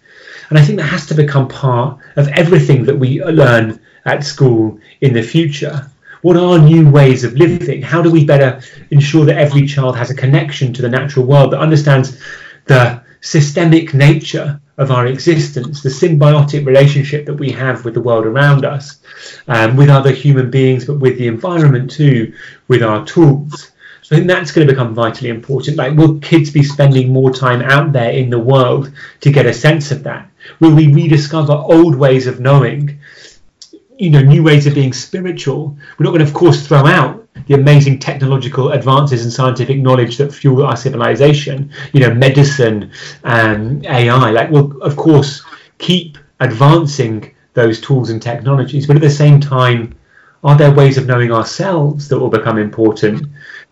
And 0.50 0.58
I 0.58 0.62
think 0.62 0.78
that 0.78 0.86
has 0.86 1.06
to 1.06 1.14
become 1.14 1.48
part 1.48 1.98
of 2.16 2.28
everything 2.28 2.84
that 2.84 2.98
we 2.98 3.22
learn 3.24 3.80
at 4.04 4.24
school 4.24 4.78
in 5.00 5.14
the 5.14 5.22
future. 5.22 5.90
What 6.22 6.36
are 6.36 6.58
new 6.58 6.90
ways 6.90 7.24
of 7.24 7.34
living? 7.34 7.82
How 7.82 8.02
do 8.02 8.10
we 8.10 8.24
better 8.24 8.60
ensure 8.90 9.24
that 9.26 9.38
every 9.38 9.66
child 9.66 9.96
has 9.96 10.10
a 10.10 10.14
connection 10.14 10.72
to 10.74 10.82
the 10.82 10.88
natural 10.88 11.26
world 11.26 11.52
that 11.52 11.60
understands 11.60 12.20
the 12.66 13.02
systemic 13.20 13.94
nature 13.94 14.60
of 14.76 14.90
our 14.92 15.06
existence, 15.06 15.82
the 15.82 15.88
symbiotic 15.88 16.64
relationship 16.64 17.26
that 17.26 17.34
we 17.34 17.50
have 17.50 17.84
with 17.84 17.94
the 17.94 18.00
world 18.00 18.24
around 18.24 18.64
us, 18.64 19.00
um, 19.48 19.76
with 19.76 19.90
other 19.90 20.12
human 20.12 20.50
beings, 20.50 20.84
but 20.84 21.00
with 21.00 21.18
the 21.18 21.26
environment 21.26 21.90
too, 21.90 22.32
with 22.68 22.82
our 22.82 23.04
tools. 23.04 23.72
So 24.02 24.14
I 24.14 24.20
think 24.20 24.28
that's 24.28 24.52
going 24.52 24.66
to 24.66 24.72
become 24.72 24.94
vitally 24.94 25.28
important. 25.28 25.76
Like, 25.76 25.96
will 25.96 26.18
kids 26.20 26.50
be 26.50 26.62
spending 26.62 27.12
more 27.12 27.30
time 27.30 27.60
out 27.60 27.92
there 27.92 28.12
in 28.12 28.30
the 28.30 28.38
world 28.38 28.90
to 29.20 29.30
get 29.30 29.44
a 29.44 29.52
sense 29.52 29.90
of 29.90 30.04
that? 30.04 30.30
Will 30.60 30.74
we 30.74 30.90
rediscover 30.92 31.52
old 31.52 31.94
ways 31.94 32.26
of 32.26 32.40
knowing? 32.40 33.00
You 33.98 34.10
know, 34.10 34.22
new 34.22 34.42
ways 34.42 34.66
of 34.66 34.74
being 34.74 34.92
spiritual. 34.92 35.76
We're 35.98 36.04
not 36.04 36.10
going 36.10 36.24
to, 36.24 36.26
of 36.26 36.34
course, 36.34 36.66
throw 36.66 36.86
out 36.86 37.26
the 37.46 37.54
amazing 37.54 37.98
technological 37.98 38.72
advances 38.72 39.22
and 39.24 39.32
scientific 39.32 39.78
knowledge 39.78 40.18
that 40.18 40.32
fuel 40.32 40.64
our 40.64 40.76
civilization. 40.76 41.70
You 41.92 42.00
know, 42.00 42.14
medicine 42.14 42.92
and 43.24 43.84
AI. 43.86 44.30
Like, 44.30 44.50
we'll 44.50 44.80
of 44.82 44.96
course 44.96 45.42
keep 45.78 46.18
advancing 46.40 47.34
those 47.54 47.80
tools 47.80 48.10
and 48.10 48.22
technologies, 48.22 48.86
but 48.86 48.96
at 48.96 49.02
the 49.02 49.10
same 49.10 49.40
time, 49.40 49.96
are 50.44 50.56
there 50.56 50.70
ways 50.70 50.96
of 50.96 51.06
knowing 51.06 51.32
ourselves 51.32 52.08
that 52.08 52.18
will 52.18 52.30
become 52.30 52.58
important? 52.58 53.26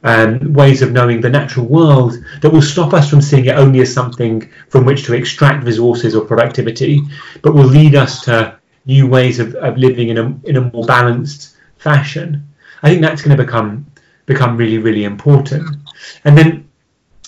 um, 0.07 0.53
ways 0.53 0.83
of 0.83 0.93
knowing 0.93 1.21
the 1.21 1.31
natural 1.31 1.67
world 1.67 2.15
that 2.41 2.51
will 2.51 2.63
stop 2.63 2.95
us 2.95 3.11
from 3.11 3.21
seeing 3.21 3.47
it 3.47 3.57
only 3.57 3.81
as 3.81 3.93
something 3.93 4.49
from 4.69 4.85
which 4.85 5.05
to 5.05 5.15
extract 5.15 5.65
resources 5.65 6.15
or 6.15 6.25
productivity, 6.25 7.01
but 7.43 7.55
will 7.55 7.65
lead 7.65 7.95
us 7.95 8.21
to 8.23 8.57
new 8.87 9.07
ways 9.07 9.39
of, 9.39 9.55
of 9.57 9.77
living 9.77 10.09
in 10.09 10.19
a, 10.19 10.41
in 10.45 10.57
a 10.57 10.61
more 10.61 10.85
balanced 10.85 11.57
fashion. 11.77 12.49
I 12.83 12.91
think 12.91 13.03
that's 13.03 13.23
going 13.23 13.37
to 13.37 13.43
become 13.43 13.87
become 14.27 14.57
really 14.57 14.79
really 14.79 15.05
important. 15.05 15.77
And 16.25 16.37
then, 16.37 16.69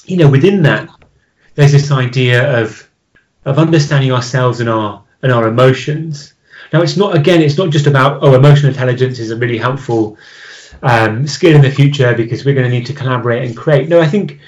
you 0.04 0.16
know, 0.16 0.30
within 0.30 0.62
that, 0.62 0.88
there's 1.54 1.72
this 1.72 1.90
idea 1.90 2.62
of 2.62 2.88
of 3.44 3.58
understanding 3.58 4.12
ourselves 4.12 4.60
and 4.60 4.68
our 4.68 5.02
and 5.22 5.32
our 5.32 5.48
emotions. 5.48 6.34
Now, 6.72 6.82
it's 6.82 6.96
not 6.96 7.16
again, 7.16 7.40
it's 7.40 7.58
not 7.58 7.70
just 7.70 7.86
about 7.86 8.22
oh, 8.22 8.34
emotional 8.34 8.70
intelligence 8.70 9.18
is 9.18 9.30
a 9.30 9.36
really 9.36 9.58
helpful 9.58 10.18
um, 10.82 11.26
skill 11.26 11.54
in 11.54 11.62
the 11.62 11.70
future 11.70 12.14
because 12.14 12.44
we're 12.44 12.54
going 12.54 12.70
to 12.70 12.76
need 12.76 12.86
to 12.86 12.92
collaborate 12.92 13.44
and 13.44 13.56
create. 13.56 13.88
No, 13.88 14.00
I 14.00 14.06
think 14.06 14.38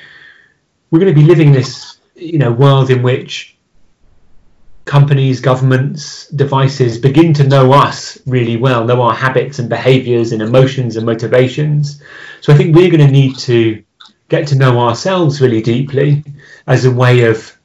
we're 0.90 1.00
going 1.00 1.14
to 1.14 1.20
be 1.20 1.26
living 1.26 1.52
this 1.52 1.98
you 2.14 2.38
know 2.38 2.52
world 2.52 2.90
in 2.90 3.02
which 3.02 3.56
companies, 4.84 5.40
governments, 5.40 6.28
devices 6.28 6.98
begin 6.98 7.32
to 7.34 7.46
know 7.46 7.72
us 7.72 8.18
really 8.26 8.56
well, 8.56 8.84
know 8.84 9.02
our 9.02 9.14
habits 9.14 9.58
and 9.58 9.68
behaviors 9.68 10.32
and 10.32 10.42
emotions 10.42 10.96
and 10.96 11.06
motivations. 11.06 12.02
So 12.40 12.52
I 12.52 12.56
think 12.56 12.74
we're 12.74 12.90
going 12.90 13.06
to 13.06 13.12
need 13.12 13.38
to 13.40 13.82
get 14.28 14.48
to 14.48 14.56
know 14.56 14.80
ourselves 14.80 15.40
really 15.40 15.62
deeply 15.62 16.24
as 16.66 16.84
a 16.84 16.90
way 16.90 17.24
of 17.24 17.56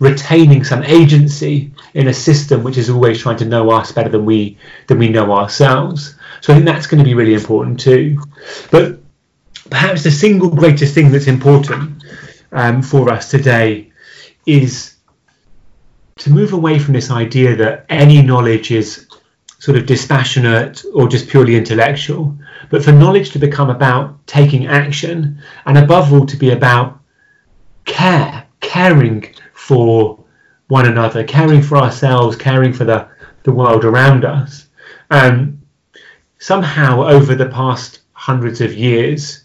retaining 0.00 0.64
some 0.64 0.82
agency 0.82 1.72
in 1.94 2.08
a 2.08 2.14
system 2.14 2.64
which 2.64 2.76
is 2.76 2.90
always 2.90 3.20
trying 3.20 3.36
to 3.36 3.44
know 3.44 3.70
us 3.70 3.92
better 3.92 4.08
than 4.08 4.24
we 4.24 4.58
than 4.88 4.98
we 4.98 5.08
know 5.08 5.32
ourselves. 5.32 6.16
So 6.40 6.52
I 6.52 6.56
think 6.56 6.66
that's 6.66 6.86
going 6.86 6.98
to 6.98 7.04
be 7.04 7.14
really 7.14 7.34
important 7.34 7.80
too. 7.80 8.20
But 8.70 8.98
perhaps 9.70 10.02
the 10.02 10.10
single 10.10 10.50
greatest 10.50 10.94
thing 10.94 11.12
that's 11.12 11.28
important 11.28 12.02
um, 12.52 12.82
for 12.82 13.08
us 13.10 13.30
today 13.30 13.92
is 14.46 14.93
to 16.16 16.30
move 16.30 16.52
away 16.52 16.78
from 16.78 16.94
this 16.94 17.10
idea 17.10 17.56
that 17.56 17.86
any 17.88 18.22
knowledge 18.22 18.70
is 18.70 19.06
sort 19.58 19.76
of 19.76 19.86
dispassionate 19.86 20.84
or 20.94 21.08
just 21.08 21.28
purely 21.28 21.56
intellectual, 21.56 22.36
but 22.70 22.84
for 22.84 22.92
knowledge 22.92 23.30
to 23.30 23.38
become 23.38 23.70
about 23.70 24.26
taking 24.26 24.66
action 24.66 25.38
and 25.66 25.78
above 25.78 26.12
all 26.12 26.26
to 26.26 26.36
be 26.36 26.50
about 26.50 27.00
care, 27.84 28.46
caring 28.60 29.34
for 29.52 30.22
one 30.68 30.86
another, 30.86 31.24
caring 31.24 31.62
for 31.62 31.76
ourselves, 31.78 32.36
caring 32.36 32.72
for 32.72 32.84
the, 32.84 33.08
the 33.44 33.52
world 33.52 33.84
around 33.84 34.24
us. 34.24 34.66
Um, 35.10 35.62
somehow 36.38 37.04
over 37.04 37.34
the 37.34 37.48
past 37.48 38.00
hundreds 38.12 38.60
of 38.60 38.74
years, 38.74 39.44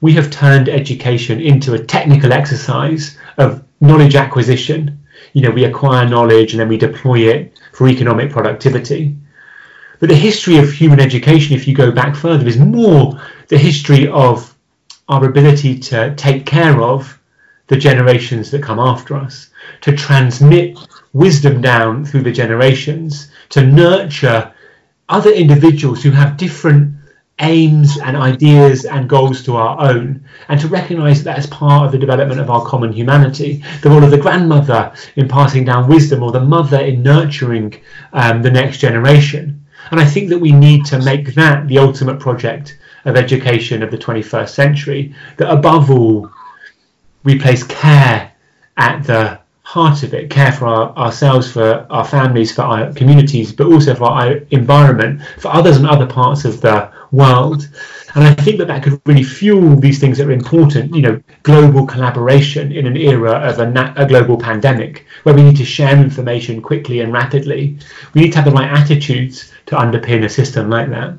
we 0.00 0.12
have 0.14 0.30
turned 0.30 0.68
education 0.68 1.40
into 1.40 1.74
a 1.74 1.84
technical 1.84 2.32
exercise 2.32 3.16
of 3.38 3.64
knowledge 3.80 4.14
acquisition. 4.14 5.01
You 5.32 5.42
know, 5.42 5.50
we 5.50 5.64
acquire 5.64 6.08
knowledge 6.08 6.52
and 6.52 6.60
then 6.60 6.68
we 6.68 6.76
deploy 6.76 7.20
it 7.20 7.58
for 7.72 7.88
economic 7.88 8.30
productivity. 8.30 9.16
But 9.98 10.08
the 10.08 10.16
history 10.16 10.58
of 10.58 10.72
human 10.72 11.00
education, 11.00 11.54
if 11.54 11.68
you 11.68 11.74
go 11.74 11.92
back 11.92 12.16
further, 12.16 12.46
is 12.46 12.58
more 12.58 13.20
the 13.48 13.58
history 13.58 14.08
of 14.08 14.54
our 15.08 15.24
ability 15.24 15.78
to 15.78 16.14
take 16.16 16.44
care 16.44 16.80
of 16.82 17.18
the 17.68 17.76
generations 17.76 18.50
that 18.50 18.62
come 18.62 18.78
after 18.78 19.16
us, 19.16 19.50
to 19.82 19.96
transmit 19.96 20.78
wisdom 21.12 21.60
down 21.60 22.04
through 22.04 22.22
the 22.22 22.32
generations, 22.32 23.30
to 23.50 23.64
nurture 23.64 24.52
other 25.08 25.30
individuals 25.30 26.02
who 26.02 26.10
have 26.10 26.36
different 26.36 26.94
aims 27.38 27.98
and 27.98 28.16
ideas 28.16 28.84
and 28.84 29.08
goals 29.08 29.42
to 29.44 29.56
our 29.56 29.80
own, 29.80 30.24
and 30.48 30.60
to 30.60 30.68
recognize 30.68 31.24
that 31.24 31.38
as 31.38 31.46
part 31.46 31.86
of 31.86 31.92
the 31.92 31.98
development 31.98 32.40
of 32.40 32.50
our 32.50 32.64
common 32.64 32.92
humanity. 32.92 33.62
The 33.82 33.90
role 33.90 34.04
of 34.04 34.10
the 34.10 34.18
grandmother 34.18 34.92
in 35.16 35.28
passing 35.28 35.64
down 35.64 35.88
wisdom, 35.88 36.22
or 36.22 36.32
the 36.32 36.40
mother 36.40 36.78
in 36.78 37.02
nurturing 37.02 37.80
um, 38.12 38.42
the 38.42 38.50
next 38.50 38.78
generation. 38.78 39.64
And 39.90 40.00
I 40.00 40.04
think 40.04 40.28
that 40.28 40.38
we 40.38 40.52
need 40.52 40.84
to 40.86 41.00
make 41.00 41.34
that 41.34 41.68
the 41.68 41.78
ultimate 41.78 42.20
project 42.20 42.78
of 43.04 43.16
education 43.16 43.82
of 43.82 43.90
the 43.90 43.98
21st 43.98 44.48
century, 44.48 45.14
that 45.36 45.50
above 45.50 45.90
all, 45.90 46.30
we 47.24 47.38
place 47.38 47.62
care 47.64 48.32
at 48.76 49.02
the 49.04 49.40
heart 49.62 50.02
of 50.02 50.12
it, 50.14 50.30
care 50.30 50.52
for 50.52 50.66
our, 50.66 50.96
ourselves, 50.96 51.50
for 51.50 51.86
our 51.90 52.04
families, 52.04 52.54
for 52.54 52.62
our 52.62 52.92
communities, 52.92 53.52
but 53.52 53.66
also 53.66 53.94
for 53.94 54.04
our 54.04 54.32
environment, 54.50 55.22
for 55.38 55.48
others 55.48 55.76
and 55.76 55.86
other 55.86 56.06
parts 56.06 56.44
of 56.44 56.60
the 56.60 56.90
world. 57.12 57.68
And 58.14 58.24
I 58.24 58.34
think 58.34 58.58
that 58.58 58.66
that 58.66 58.82
could 58.82 59.00
really 59.06 59.22
fuel 59.22 59.76
these 59.76 60.00
things 60.00 60.18
that 60.18 60.26
are 60.26 60.32
important, 60.32 60.94
you 60.94 61.02
know, 61.02 61.22
global 61.44 61.86
collaboration 61.86 62.72
in 62.72 62.86
an 62.86 62.96
era 62.96 63.32
of 63.32 63.58
a, 63.60 63.70
na- 63.70 63.94
a 63.96 64.06
global 64.06 64.38
pandemic 64.38 65.06
where 65.22 65.34
we 65.34 65.42
need 65.42 65.56
to 65.58 65.64
share 65.64 65.96
information 65.96 66.60
quickly 66.60 67.00
and 67.00 67.12
rapidly. 67.12 67.78
We 68.14 68.22
need 68.22 68.32
to 68.32 68.38
have 68.38 68.46
the 68.46 68.50
right 68.50 68.70
attitudes 68.70 69.52
to 69.66 69.76
underpin 69.76 70.24
a 70.24 70.28
system 70.28 70.68
like 70.68 70.90
that. 70.90 71.14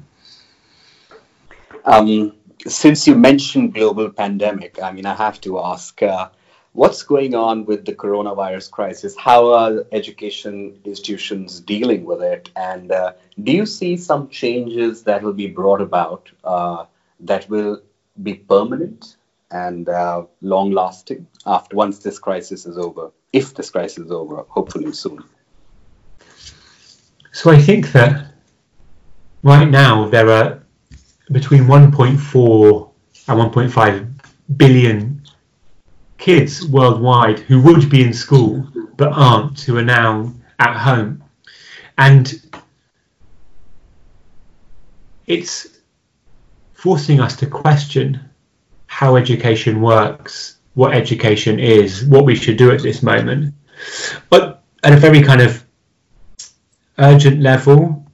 Um, 1.85 2.33
since 2.67 3.07
you 3.07 3.15
mentioned 3.15 3.73
global 3.73 4.09
pandemic, 4.09 4.81
I 4.81 4.91
mean, 4.91 5.05
I 5.05 5.15
have 5.15 5.39
to 5.41 5.59
ask, 5.59 6.01
uh, 6.01 6.29
what's 6.73 7.03
going 7.03 7.35
on 7.35 7.65
with 7.65 7.85
the 7.85 7.93
coronavirus 7.93 8.69
crisis? 8.71 9.15
How 9.15 9.53
are 9.53 9.85
education 9.91 10.79
institutions 10.83 11.59
dealing 11.59 12.03
with 12.03 12.21
it? 12.21 12.49
And 12.55 12.91
uh, 12.91 13.13
do 13.41 13.51
you 13.51 13.65
see 13.65 13.95
some 13.95 14.29
changes 14.29 15.03
that 15.03 15.23
will 15.23 15.33
be 15.33 15.47
brought 15.47 15.81
about 15.81 16.29
uh, 16.43 16.85
that 17.21 17.49
will 17.49 17.81
be 18.21 18.33
permanent 18.33 19.15
and 19.51 19.87
uh, 19.87 20.25
long 20.41 20.71
lasting 20.71 21.27
after 21.45 21.75
once 21.75 21.99
this 21.99 22.19
crisis 22.19 22.65
is 22.65 22.77
over? 22.77 23.11
If 23.31 23.53
this 23.53 23.69
crisis 23.69 24.05
is 24.05 24.11
over, 24.11 24.43
hopefully 24.49 24.91
soon. 24.93 25.23
So 27.31 27.49
I 27.49 27.57
think 27.57 27.91
that 27.93 28.33
right 29.41 29.69
now 29.69 30.09
there 30.09 30.29
are 30.29 30.63
between 31.31 31.63
1.4 31.63 32.89
and 33.27 33.39
1.5 33.39 34.57
billion 34.57 35.12
kids 36.23 36.65
worldwide 36.65 37.37
who 37.37 37.61
would 37.61 37.89
be 37.89 38.01
in 38.01 38.13
school 38.13 38.65
but 38.95 39.11
aren't, 39.11 39.59
who 39.59 39.77
are 39.77 39.83
now 39.83 40.31
at 40.57 40.77
home. 40.77 41.21
And 41.97 42.41
it's 45.27 45.79
forcing 46.71 47.19
us 47.19 47.35
to 47.35 47.45
question 47.45 48.21
how 48.85 49.17
education 49.17 49.81
works, 49.81 50.59
what 50.75 50.93
education 50.93 51.59
is, 51.59 52.05
what 52.05 52.23
we 52.23 52.35
should 52.35 52.55
do 52.55 52.71
at 52.71 52.81
this 52.81 53.03
moment. 53.03 53.53
But 54.29 54.63
at 54.81 54.93
a 54.93 54.97
very 54.97 55.21
kind 55.23 55.41
of 55.41 55.61
urgent 56.99 57.41
level, 57.41 58.09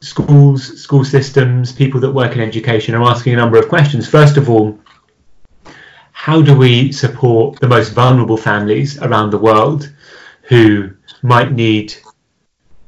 schools, 0.00 0.78
school 0.78 1.06
systems, 1.06 1.72
people 1.72 2.00
that 2.00 2.12
work 2.12 2.34
in 2.34 2.42
education 2.42 2.94
are 2.94 3.02
asking 3.04 3.32
a 3.32 3.36
number 3.36 3.56
of 3.56 3.66
questions. 3.70 4.06
First 4.06 4.36
of 4.36 4.50
all, 4.50 4.78
how 6.26 6.42
do 6.42 6.56
we 6.56 6.90
support 6.90 7.56
the 7.60 7.68
most 7.68 7.90
vulnerable 7.90 8.36
families 8.36 9.00
around 9.00 9.30
the 9.30 9.38
world 9.38 9.94
who 10.42 10.90
might 11.22 11.52
need 11.52 11.94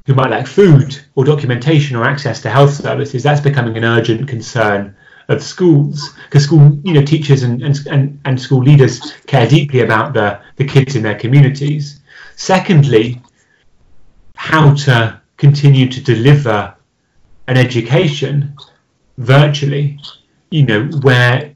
who 0.06 0.14
might 0.14 0.30
lack 0.30 0.44
food 0.44 1.00
or 1.14 1.24
documentation 1.24 1.94
or 1.94 2.02
access 2.02 2.42
to 2.42 2.50
health 2.50 2.74
services? 2.74 3.22
That's 3.22 3.40
becoming 3.40 3.76
an 3.76 3.84
urgent 3.84 4.26
concern 4.26 4.96
of 5.28 5.40
schools 5.40 6.16
because 6.24 6.42
school 6.42 6.80
you 6.82 6.94
know 6.94 7.04
teachers 7.04 7.44
and, 7.44 7.62
and, 7.62 8.20
and, 8.24 8.40
school 8.40 8.60
leaders 8.60 9.12
care 9.28 9.46
deeply 9.46 9.82
about 9.82 10.14
the, 10.14 10.40
the 10.56 10.64
kids 10.64 10.96
in 10.96 11.04
their 11.04 11.14
communities. 11.14 12.00
Secondly, 12.34 13.22
how 14.34 14.74
to 14.74 15.20
continue 15.36 15.88
to 15.88 16.02
deliver 16.02 16.74
an 17.46 17.56
education 17.56 18.56
virtually, 19.16 19.96
you 20.50 20.66
know, 20.66 20.86
where 21.02 21.47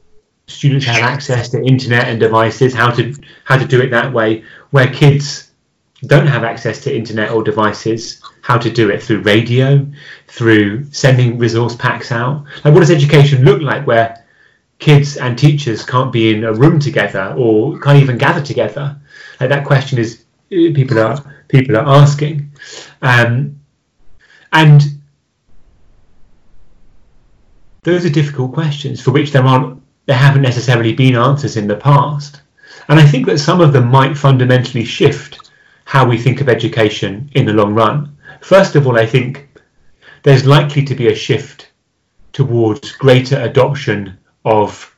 students 0.52 0.86
have 0.86 1.02
access 1.02 1.48
to 1.50 1.62
internet 1.62 2.08
and 2.08 2.20
devices, 2.20 2.74
how 2.74 2.90
to 2.90 3.14
how 3.44 3.56
to 3.56 3.66
do 3.66 3.80
it 3.80 3.90
that 3.90 4.12
way, 4.12 4.44
where 4.70 4.92
kids 4.92 5.50
don't 6.06 6.26
have 6.26 6.44
access 6.44 6.82
to 6.84 6.94
internet 6.94 7.30
or 7.30 7.42
devices, 7.42 8.20
how 8.42 8.58
to 8.58 8.70
do 8.70 8.90
it 8.90 9.02
through 9.02 9.22
radio, 9.22 9.86
through 10.26 10.84
sending 10.92 11.38
resource 11.38 11.76
packs 11.76 12.10
out. 12.10 12.44
Like 12.64 12.74
what 12.74 12.80
does 12.80 12.90
education 12.90 13.44
look 13.44 13.62
like 13.62 13.86
where 13.86 14.24
kids 14.78 15.16
and 15.16 15.38
teachers 15.38 15.84
can't 15.84 16.12
be 16.12 16.34
in 16.34 16.44
a 16.44 16.52
room 16.52 16.80
together 16.80 17.34
or 17.36 17.78
can't 17.78 18.02
even 18.02 18.18
gather 18.18 18.42
together? 18.42 19.00
Like 19.40 19.50
that 19.50 19.64
question 19.64 19.98
is 19.98 20.24
people 20.50 20.98
are 20.98 21.44
people 21.48 21.76
are 21.76 21.86
asking. 21.86 22.50
Um, 23.00 23.60
and 24.52 24.82
those 27.82 28.04
are 28.04 28.10
difficult 28.10 28.52
questions 28.52 29.00
for 29.00 29.10
which 29.10 29.32
there 29.32 29.44
aren't 29.44 29.81
there 30.06 30.16
haven't 30.16 30.42
necessarily 30.42 30.92
been 30.92 31.16
answers 31.16 31.56
in 31.56 31.66
the 31.66 31.76
past. 31.76 32.42
And 32.88 32.98
I 32.98 33.06
think 33.06 33.26
that 33.26 33.38
some 33.38 33.60
of 33.60 33.72
them 33.72 33.88
might 33.88 34.16
fundamentally 34.16 34.84
shift 34.84 35.50
how 35.84 36.06
we 36.06 36.18
think 36.18 36.40
of 36.40 36.48
education 36.48 37.30
in 37.34 37.46
the 37.46 37.52
long 37.52 37.74
run. 37.74 38.16
First 38.40 38.76
of 38.76 38.86
all, 38.86 38.98
I 38.98 39.06
think 39.06 39.48
there's 40.22 40.46
likely 40.46 40.84
to 40.84 40.94
be 40.94 41.08
a 41.08 41.14
shift 41.14 41.70
towards 42.32 42.92
greater 42.92 43.40
adoption 43.40 44.18
of 44.44 44.94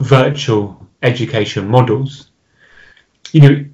virtual 0.00 0.86
education 1.02 1.68
models. 1.68 2.30
You 3.32 3.40
know, 3.40 3.64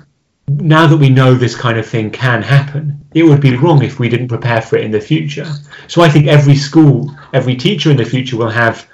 now 0.48 0.86
that 0.86 0.96
we 0.96 1.08
know 1.08 1.34
this 1.34 1.56
kind 1.56 1.78
of 1.78 1.86
thing 1.86 2.10
can 2.10 2.42
happen, 2.42 3.04
it 3.14 3.24
would 3.24 3.40
be 3.40 3.56
wrong 3.56 3.82
if 3.82 3.98
we 3.98 4.08
didn't 4.08 4.28
prepare 4.28 4.62
for 4.62 4.76
it 4.76 4.84
in 4.84 4.90
the 4.90 5.00
future. 5.00 5.46
So 5.88 6.02
I 6.02 6.08
think 6.08 6.26
every 6.26 6.56
school, 6.56 7.14
every 7.32 7.56
teacher 7.56 7.90
in 7.90 7.96
the 7.96 8.04
future 8.04 8.36
will 8.36 8.50
have 8.50 8.88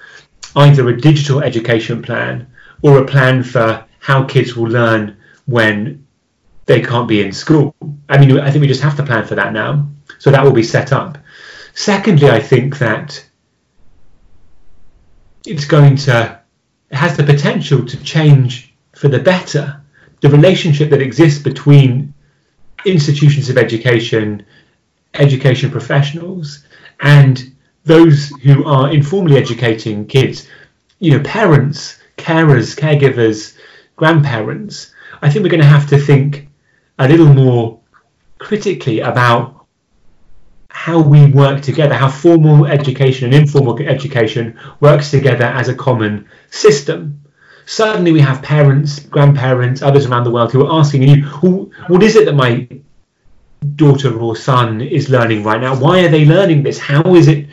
either 0.57 0.89
a 0.89 1.01
digital 1.01 1.43
education 1.43 2.03
plan 2.03 2.47
or 2.83 2.99
a 2.99 3.07
plan 3.07 3.43
for 3.43 3.85
how 4.01 4.25
kids 4.25 4.57
will 4.57 4.69
learn 4.69 5.17
when 5.47 6.07
they 6.67 6.81
can't 6.81 7.09
be 7.09 7.21
in 7.21 7.33
school. 7.33 7.75
I 8.09 8.19
mean, 8.19 8.39
I 8.39 8.51
think 8.51 8.63
we 8.63 8.69
just 8.69 8.83
have 8.83 8.97
to 8.97 9.03
plan 9.03 9.27
for 9.27 9.35
that 9.35 9.53
now. 9.53 9.89
So 10.19 10.31
that 10.31 10.45
will 10.45 10.53
be 10.53 10.63
set 10.63 10.93
up. 10.93 11.19
Secondly, 11.75 12.31
I 12.31 12.41
think 12.41 12.79
that 12.79 13.25
it's 15.47 15.65
going 15.65 15.97
to, 15.97 16.41
it 16.91 16.97
has 16.97 17.17
the 17.17 17.25
potential 17.25 17.85
to 17.85 18.05
change 18.05 18.75
for 18.93 19.09
the 19.09 19.19
better 19.19 19.83
the 20.23 20.31
relationship 20.31 20.89
that 20.91 21.03
exists 21.03 21.43
between 21.43 22.15
institutions 22.87 23.51
of 23.51 23.59
education, 23.59 24.47
education 25.15 25.71
professionals, 25.71 26.65
and 27.01 27.52
those 27.85 28.29
who 28.43 28.65
are 28.65 28.93
informally 28.93 29.37
educating 29.37 30.07
kids, 30.07 30.49
you 30.99 31.13
know, 31.13 31.23
parents, 31.25 31.99
carers, 32.17 32.79
caregivers, 32.79 33.57
grandparents, 33.97 34.95
I 35.21 35.31
think 35.31 35.43
we're 35.43 35.51
going 35.51 35.61
to 35.61 35.67
have 35.67 35.89
to 35.89 35.99
think 35.99 36.49
a 36.99 37.09
little 37.09 37.33
more 37.33 37.81
critically 38.39 39.01
about 39.01 39.67
how 40.69 41.01
we 41.01 41.27
work 41.27 41.61
together, 41.61 41.95
how 41.95 42.09
formal 42.09 42.67
education 42.67 43.27
and 43.27 43.35
informal 43.35 43.79
education 43.79 44.59
works 44.81 45.11
together 45.11 45.45
as 45.45 45.69
a 45.69 45.75
common 45.75 46.27
system. 46.51 47.21
Suddenly, 47.67 48.11
we 48.11 48.21
have 48.21 48.43
parents, 48.43 48.99
grandparents, 48.99 49.83
others 49.83 50.07
around 50.07 50.25
the 50.25 50.31
world 50.31 50.51
who 50.51 50.67
are 50.67 50.81
asking 50.81 51.03
you, 51.03 51.23
"What 51.87 52.03
is 52.03 52.17
it 52.17 52.25
that 52.25 52.35
my 52.35 52.67
daughter 53.77 54.19
or 54.19 54.35
son 54.35 54.81
is 54.81 55.09
learning 55.09 55.45
right 55.45 55.61
now? 55.61 55.77
Why 55.77 56.05
are 56.05 56.09
they 56.09 56.25
learning 56.25 56.65
this? 56.65 56.79
How 56.79 57.15
is 57.15 57.29
it 57.29 57.47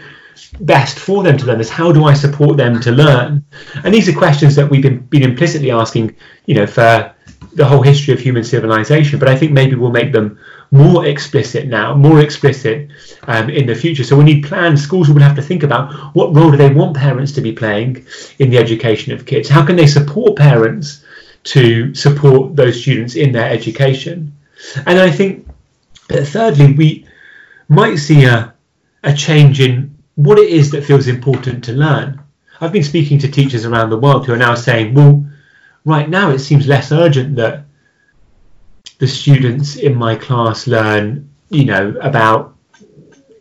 best 0.60 1.00
for 1.00 1.24
them 1.24 1.38
to 1.38 1.46
learn 1.46 1.58
this? 1.58 1.70
How 1.70 1.92
do 1.92 2.06
I 2.06 2.14
support 2.14 2.58
them 2.58 2.80
to 2.82 2.92
learn? 2.92 3.46
And 3.84 3.94
these 3.94 4.10
are 4.10 4.14
questions 4.14 4.56
that 4.56 4.70
we've 4.70 4.82
been, 4.82 5.00
been 5.00 5.24
implicitly 5.24 5.72
asking, 5.72 6.16
you 6.46 6.56
know, 6.56 6.68
for 6.68 7.14
the 7.54 7.66
whole 7.66 7.82
history 7.82 8.14
of 8.14 8.20
human 8.20 8.44
civilization. 8.44 9.20
But 9.20 9.30
I 9.30 9.38
think 9.38 9.52
maybe 9.52 9.76
we'll 9.76 9.92
make 9.92 10.12
them 10.12 10.40
more 10.72 11.06
explicit 11.06 11.68
now, 11.68 11.96
more 11.96 12.20
explicit 12.20 12.90
um, 13.24 13.50
in 13.50 13.66
the 13.66 13.76
future. 13.76 14.04
So 14.04 14.18
we 14.18 14.24
need 14.24 14.44
plans. 14.44 14.84
Schools 14.84 15.10
will 15.10 15.22
have 15.22 15.36
to 15.36 15.42
think 15.42 15.64
about 15.64 16.16
what 16.16 16.36
role 16.36 16.52
do 16.52 16.58
they 16.58 16.74
want 16.74 16.96
parents 16.96 17.32
to 17.34 17.42
be 17.42 17.52
playing 17.52 18.06
in 18.38 18.50
the 18.50 18.58
education 18.58 19.14
of 19.14 19.26
kids? 19.26 19.50
How 19.50 19.66
can 19.66 19.76
they 19.76 19.88
support 19.88 20.36
parents 20.36 21.04
to 21.46 21.96
support 21.96 22.56
those 22.56 22.82
students 22.82 23.16
in 23.16 23.32
their 23.32 23.50
education? 23.50 24.36
And 24.86 25.00
I 25.00 25.10
think, 25.10 25.48
thirdly, 26.10 26.74
we 26.74 27.08
might 27.68 27.96
see 27.96 28.26
a, 28.26 28.54
a 29.04 29.14
change 29.14 29.62
in 29.62 29.89
what 30.20 30.38
it 30.38 30.50
is 30.50 30.72
that 30.72 30.84
feels 30.84 31.08
important 31.08 31.64
to 31.64 31.72
learn. 31.72 32.22
I've 32.60 32.74
been 32.74 32.84
speaking 32.84 33.20
to 33.20 33.32
teachers 33.32 33.64
around 33.64 33.90
the 33.90 33.98
world 33.98 34.26
who 34.26 34.34
are 34.34 34.38
now 34.38 34.54
saying, 34.54 34.94
well, 34.94 35.26
right 35.86 36.10
now 36.10 36.32
it 36.32 36.40
seems 36.40 36.68
less 36.68 36.92
urgent 36.92 37.38
that 37.38 37.64
the 38.98 39.08
students 39.08 39.78
in 39.78 39.96
my 39.96 40.18
class 40.18 40.68
learn, 40.68 41.30
you 41.50 41.64
know, 41.64 41.96
about 42.02 42.54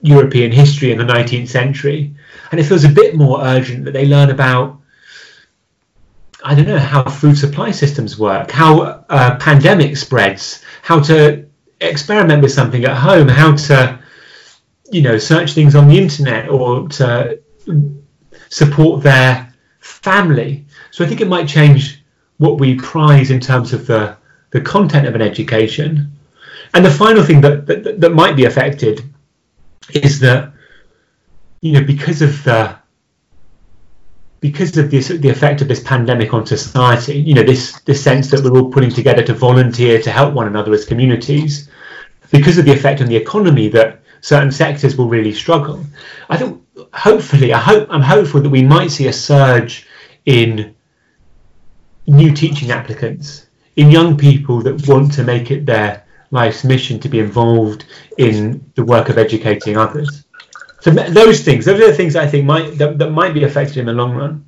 European 0.03 0.53
history 0.53 0.93
in 0.93 0.99
the 0.99 1.05
19th 1.05 1.49
century. 1.49 2.14
And 2.53 2.61
it 2.61 2.64
feels 2.64 2.85
a 2.85 2.89
bit 2.89 3.16
more 3.16 3.43
urgent 3.43 3.85
that 3.85 3.91
they 3.91 4.07
learn 4.07 4.31
about, 4.31 4.81
I 6.45 6.55
don't 6.55 6.68
know, 6.68 6.79
how 6.79 7.03
food 7.03 7.37
supply 7.37 7.72
systems 7.72 8.20
work, 8.20 8.53
how 8.53 9.05
a 9.09 9.37
pandemic 9.41 9.97
spreads, 9.97 10.62
how 10.83 11.01
to 11.01 11.45
experiment 11.81 12.41
with 12.41 12.53
something 12.53 12.85
at 12.85 12.97
home, 12.97 13.26
how 13.26 13.57
to 13.57 13.99
you 14.91 15.03
know, 15.03 15.18
search 15.18 15.53
things 15.53 15.74
on 15.74 15.89
the 15.89 15.99
internet 15.99 16.49
or 16.49 16.89
to 16.89 17.41
support 18.49 19.03
their 19.03 19.53
family. 19.80 20.64
So 20.91 21.05
I 21.05 21.09
think 21.09 21.20
it 21.20 21.28
might 21.28 21.49
change 21.49 22.03
what 22.39 22.59
we 22.59 22.74
prize 22.76 23.30
in 23.30 23.41
terms 23.41 23.72
of 23.72 23.86
the, 23.86 24.16
the 24.51 24.61
content 24.61 25.07
of 25.07 25.14
an 25.14 25.22
education. 25.22 26.12
And 26.74 26.84
the 26.84 26.91
final 26.91 27.22
thing 27.22 27.41
that, 27.43 27.66
that, 27.66 28.01
that 28.01 28.11
might 28.11 28.36
be 28.36 28.45
affected 28.45 29.03
is 29.93 30.20
that, 30.20 30.53
you 31.61 31.72
know, 31.72 31.84
because 31.84 32.22
of 32.22 32.43
the 32.45 32.76
because 34.41 34.76
of 34.76 34.89
this, 34.89 35.09
the 35.09 35.28
effect 35.28 35.62
of 35.62 35.68
this 35.68 35.82
pandemic 35.82 36.32
on 36.32 36.47
society, 36.47 37.18
you 37.18 37.34
know, 37.34 37.43
this 37.43 37.80
this 37.80 38.03
sense 38.03 38.30
that 38.30 38.45
we're 38.45 38.57
all 38.57 38.70
putting 38.70 38.91
together 38.91 39.22
to 39.24 39.34
volunteer 39.34 40.01
to 40.01 40.11
help 40.12 40.32
one 40.32 40.47
another 40.47 40.72
as 40.72 40.84
communities, 40.84 41.68
because 42.30 42.57
of 42.59 42.64
the 42.64 42.72
effect 42.72 43.01
on 43.01 43.09
the 43.09 43.16
economy 43.16 43.68
that 43.68 43.98
certain 44.21 44.53
sectors 44.53 44.97
will 44.97 45.09
really 45.09 45.33
struggle. 45.33 45.85
I 46.29 46.37
think 46.37 46.62
hopefully, 46.93 47.53
I 47.53 47.59
hope 47.59 47.89
I'm 47.91 48.03
hopeful 48.03 48.41
that 48.41 48.51
we 48.51 48.62
might 48.62 48.91
see 48.91 49.07
a 49.07 49.12
surge 49.12 49.87
in 50.27 50.75
new 52.07 52.35
teaching 52.35 52.71
applicants, 52.71 53.47
in 53.77 53.91
young 53.91 54.16
people 54.16 54.61
that 54.62 54.89
want 54.89 55.12
to 55.14 55.25
make 55.25 55.51
it 55.51 55.66
their 55.66 56.05
life's 56.31 56.64
mission 56.64 57.01
to 57.01 57.09
be 57.09 57.21
involved 57.21 57.85
in 58.16 58.71
the 58.75 58.85
work 58.85 59.09
of 59.09 59.19
educating 59.19 59.77
others. 59.77 60.25
So 60.81 60.91
those 60.91 61.43
things, 61.43 61.64
those 61.64 61.81
are 61.81 61.89
the 61.89 61.97
things 61.97 62.16
I 62.16 62.27
think 62.27 62.45
might 62.45 62.79
that, 62.79 62.99
that 62.99 63.11
might 63.11 63.35
be 63.35 63.45
affected 63.45 63.79
in 63.79 63.87
the 63.87 63.93
long 63.93 64.14
run. 64.14 64.48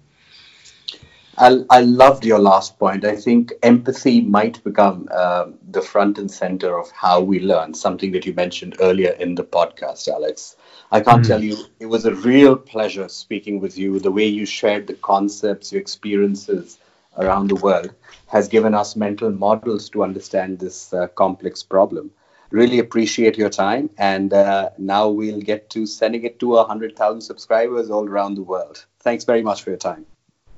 I, 1.40 1.64
I 1.70 1.80
loved 1.80 2.26
your 2.26 2.38
last 2.38 2.78
point. 2.78 3.02
I 3.02 3.16
think 3.16 3.54
empathy 3.62 4.20
might 4.20 4.62
become 4.62 5.08
uh, 5.10 5.46
the 5.70 5.80
front 5.80 6.18
and 6.18 6.30
center 6.30 6.78
of 6.78 6.90
how 6.90 7.22
we 7.22 7.40
learn, 7.40 7.72
something 7.72 8.12
that 8.12 8.26
you 8.26 8.34
mentioned 8.34 8.76
earlier 8.78 9.12
in 9.12 9.36
the 9.36 9.44
podcast, 9.44 10.06
Alex. 10.08 10.56
I 10.92 11.00
can't 11.00 11.24
mm. 11.24 11.28
tell 11.28 11.42
you, 11.42 11.56
it 11.78 11.86
was 11.86 12.04
a 12.04 12.14
real 12.14 12.56
pleasure 12.56 13.08
speaking 13.08 13.58
with 13.58 13.78
you. 13.78 13.98
The 13.98 14.10
way 14.10 14.26
you 14.26 14.44
shared 14.44 14.86
the 14.86 14.92
concepts, 14.92 15.72
your 15.72 15.80
experiences 15.80 16.78
around 17.16 17.48
the 17.48 17.56
world 17.56 17.94
has 18.26 18.48
given 18.48 18.74
us 18.74 18.94
mental 18.94 19.30
models 19.30 19.88
to 19.90 20.02
understand 20.02 20.58
this 20.58 20.92
uh, 20.92 21.06
complex 21.08 21.62
problem. 21.62 22.10
Really 22.50 22.80
appreciate 22.80 23.38
your 23.38 23.48
time. 23.48 23.88
And 23.96 24.34
uh, 24.34 24.70
now 24.76 25.08
we'll 25.08 25.40
get 25.40 25.70
to 25.70 25.86
sending 25.86 26.24
it 26.24 26.38
to 26.40 26.48
100,000 26.48 27.22
subscribers 27.22 27.88
all 27.88 28.06
around 28.06 28.34
the 28.34 28.42
world. 28.42 28.84
Thanks 28.98 29.24
very 29.24 29.40
much 29.40 29.62
for 29.62 29.70
your 29.70 29.78
time. 29.78 30.04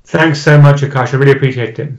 Thanks 0.05 0.41
so 0.41 0.61
much, 0.61 0.83
Akash. 0.83 1.13
I 1.15 1.17
really 1.17 1.33
appreciate 1.33 1.79
it. 1.79 1.93